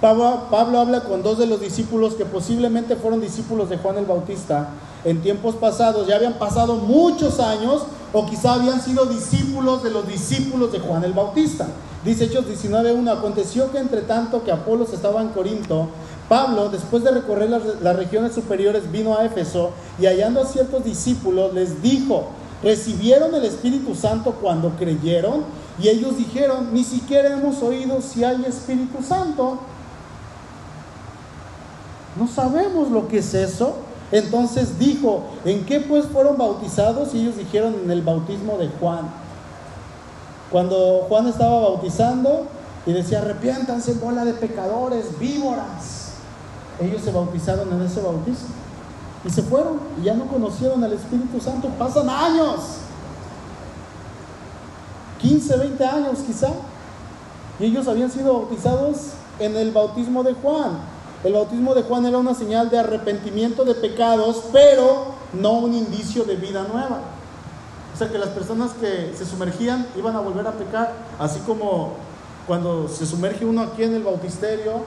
Pablo, 0.01 0.49
Pablo, 0.51 0.81
habla 0.81 1.05
con 1.05 1.23
dos 1.23 1.39
de 1.39 1.47
los 1.47 1.61
discípulos 1.61 2.15
que 2.15 2.27
posiblemente 2.27 2.97
fueron 2.97 3.21
discípulos 3.21 3.71
de 3.71 3.79
Juan 3.79 3.97
el 3.97 4.05
Bautista 4.05 4.69
en 5.05 5.23
tiempos 5.23 5.55
pasados, 5.55 6.07
ya 6.07 6.17
habían 6.17 6.35
pasado 6.35 6.75
muchos 6.75 7.41
años 7.41 7.83
o 8.13 8.27
quizá 8.27 8.55
habían 8.55 8.81
sido 8.81 9.07
discípulos 9.07 9.83
de 9.83 9.91
los 9.91 10.07
discípulos 10.07 10.73
de 10.73 10.81
Juan 10.81 11.05
el 11.05 11.13
Bautista. 11.13 11.67
Dice 12.05 12.25
Hechos 12.25 12.45
19.1, 12.47 13.11
aconteció 13.11 13.71
que 13.71 13.79
entre 13.79 14.03
tanto 14.03 14.45
que 14.45 14.53
Apolos 14.53 14.93
estaba 14.93 15.23
en 15.23 15.29
Corinto, 15.29 15.89
Pablo, 16.29 16.69
después 16.69 17.03
de 17.05 17.13
recorrer 17.13 17.51
las, 17.51 17.63
las 17.81 17.97
regiones 17.97 18.35
superiores, 18.35 18.91
vino 18.91 19.17
a 19.17 19.25
Éfeso 19.25 19.71
y 19.99 20.07
hallando 20.07 20.41
a 20.43 20.47
ciertos 20.47 20.85
discípulos 20.85 21.55
les 21.55 21.83
dijo, 21.83 22.27
recibieron 22.63 23.35
el 23.35 23.45
Espíritu 23.45 23.95
Santo 23.95 24.33
cuando 24.43 24.71
creyeron 24.77 25.45
y 25.81 25.89
ellos 25.89 26.17
dijeron, 26.17 26.73
ni 26.73 26.85
siquiera 26.85 27.33
hemos 27.33 27.63
oído 27.63 28.01
si 28.03 28.25
hay 28.25 28.45
Espíritu 28.45 29.03
Santo. 29.03 29.61
No 32.19 32.27
sabemos 32.27 32.91
lo 32.91 33.09
que 33.09 33.19
es 33.19 33.35
eso. 33.35 33.75
Entonces 34.13 34.79
dijo, 34.79 35.25
¿en 35.45 35.65
qué 35.65 35.81
pues 35.81 36.07
fueron 36.07 36.39
bautizados? 36.39 37.15
Y 37.15 37.21
ellos 37.21 37.37
dijeron 37.37 37.75
en 37.85 37.91
el 37.91 38.03
bautismo 38.03 38.57
de 38.57 38.69
Juan. 38.81 39.11
Cuando 40.51 41.07
Juan 41.09 41.27
estaba 41.27 41.61
bautizando 41.61 42.47
y 42.87 42.93
decía, 42.93 43.19
arrepiéntanse 43.19 43.95
bola 43.95 44.25
de 44.25 44.33
pecadores, 44.35 45.19
víboras. 45.19 46.13
Ellos 46.81 47.03
se 47.03 47.11
bautizaron 47.11 47.73
en 47.73 47.83
ese 47.83 48.01
bautismo. 48.01 48.49
Y 49.25 49.31
se 49.31 49.43
fueron 49.43 49.81
y 50.01 50.05
ya 50.05 50.15
no 50.15 50.27
conocieron 50.27 50.85
al 50.85 50.93
Espíritu 50.93 51.41
Santo. 51.41 51.69
Pasan 51.77 52.09
años. 52.09 52.61
15, 55.21 55.57
20 55.57 55.85
años 55.85 56.19
quizá. 56.25 56.51
Y 57.59 57.65
ellos 57.65 57.89
habían 57.89 58.11
sido 58.11 58.35
bautizados 58.35 58.99
en 59.41 59.57
el 59.57 59.73
bautismo 59.73 60.23
de 60.23 60.35
Juan. 60.35 60.96
El 61.25 61.33
bautismo 61.33 61.75
de 61.75 61.83
Juan 61.83 62.07
era 62.07 62.19
una 62.19 62.35
señal 62.35 62.71
de 62.71 62.79
arrepentimiento 62.79 63.65
de 63.65 63.75
pecados, 63.75 64.45
pero 64.53 65.15
no 65.33 65.53
un 65.53 65.75
indicio 65.75 66.25
de 66.25 66.37
vida 66.37 66.67
nueva. 66.71 67.01
O 67.95 67.99
sea 67.99 68.09
que 68.09 68.19
las 68.19 68.29
personas 68.29 68.73
que 68.73 69.13
se 69.17 69.25
sumergían 69.25 69.87
iban 69.97 70.15
a 70.15 70.21
volver 70.21 70.47
a 70.47 70.53
pecar, 70.53 70.93
así 71.19 71.41
como 71.41 71.95
cuando 72.47 72.89
se 72.89 73.07
sumerge 73.07 73.45
uno 73.45 73.63
aquí 73.63 73.83
en 73.83 73.95
el 73.95 74.03
bautisterio 74.03 74.85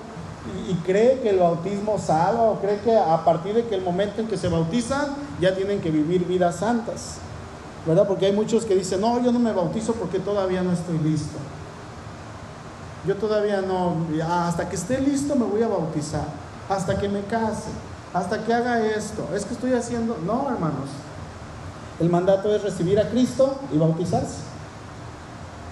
y, 0.69 0.73
cree 0.85 1.19
que 1.19 1.31
el 1.31 1.39
bautismo 1.39 1.99
salva 1.99 2.43
o 2.43 2.59
cree 2.61 2.79
que 2.79 2.95
a 2.95 3.23
partir 3.25 3.53
de 3.53 3.65
que 3.65 3.75
el 3.75 3.81
momento 3.81 4.21
en 4.21 4.27
que 4.27 4.37
se 4.37 4.47
bautizan 4.47 5.15
ya 5.41 5.55
tienen 5.55 5.81
que 5.81 5.91
vivir 5.91 6.25
vidas 6.25 6.57
santas. 6.57 7.17
¿Verdad? 7.85 8.07
Porque 8.07 8.27
hay 8.27 8.31
muchos 8.31 8.65
que 8.65 8.75
dicen, 8.75 9.01
no, 9.01 9.21
yo 9.23 9.31
no 9.31 9.39
me 9.39 9.51
bautizo 9.51 9.93
porque 9.93 10.19
todavía 10.19 10.61
no 10.61 10.71
estoy 10.71 10.97
listo. 10.99 11.37
Yo 13.05 13.15
todavía 13.15 13.61
no, 13.61 13.95
hasta 14.27 14.67
que 14.67 14.75
esté 14.75 14.99
listo 14.99 15.35
me 15.35 15.45
voy 15.45 15.63
a 15.63 15.67
bautizar, 15.67 16.25
hasta 16.67 16.97
que 16.97 17.07
me 17.07 17.21
case, 17.21 17.69
hasta 18.13 18.43
que 18.43 18.53
haga 18.53 18.85
esto. 18.85 19.27
Es 19.33 19.45
que 19.45 19.53
estoy 19.53 19.73
haciendo, 19.73 20.17
no, 20.25 20.49
hermanos. 20.49 20.89
El 21.99 22.09
mandato 22.09 22.53
es 22.53 22.61
recibir 22.61 22.99
a 22.99 23.09
Cristo 23.09 23.57
y 23.73 23.77
bautizarse. 23.77 24.37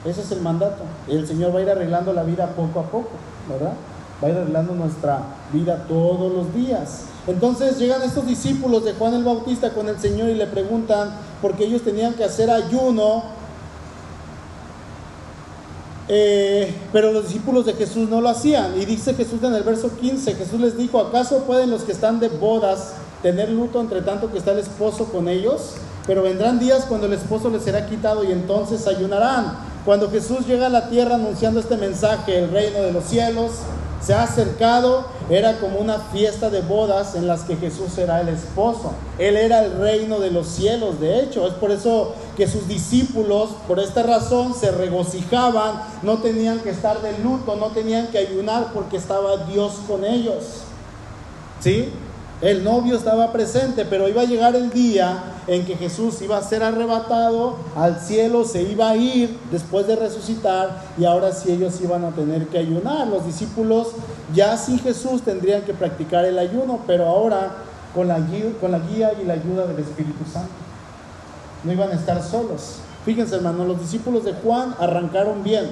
Ese 0.05 0.21
es 0.21 0.31
el 0.31 0.41
mandato. 0.41 0.83
El 1.07 1.27
Señor 1.27 1.53
va 1.53 1.59
a 1.59 1.61
ir 1.63 1.69
arreglando 1.69 2.13
la 2.13 2.23
vida 2.23 2.47
poco 2.55 2.79
a 2.79 2.83
poco, 2.83 3.11
¿verdad? 3.49 3.73
Va 4.23 4.27
a 4.27 4.31
ir 4.31 4.37
arreglando 4.37 4.73
nuestra 4.73 5.19
vida 5.51 5.85
todos 5.87 6.31
los 6.31 6.53
días. 6.53 7.03
Entonces 7.27 7.77
llegan 7.77 8.01
estos 8.03 8.25
discípulos 8.25 8.85
de 8.85 8.93
Juan 8.93 9.13
el 9.13 9.23
Bautista 9.23 9.73
con 9.73 9.89
el 9.89 9.99
Señor 9.99 10.29
y 10.29 10.35
le 10.35 10.47
preguntan, 10.47 11.11
porque 11.41 11.65
ellos 11.65 11.81
tenían 11.81 12.13
que 12.13 12.23
hacer 12.23 12.49
ayuno 12.49 13.23
eh, 16.09 16.73
pero 16.93 17.11
los 17.11 17.25
discípulos 17.25 17.65
de 17.65 17.73
Jesús 17.73 18.09
no 18.09 18.21
lo 18.21 18.29
hacían. 18.29 18.79
Y 18.79 18.85
dice 18.85 19.13
Jesús 19.13 19.43
en 19.43 19.53
el 19.53 19.63
verso 19.63 19.91
15, 19.99 20.35
Jesús 20.35 20.59
les 20.59 20.77
dijo, 20.77 20.99
¿acaso 20.99 21.43
pueden 21.43 21.71
los 21.71 21.83
que 21.83 21.91
están 21.91 22.19
de 22.19 22.29
bodas 22.29 22.93
tener 23.21 23.49
luto 23.49 23.81
entre 23.81 24.01
tanto 24.01 24.31
que 24.31 24.37
está 24.37 24.51
el 24.51 24.59
esposo 24.59 25.05
con 25.05 25.27
ellos? 25.27 25.73
Pero 26.05 26.23
vendrán 26.23 26.59
días 26.59 26.85
cuando 26.85 27.07
el 27.07 27.13
esposo 27.13 27.49
les 27.49 27.63
será 27.63 27.85
quitado 27.85 28.23
y 28.23 28.31
entonces 28.31 28.87
ayunarán. 28.87 29.57
Cuando 29.83 30.09
Jesús 30.09 30.47
llega 30.47 30.67
a 30.67 30.69
la 30.69 30.89
tierra 30.89 31.15
anunciando 31.15 31.59
este 31.59 31.77
mensaje, 31.77 32.37
el 32.37 32.51
reino 32.51 32.79
de 32.79 32.91
los 32.93 33.03
cielos, 33.05 33.51
se 34.01 34.13
ha 34.13 34.23
acercado, 34.23 35.07
era 35.29 35.59
como 35.59 35.79
una 35.79 35.99
fiesta 35.99 36.49
de 36.49 36.61
bodas 36.61 37.15
en 37.15 37.27
las 37.27 37.41
que 37.41 37.55
Jesús 37.55 37.97
era 37.97 38.21
el 38.21 38.29
esposo. 38.29 38.93
Él 39.17 39.35
era 39.35 39.65
el 39.65 39.77
reino 39.77 40.19
de 40.19 40.31
los 40.31 40.47
cielos, 40.47 40.99
de 40.99 41.21
hecho. 41.21 41.47
Es 41.47 41.53
por 41.53 41.71
eso 41.71 42.13
que 42.35 42.47
sus 42.47 42.67
discípulos, 42.67 43.49
por 43.67 43.79
esta 43.79 44.03
razón, 44.03 44.53
se 44.53 44.71
regocijaban, 44.71 45.81
no 46.03 46.19
tenían 46.19 46.59
que 46.59 46.69
estar 46.69 47.01
de 47.01 47.17
luto, 47.19 47.55
no 47.55 47.67
tenían 47.67 48.07
que 48.07 48.19
ayunar 48.19 48.71
porque 48.73 48.97
estaba 48.97 49.37
Dios 49.45 49.73
con 49.87 50.05
ellos. 50.05 50.61
¿Sí? 51.59 51.91
El 52.39 52.63
novio 52.63 52.95
estaba 52.95 53.31
presente, 53.31 53.83
pero 53.85 54.07
iba 54.07 54.21
a 54.21 54.25
llegar 54.25 54.55
el 54.55 54.69
día 54.69 55.23
en 55.47 55.65
que 55.65 55.75
Jesús 55.75 56.21
iba 56.21 56.37
a 56.37 56.43
ser 56.43 56.61
arrebatado 56.61 57.55
al 57.75 57.99
cielo, 57.99 58.45
se 58.45 58.61
iba 58.61 58.89
a 58.89 58.95
ir 58.95 59.39
después 59.49 59.87
de 59.87 59.95
resucitar 59.95 60.83
y 60.99 61.05
ahora 61.05 61.31
sí 61.31 61.51
ellos 61.51 61.81
iban 61.81 62.05
a 62.05 62.11
tener 62.11 62.47
que 62.47 62.59
ayunar. 62.59 63.07
Los 63.07 63.25
discípulos 63.25 63.87
ya 64.35 64.55
sin 64.55 64.77
Jesús 64.79 65.23
tendrían 65.23 65.63
que 65.63 65.73
practicar 65.73 66.25
el 66.25 66.37
ayuno, 66.37 66.81
pero 66.85 67.07
ahora 67.07 67.55
con 67.95 68.07
la 68.07 68.19
guía, 68.19 68.51
con 68.61 68.71
la 68.71 68.79
guía 68.79 69.13
y 69.19 69.25
la 69.25 69.33
ayuda 69.33 69.65
del 69.65 69.79
Espíritu 69.79 70.23
Santo. 70.31 70.51
No 71.63 71.71
iban 71.71 71.89
a 71.89 71.95
estar 71.95 72.21
solos. 72.21 72.75
Fíjense 73.03 73.35
hermano, 73.35 73.65
los 73.65 73.79
discípulos 73.79 74.23
de 74.25 74.33
Juan 74.33 74.75
arrancaron 74.79 75.43
bien, 75.43 75.71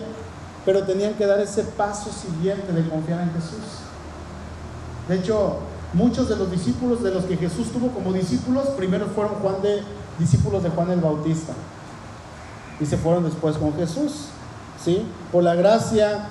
pero 0.66 0.84
tenían 0.84 1.14
que 1.14 1.28
dar 1.28 1.40
ese 1.40 1.62
paso 1.62 2.10
siguiente 2.10 2.72
de 2.72 2.90
confiar 2.90 3.22
en 3.22 3.32
Jesús. 3.34 3.82
De 5.08 5.18
hecho, 5.18 5.60
Muchos 5.96 6.28
de 6.28 6.36
los 6.36 6.52
discípulos 6.52 7.02
de 7.02 7.12
los 7.12 7.24
que 7.24 7.38
Jesús 7.38 7.72
tuvo 7.72 7.88
como 7.88 8.12
discípulos, 8.12 8.68
primero 8.76 9.06
fueron 9.08 9.36
Juan 9.36 9.62
de, 9.62 9.82
discípulos 10.20 10.62
de 10.62 10.70
Juan 10.70 10.92
el 10.92 11.00
Bautista. 11.00 11.54
Y 12.82 12.86
se 12.86 12.98
fueron 12.98 13.24
después 13.24 13.56
con 13.56 13.74
Jesús. 13.76 14.26
¿sí? 14.84 15.06
Por 15.32 15.46
la 15.46 15.56
gracia 15.56 16.28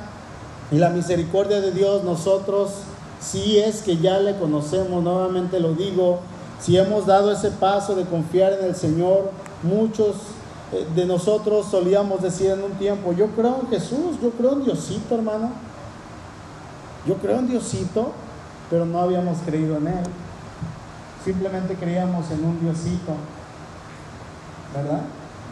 y 0.71 0.77
la 0.77 0.91
misericordia 0.91 1.63
de 1.63 1.73
Dios, 1.73 2.05
nosotros, 2.05 2.73
si 3.21 3.59
es 3.59 3.81
que 3.81 3.97
ya 3.97 4.19
le 4.21 4.37
conocemos, 4.37 5.03
nuevamente 5.03 5.59
lo 5.61 5.73
digo, 5.73 6.21
si 6.61 6.77
hemos 6.77 7.07
dado 7.07 7.33
ese 7.33 7.51
paso 7.51 7.95
de 7.95 8.05
confiar 8.05 8.53
en 8.53 8.67
el 8.67 8.77
Señor, 8.77 9.31
muchos 9.63 10.17
eh, 10.73 10.87
de 10.95 11.07
nosotros 11.07 11.69
solíamos 11.71 12.21
decir 12.21 12.51
en 12.51 12.63
un 12.63 12.73
tiempo, 12.73 13.15
yo 13.15 13.29
creo 13.29 13.61
en 13.63 13.69
Jesús, 13.69 14.19
yo 14.23 14.29
creo 14.33 14.53
en 14.53 14.65
Diosito, 14.65 15.15
hermano. 15.15 15.53
Yo 17.07 17.15
creo 17.15 17.39
en 17.39 17.49
Diosito 17.49 18.13
pero 18.71 18.87
no 18.87 19.01
habíamos 19.01 19.39
creído 19.45 19.77
en 19.77 19.89
Él. 19.89 20.05
Simplemente 21.25 21.75
creíamos 21.75 22.31
en 22.31 22.45
un 22.45 22.61
Diosito, 22.61 23.15
¿verdad? 24.75 25.01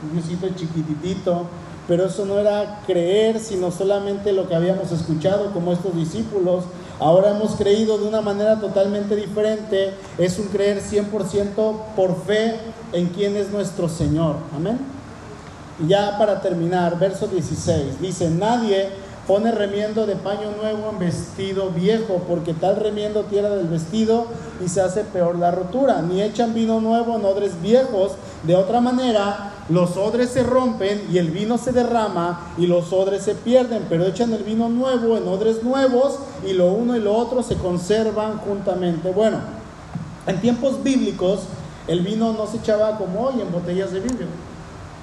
Un 0.02 0.12
Diosito 0.12 0.48
chiquititito, 0.54 1.46
pero 1.88 2.06
eso 2.06 2.24
no 2.24 2.38
era 2.38 2.80
creer, 2.86 3.40
sino 3.40 3.70
solamente 3.70 4.32
lo 4.32 4.48
que 4.48 4.54
habíamos 4.54 4.92
escuchado 4.92 5.52
como 5.52 5.72
estos 5.72 5.94
discípulos. 5.96 6.64
Ahora 7.00 7.30
hemos 7.30 7.56
creído 7.56 7.98
de 7.98 8.06
una 8.06 8.20
manera 8.20 8.60
totalmente 8.60 9.16
diferente, 9.16 9.94
es 10.18 10.38
un 10.38 10.46
creer 10.46 10.80
100% 10.80 11.76
por 11.96 12.24
fe 12.24 12.56
en 12.92 13.08
quién 13.08 13.36
es 13.36 13.50
nuestro 13.50 13.88
Señor. 13.88 14.36
Amén. 14.54 14.78
Y 15.82 15.88
ya 15.88 16.16
para 16.18 16.40
terminar, 16.40 16.98
verso 16.98 17.26
16, 17.26 18.00
dice, 18.00 18.30
nadie 18.30 18.90
Pone 19.26 19.52
remiendo 19.52 20.04
de 20.04 20.16
paño 20.16 20.50
nuevo 20.60 20.90
en 20.90 20.98
vestido 20.98 21.70
viejo, 21.70 22.22
porque 22.28 22.54
tal 22.54 22.76
remiendo 22.76 23.22
tira 23.22 23.50
del 23.50 23.68
vestido 23.68 24.26
y 24.64 24.68
se 24.68 24.80
hace 24.80 25.04
peor 25.04 25.36
la 25.38 25.52
rotura. 25.52 26.02
Ni 26.02 26.20
echan 26.20 26.54
vino 26.54 26.80
nuevo 26.80 27.16
en 27.16 27.24
odres 27.24 27.62
viejos. 27.62 28.12
De 28.42 28.56
otra 28.56 28.80
manera, 28.80 29.52
los 29.68 29.96
odres 29.96 30.30
se 30.30 30.42
rompen 30.42 31.06
y 31.12 31.18
el 31.18 31.30
vino 31.30 31.56
se 31.56 31.70
derrama 31.70 32.52
y 32.58 32.66
los 32.66 32.92
odres 32.92 33.22
se 33.22 33.36
pierden, 33.36 33.86
pero 33.88 34.04
echan 34.04 34.32
el 34.32 34.42
vino 34.42 34.68
nuevo 34.68 35.16
en 35.16 35.28
odres 35.28 35.62
nuevos 35.62 36.18
y 36.44 36.52
lo 36.52 36.72
uno 36.72 36.96
y 36.96 37.00
lo 37.00 37.14
otro 37.14 37.44
se 37.44 37.54
conservan 37.54 38.38
juntamente. 38.38 39.12
Bueno, 39.12 39.38
en 40.26 40.40
tiempos 40.40 40.82
bíblicos 40.82 41.42
el 41.86 42.00
vino 42.00 42.32
no 42.32 42.48
se 42.48 42.56
echaba 42.56 42.98
como 42.98 43.20
hoy 43.20 43.40
en 43.40 43.52
botellas 43.52 43.92
de 43.92 44.00
vidrio. 44.00 44.26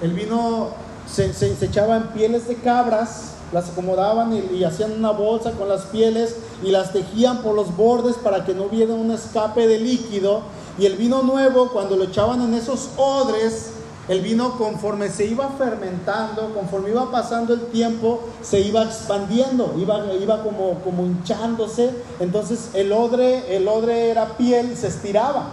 El 0.02 0.12
vino 0.12 0.72
se, 1.10 1.34
se 1.34 1.66
echaba 1.66 1.96
en 1.96 2.04
pieles 2.08 2.50
de 2.50 2.56
cabras 2.56 3.36
las 3.52 3.70
acomodaban 3.70 4.34
y, 4.54 4.64
hacían 4.64 4.92
una 4.92 5.12
bolsa 5.12 5.52
con 5.52 5.70
las 5.70 5.84
pieles 5.84 6.36
y 6.64 6.72
las 6.72 6.94
tejían 6.94 7.42
por 7.42 7.56
los 7.56 7.76
bordes 7.76 8.16
para 8.16 8.46
que 8.46 8.54
no 8.54 8.64
hubiera 8.64 8.94
un 8.94 9.12
escape 9.12 9.68
de 9.68 9.80
líquido. 9.80 10.42
Y 10.78 10.86
el 10.86 10.96
vino 10.96 11.24
nuevo, 11.24 11.70
cuando 11.70 11.96
lo 11.96 12.06
echaban 12.06 12.42
en 12.42 12.54
esos 12.54 12.90
odres, 12.98 13.72
El 14.08 14.22
vino 14.22 14.58
conforme 14.58 15.08
se 15.10 15.26
iba 15.26 15.48
fermentando, 15.50 16.52
conforme 16.56 16.90
iba 16.90 17.12
pasando 17.12 17.54
el 17.54 17.68
tiempo, 17.68 18.22
se 18.42 18.60
iba 18.60 18.82
expandiendo, 18.82 19.76
iba, 19.78 20.04
iba 20.20 20.42
como, 20.42 20.80
como 20.84 21.06
hinchándose. 21.06 21.92
Entonces 22.20 22.72
el 22.74 22.92
odre, 22.92 23.56
el 23.56 23.68
odre 23.68 24.10
era 24.10 24.36
piel 24.36 24.76
se 24.76 24.88
estiraba. 24.88 25.52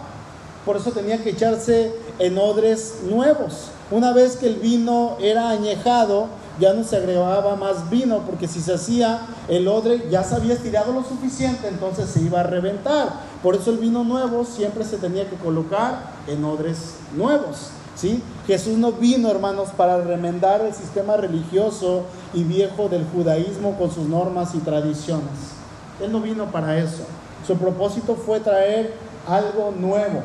Por 0.64 0.78
eso 0.78 0.90
tenía 0.92 1.22
que 1.22 1.30
echarse 1.30 1.92
en 2.18 2.38
odres 2.38 3.00
nuevos. 3.04 3.68
Una 3.90 4.14
vez 4.14 4.36
que 4.36 4.46
el 4.46 4.56
vino 4.56 5.18
era 5.20 5.50
añejado, 5.50 6.28
ya 6.58 6.72
no 6.72 6.84
se 6.84 6.96
agregaba 6.96 7.56
más 7.56 7.90
vino, 7.90 8.20
porque 8.20 8.48
si 8.48 8.60
se 8.60 8.74
hacía 8.74 9.26
el 9.48 9.68
odre 9.68 10.08
ya 10.10 10.22
se 10.22 10.34
había 10.34 10.54
estirado 10.54 10.92
lo 10.92 11.04
suficiente, 11.04 11.68
entonces 11.68 12.08
se 12.08 12.22
iba 12.22 12.40
a 12.40 12.44
reventar. 12.44 13.20
Por 13.42 13.54
eso 13.54 13.70
el 13.70 13.78
vino 13.78 14.04
nuevo 14.04 14.44
siempre 14.44 14.84
se 14.84 14.96
tenía 14.96 15.28
que 15.28 15.36
colocar 15.36 16.12
en 16.26 16.44
odres 16.44 16.94
nuevos. 17.14 17.70
¿sí? 17.94 18.22
Jesús 18.46 18.76
no 18.78 18.92
vino, 18.92 19.30
hermanos, 19.30 19.68
para 19.76 19.98
remendar 19.98 20.60
el 20.62 20.74
sistema 20.74 21.16
religioso 21.16 22.04
y 22.32 22.44
viejo 22.44 22.88
del 22.88 23.04
judaísmo 23.06 23.76
con 23.76 23.90
sus 23.90 24.06
normas 24.08 24.54
y 24.54 24.58
tradiciones. 24.58 25.56
Él 26.00 26.12
no 26.12 26.20
vino 26.20 26.50
para 26.52 26.78
eso. 26.78 27.04
Su 27.46 27.56
propósito 27.56 28.14
fue 28.14 28.40
traer 28.40 28.94
algo 29.26 29.72
nuevo, 29.78 30.22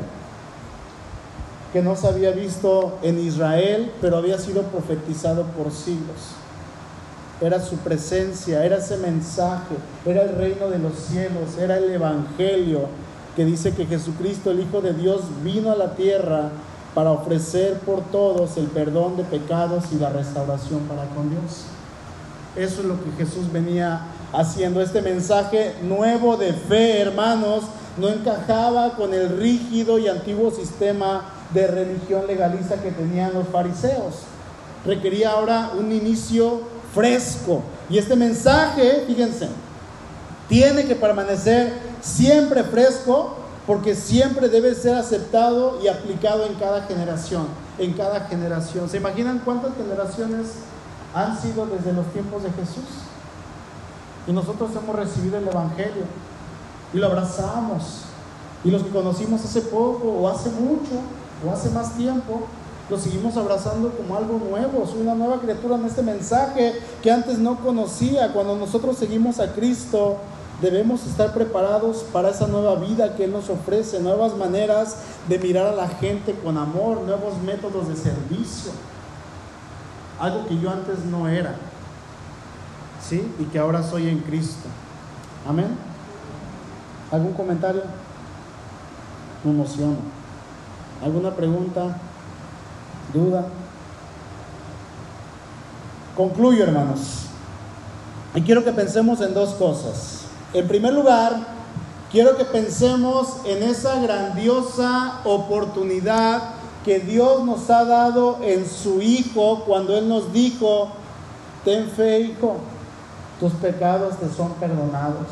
que 1.74 1.82
no 1.82 1.96
se 1.96 2.08
había 2.08 2.32
visto 2.32 2.98
en 3.02 3.20
Israel, 3.20 3.92
pero 4.02 4.18
había 4.18 4.38
sido 4.38 4.64
profetizado 4.64 5.44
por 5.44 5.72
siglos. 5.72 6.36
Era 7.40 7.60
su 7.60 7.78
presencia, 7.78 8.66
era 8.66 8.78
ese 8.78 8.98
mensaje, 8.98 9.76
era 10.06 10.24
el 10.24 10.36
reino 10.36 10.70
de 10.70 10.80
los 10.80 10.94
cielos, 10.96 11.58
era 11.58 11.78
el 11.78 11.92
Evangelio 11.92 12.88
que 13.36 13.46
dice 13.46 13.74
que 13.74 13.86
Jesucristo, 13.86 14.52
el 14.52 14.60
Hijo 14.60 14.82
de 14.82 14.94
Dios, 14.94 15.22
vino 15.44 15.72
a 15.72 15.76
la 15.76 15.96
tierra 15.96 16.50
para 16.94 17.12
ofrecer 17.12 17.80
por 17.80 18.02
todos 18.12 18.58
el 18.58 18.66
perdón 18.66 19.16
de 19.16 19.24
pecados 19.24 19.86
y 19.94 19.96
la 19.96 20.10
restauración 20.10 20.82
para 20.82 21.06
con 21.06 21.30
Dios. 21.30 21.64
Eso 22.56 22.82
es 22.82 22.88
lo 22.88 23.02
que 23.02 23.12
Jesús 23.18 23.52
venía 23.52 24.02
haciendo. 24.34 24.82
Este 24.82 25.02
mensaje 25.02 25.76
nuevo 25.84 26.36
de 26.36 26.52
fe, 26.52 27.00
hermanos, 27.00 27.64
no 27.98 28.10
encajaba 28.10 28.96
con 28.96 29.14
el 29.14 29.38
rígido 29.38 29.98
y 30.00 30.10
antiguo 30.10 30.52
sistema 30.52 31.24
de 31.54 31.68
religión 31.68 32.28
legalista 32.28 32.76
que 32.76 32.92
tenían 32.92 33.34
los 33.34 33.48
fariseos. 33.48 34.24
Requería 34.86 35.32
ahora 35.32 35.72
un 35.78 35.92
inicio 35.92 36.62
fresco. 36.94 37.62
Y 37.90 37.98
este 37.98 38.16
mensaje, 38.16 39.04
fíjense, 39.08 39.50
tiene 40.48 40.86
que 40.86 40.96
permanecer 40.96 41.74
siempre 42.02 42.64
fresco 42.64 43.36
porque 43.68 43.96
siempre 43.96 44.50
debe 44.50 44.74
ser 44.76 44.96
aceptado 44.96 45.80
y 45.82 45.88
aplicado 45.88 46.46
en 46.46 46.56
cada 46.56 46.84
generación, 46.84 47.48
en 47.78 47.94
cada 47.94 48.22
generación. 48.22 48.90
¿Se 48.90 48.98
imaginan 48.98 49.42
cuántas 49.46 49.76
generaciones 49.76 50.48
han 51.14 51.40
sido 51.40 51.68
desde 51.68 51.94
los 51.94 52.06
tiempos 52.08 52.44
de 52.44 52.50
Jesús? 52.52 52.84
Y 54.28 54.34
nosotros 54.34 54.72
hemos 54.76 54.96
recibido 54.96 55.38
el 55.38 55.48
Evangelio 55.48 56.04
y 56.94 56.98
lo 56.98 57.08
abrazamos. 57.08 58.04
Y 58.64 58.72
los 58.72 58.84
que 58.84 58.90
conocimos 58.90 59.44
hace 59.44 59.62
poco 59.62 60.08
o 60.08 60.28
hace 60.28 60.50
mucho, 60.50 61.02
o 61.46 61.52
hace 61.52 61.70
más 61.70 61.96
tiempo, 61.96 62.48
lo 62.90 63.00
seguimos 63.00 63.38
abrazando 63.38 63.90
como 63.92 64.18
algo 64.18 64.38
nuevo, 64.38 64.86
soy 64.86 65.02
una 65.02 65.16
nueva 65.16 65.40
criatura 65.40 65.76
en 65.76 65.86
este 65.86 66.02
mensaje 66.02 66.74
que 67.02 67.10
antes 67.10 67.40
no 67.40 67.58
conocía. 67.60 68.34
Cuando 68.34 68.58
nosotros 68.58 68.98
seguimos 68.98 69.40
a 69.40 69.54
Cristo, 69.54 70.18
debemos 70.62 71.06
estar 71.08 71.34
preparados 71.34 72.04
para 72.12 72.30
esa 72.30 72.48
nueva 72.48 72.76
vida 72.76 73.16
que 73.16 73.24
Él 73.24 73.32
nos 73.32 73.50
ofrece, 73.50 74.02
nuevas 74.02 74.36
maneras 74.36 74.98
de 75.30 75.40
mirar 75.40 75.68
a 75.68 75.76
la 75.76 75.88
gente 75.88 76.34
con 76.34 76.58
amor, 76.58 77.02
nuevos 77.02 77.42
métodos 77.44 77.88
de 77.88 77.96
servicio, 77.96 78.72
algo 80.20 80.46
que 80.48 80.60
yo 80.60 80.70
antes 80.70 81.06
no 81.06 81.30
era, 81.30 81.56
¿sí? 83.02 83.26
Y 83.40 83.46
que 83.46 83.58
ahora 83.58 83.82
soy 83.82 84.10
en 84.10 84.20
Cristo. 84.20 84.68
Amén. 85.48 85.78
¿Algún 87.10 87.34
comentario? 87.34 87.84
Me 89.44 89.52
emociono. 89.52 90.21
¿Alguna 91.04 91.32
pregunta? 91.32 91.98
¿Duda? 93.14 93.46
Concluyo, 96.16 96.64
hermanos. 96.64 97.26
Y 98.36 98.42
quiero 98.42 98.64
que 98.64 98.72
pensemos 98.72 99.20
en 99.22 99.34
dos 99.34 99.56
cosas. 99.56 100.26
En 100.54 100.68
primer 100.68 100.94
lugar, 100.94 101.36
quiero 102.12 102.38
que 102.38 102.46
pensemos 102.46 103.38
en 103.46 103.64
esa 103.64 104.00
grandiosa 104.00 105.22
oportunidad 105.24 106.42
que 106.86 107.00
Dios 107.00 107.44
nos 107.46 107.70
ha 107.70 107.86
dado 107.86 108.40
en 108.42 108.68
su 108.68 109.02
Hijo 109.02 109.64
cuando 109.66 109.98
Él 109.98 110.08
nos 110.08 110.32
dijo, 110.32 110.90
ten 111.64 111.90
fe, 111.90 112.20
Hijo, 112.20 112.58
tus 113.40 113.54
pecados 113.54 114.18
te 114.20 114.30
son 114.30 114.54
perdonados. 114.54 115.28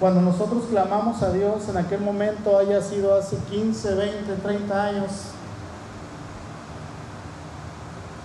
Cuando 0.00 0.22
nosotros 0.22 0.64
clamamos 0.70 1.22
a 1.22 1.30
Dios 1.30 1.68
en 1.68 1.76
aquel 1.76 2.00
momento, 2.00 2.56
haya 2.56 2.80
sido 2.80 3.14
hace 3.14 3.36
15, 3.50 3.94
20, 3.96 4.32
30 4.32 4.82
años, 4.82 5.10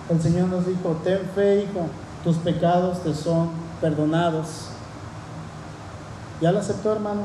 el 0.08 0.22
Señor 0.22 0.48
nos 0.48 0.66
dijo, 0.66 0.98
ten 1.04 1.20
fe, 1.34 1.64
hijo, 1.64 1.86
tus 2.24 2.36
pecados 2.38 3.02
te 3.02 3.12
son 3.12 3.50
perdonados. 3.82 4.68
¿Ya 6.40 6.50
lo 6.50 6.60
aceptó, 6.60 6.92
hermano? 6.92 7.24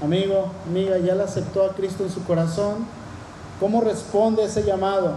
Amigo, 0.00 0.52
amiga, 0.68 0.98
¿ya 0.98 1.16
lo 1.16 1.24
aceptó 1.24 1.64
a 1.64 1.74
Cristo 1.74 2.04
en 2.04 2.10
su 2.10 2.22
corazón? 2.24 2.86
¿Cómo 3.58 3.80
responde 3.80 4.44
ese 4.44 4.62
llamado? 4.62 5.14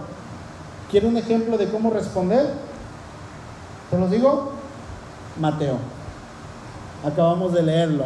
¿Quiere 0.90 1.06
un 1.06 1.16
ejemplo 1.16 1.58
de 1.58 1.68
cómo 1.68 1.90
responder? 1.90 2.54
¿Te 3.88 3.98
lo 3.98 4.08
digo? 4.08 4.50
Mateo 5.38 5.97
acabamos 7.04 7.52
de 7.52 7.62
leerlo, 7.62 8.04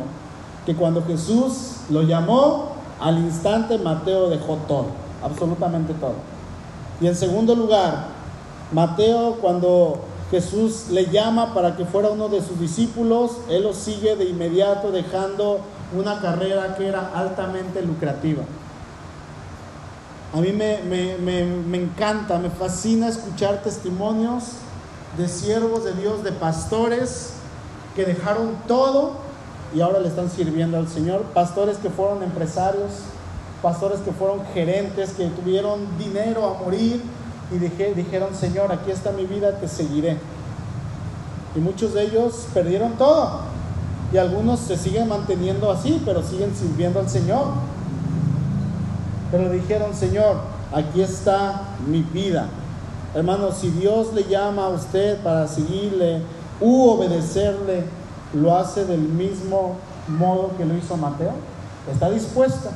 que 0.66 0.74
cuando 0.74 1.04
Jesús 1.04 1.76
lo 1.90 2.02
llamó, 2.02 2.72
al 3.00 3.18
instante 3.18 3.78
Mateo 3.78 4.28
dejó 4.28 4.56
todo, 4.68 4.86
absolutamente 5.22 5.92
todo. 5.94 6.14
Y 7.00 7.06
en 7.06 7.16
segundo 7.16 7.54
lugar, 7.54 8.06
Mateo 8.72 9.36
cuando 9.40 10.00
Jesús 10.30 10.86
le 10.90 11.06
llama 11.06 11.52
para 11.52 11.76
que 11.76 11.84
fuera 11.84 12.08
uno 12.08 12.28
de 12.28 12.40
sus 12.40 12.58
discípulos, 12.58 13.32
él 13.50 13.64
lo 13.64 13.74
sigue 13.74 14.16
de 14.16 14.24
inmediato 14.24 14.90
dejando 14.90 15.60
una 15.94 16.20
carrera 16.20 16.74
que 16.76 16.88
era 16.88 17.10
altamente 17.14 17.82
lucrativa. 17.82 18.42
A 20.34 20.40
mí 20.40 20.52
me, 20.52 20.78
me, 20.82 21.76
encanta, 21.76 22.38
me 22.38 22.48
fascina 22.48 23.08
escuchar 23.08 23.62
testimonios 23.62 24.44
de 25.18 25.28
siervos 25.28 25.84
de 25.84 25.92
Dios, 25.92 26.24
de 26.24 26.32
pastores, 26.32 27.34
que 27.94 28.04
dejaron 28.04 28.56
todo 28.66 29.12
y 29.74 29.80
ahora 29.80 30.00
le 30.00 30.08
están 30.08 30.30
sirviendo 30.30 30.76
al 30.78 30.88
Señor. 30.88 31.22
Pastores 31.34 31.78
que 31.78 31.90
fueron 31.90 32.22
empresarios, 32.22 32.92
pastores 33.62 34.00
que 34.00 34.12
fueron 34.12 34.40
gerentes, 34.52 35.12
que 35.12 35.26
tuvieron 35.28 35.80
dinero 35.98 36.46
a 36.46 36.62
morir 36.62 37.02
y 37.50 37.58
dijeron, 37.58 38.34
Señor, 38.34 38.72
aquí 38.72 38.90
está 38.90 39.12
mi 39.12 39.26
vida, 39.26 39.52
te 39.52 39.68
seguiré. 39.68 40.16
Y 41.54 41.60
muchos 41.60 41.92
de 41.94 42.04
ellos 42.04 42.46
perdieron 42.54 42.92
todo. 42.92 43.40
Y 44.12 44.18
algunos 44.18 44.60
se 44.60 44.76
siguen 44.76 45.08
manteniendo 45.08 45.70
así, 45.70 46.00
pero 46.04 46.22
siguen 46.22 46.54
sirviendo 46.54 47.00
al 47.00 47.08
Señor. 47.08 47.46
Pero 49.30 49.50
dijeron, 49.50 49.94
Señor, 49.94 50.36
aquí 50.72 51.02
está 51.02 51.62
mi 51.86 52.02
vida. 52.02 52.46
Hermanos, 53.14 53.56
si 53.60 53.68
Dios 53.70 54.12
le 54.14 54.24
llama 54.24 54.66
a 54.66 54.68
usted 54.70 55.22
para 55.22 55.46
seguirle, 55.46 56.22
u 56.62 56.88
obedecerle, 56.88 57.84
lo 58.32 58.56
hace 58.56 58.84
del 58.84 59.00
mismo 59.00 59.76
modo 60.08 60.52
que 60.56 60.64
lo 60.64 60.74
hizo 60.76 60.96
Mateo. 60.96 61.32
¿Está 61.92 62.08
dispuesto? 62.08 62.70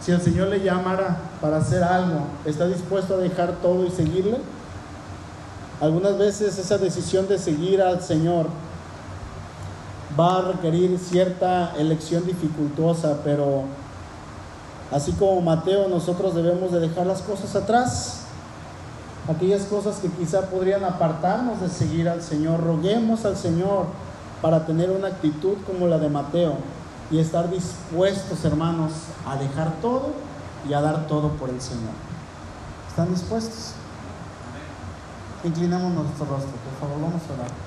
Si 0.00 0.12
el 0.12 0.20
Señor 0.20 0.48
le 0.48 0.60
llamara 0.60 1.18
para 1.40 1.58
hacer 1.58 1.84
algo, 1.84 2.20
¿está 2.44 2.66
dispuesto 2.66 3.14
a 3.14 3.18
dejar 3.18 3.56
todo 3.62 3.84
y 3.84 3.90
seguirle? 3.90 4.38
Algunas 5.80 6.16
veces 6.16 6.58
esa 6.58 6.78
decisión 6.78 7.28
de 7.28 7.38
seguir 7.38 7.82
al 7.82 8.02
Señor 8.02 8.46
va 10.18 10.38
a 10.38 10.42
requerir 10.52 10.98
cierta 10.98 11.74
elección 11.76 12.24
dificultosa, 12.24 13.18
pero 13.22 13.64
así 14.90 15.12
como 15.12 15.42
Mateo, 15.42 15.88
nosotros 15.88 16.34
debemos 16.34 16.72
de 16.72 16.80
dejar 16.80 17.06
las 17.06 17.20
cosas 17.20 17.54
atrás 17.54 18.25
aquellas 19.28 19.62
cosas 19.62 19.96
que 19.96 20.08
quizá 20.08 20.42
podrían 20.42 20.84
apartarnos 20.84 21.60
de 21.60 21.68
seguir 21.68 22.08
al 22.08 22.22
Señor. 22.22 22.62
Roguemos 22.62 23.24
al 23.24 23.36
Señor 23.36 23.86
para 24.42 24.66
tener 24.66 24.90
una 24.90 25.08
actitud 25.08 25.56
como 25.66 25.86
la 25.86 25.98
de 25.98 26.08
Mateo 26.08 26.54
y 27.10 27.18
estar 27.18 27.50
dispuestos, 27.50 28.44
hermanos, 28.44 28.92
a 29.26 29.36
dejar 29.36 29.72
todo 29.80 30.12
y 30.68 30.72
a 30.72 30.80
dar 30.80 31.06
todo 31.06 31.30
por 31.30 31.50
el 31.50 31.60
Señor. 31.60 31.92
¿Están 32.88 33.10
dispuestos? 33.10 33.72
Inclinamos 35.44 35.92
nuestro 35.92 36.26
rostro, 36.26 36.50
por 36.50 36.88
favor, 36.88 37.02
vamos 37.02 37.22
a 37.30 37.34
orar. 37.34 37.65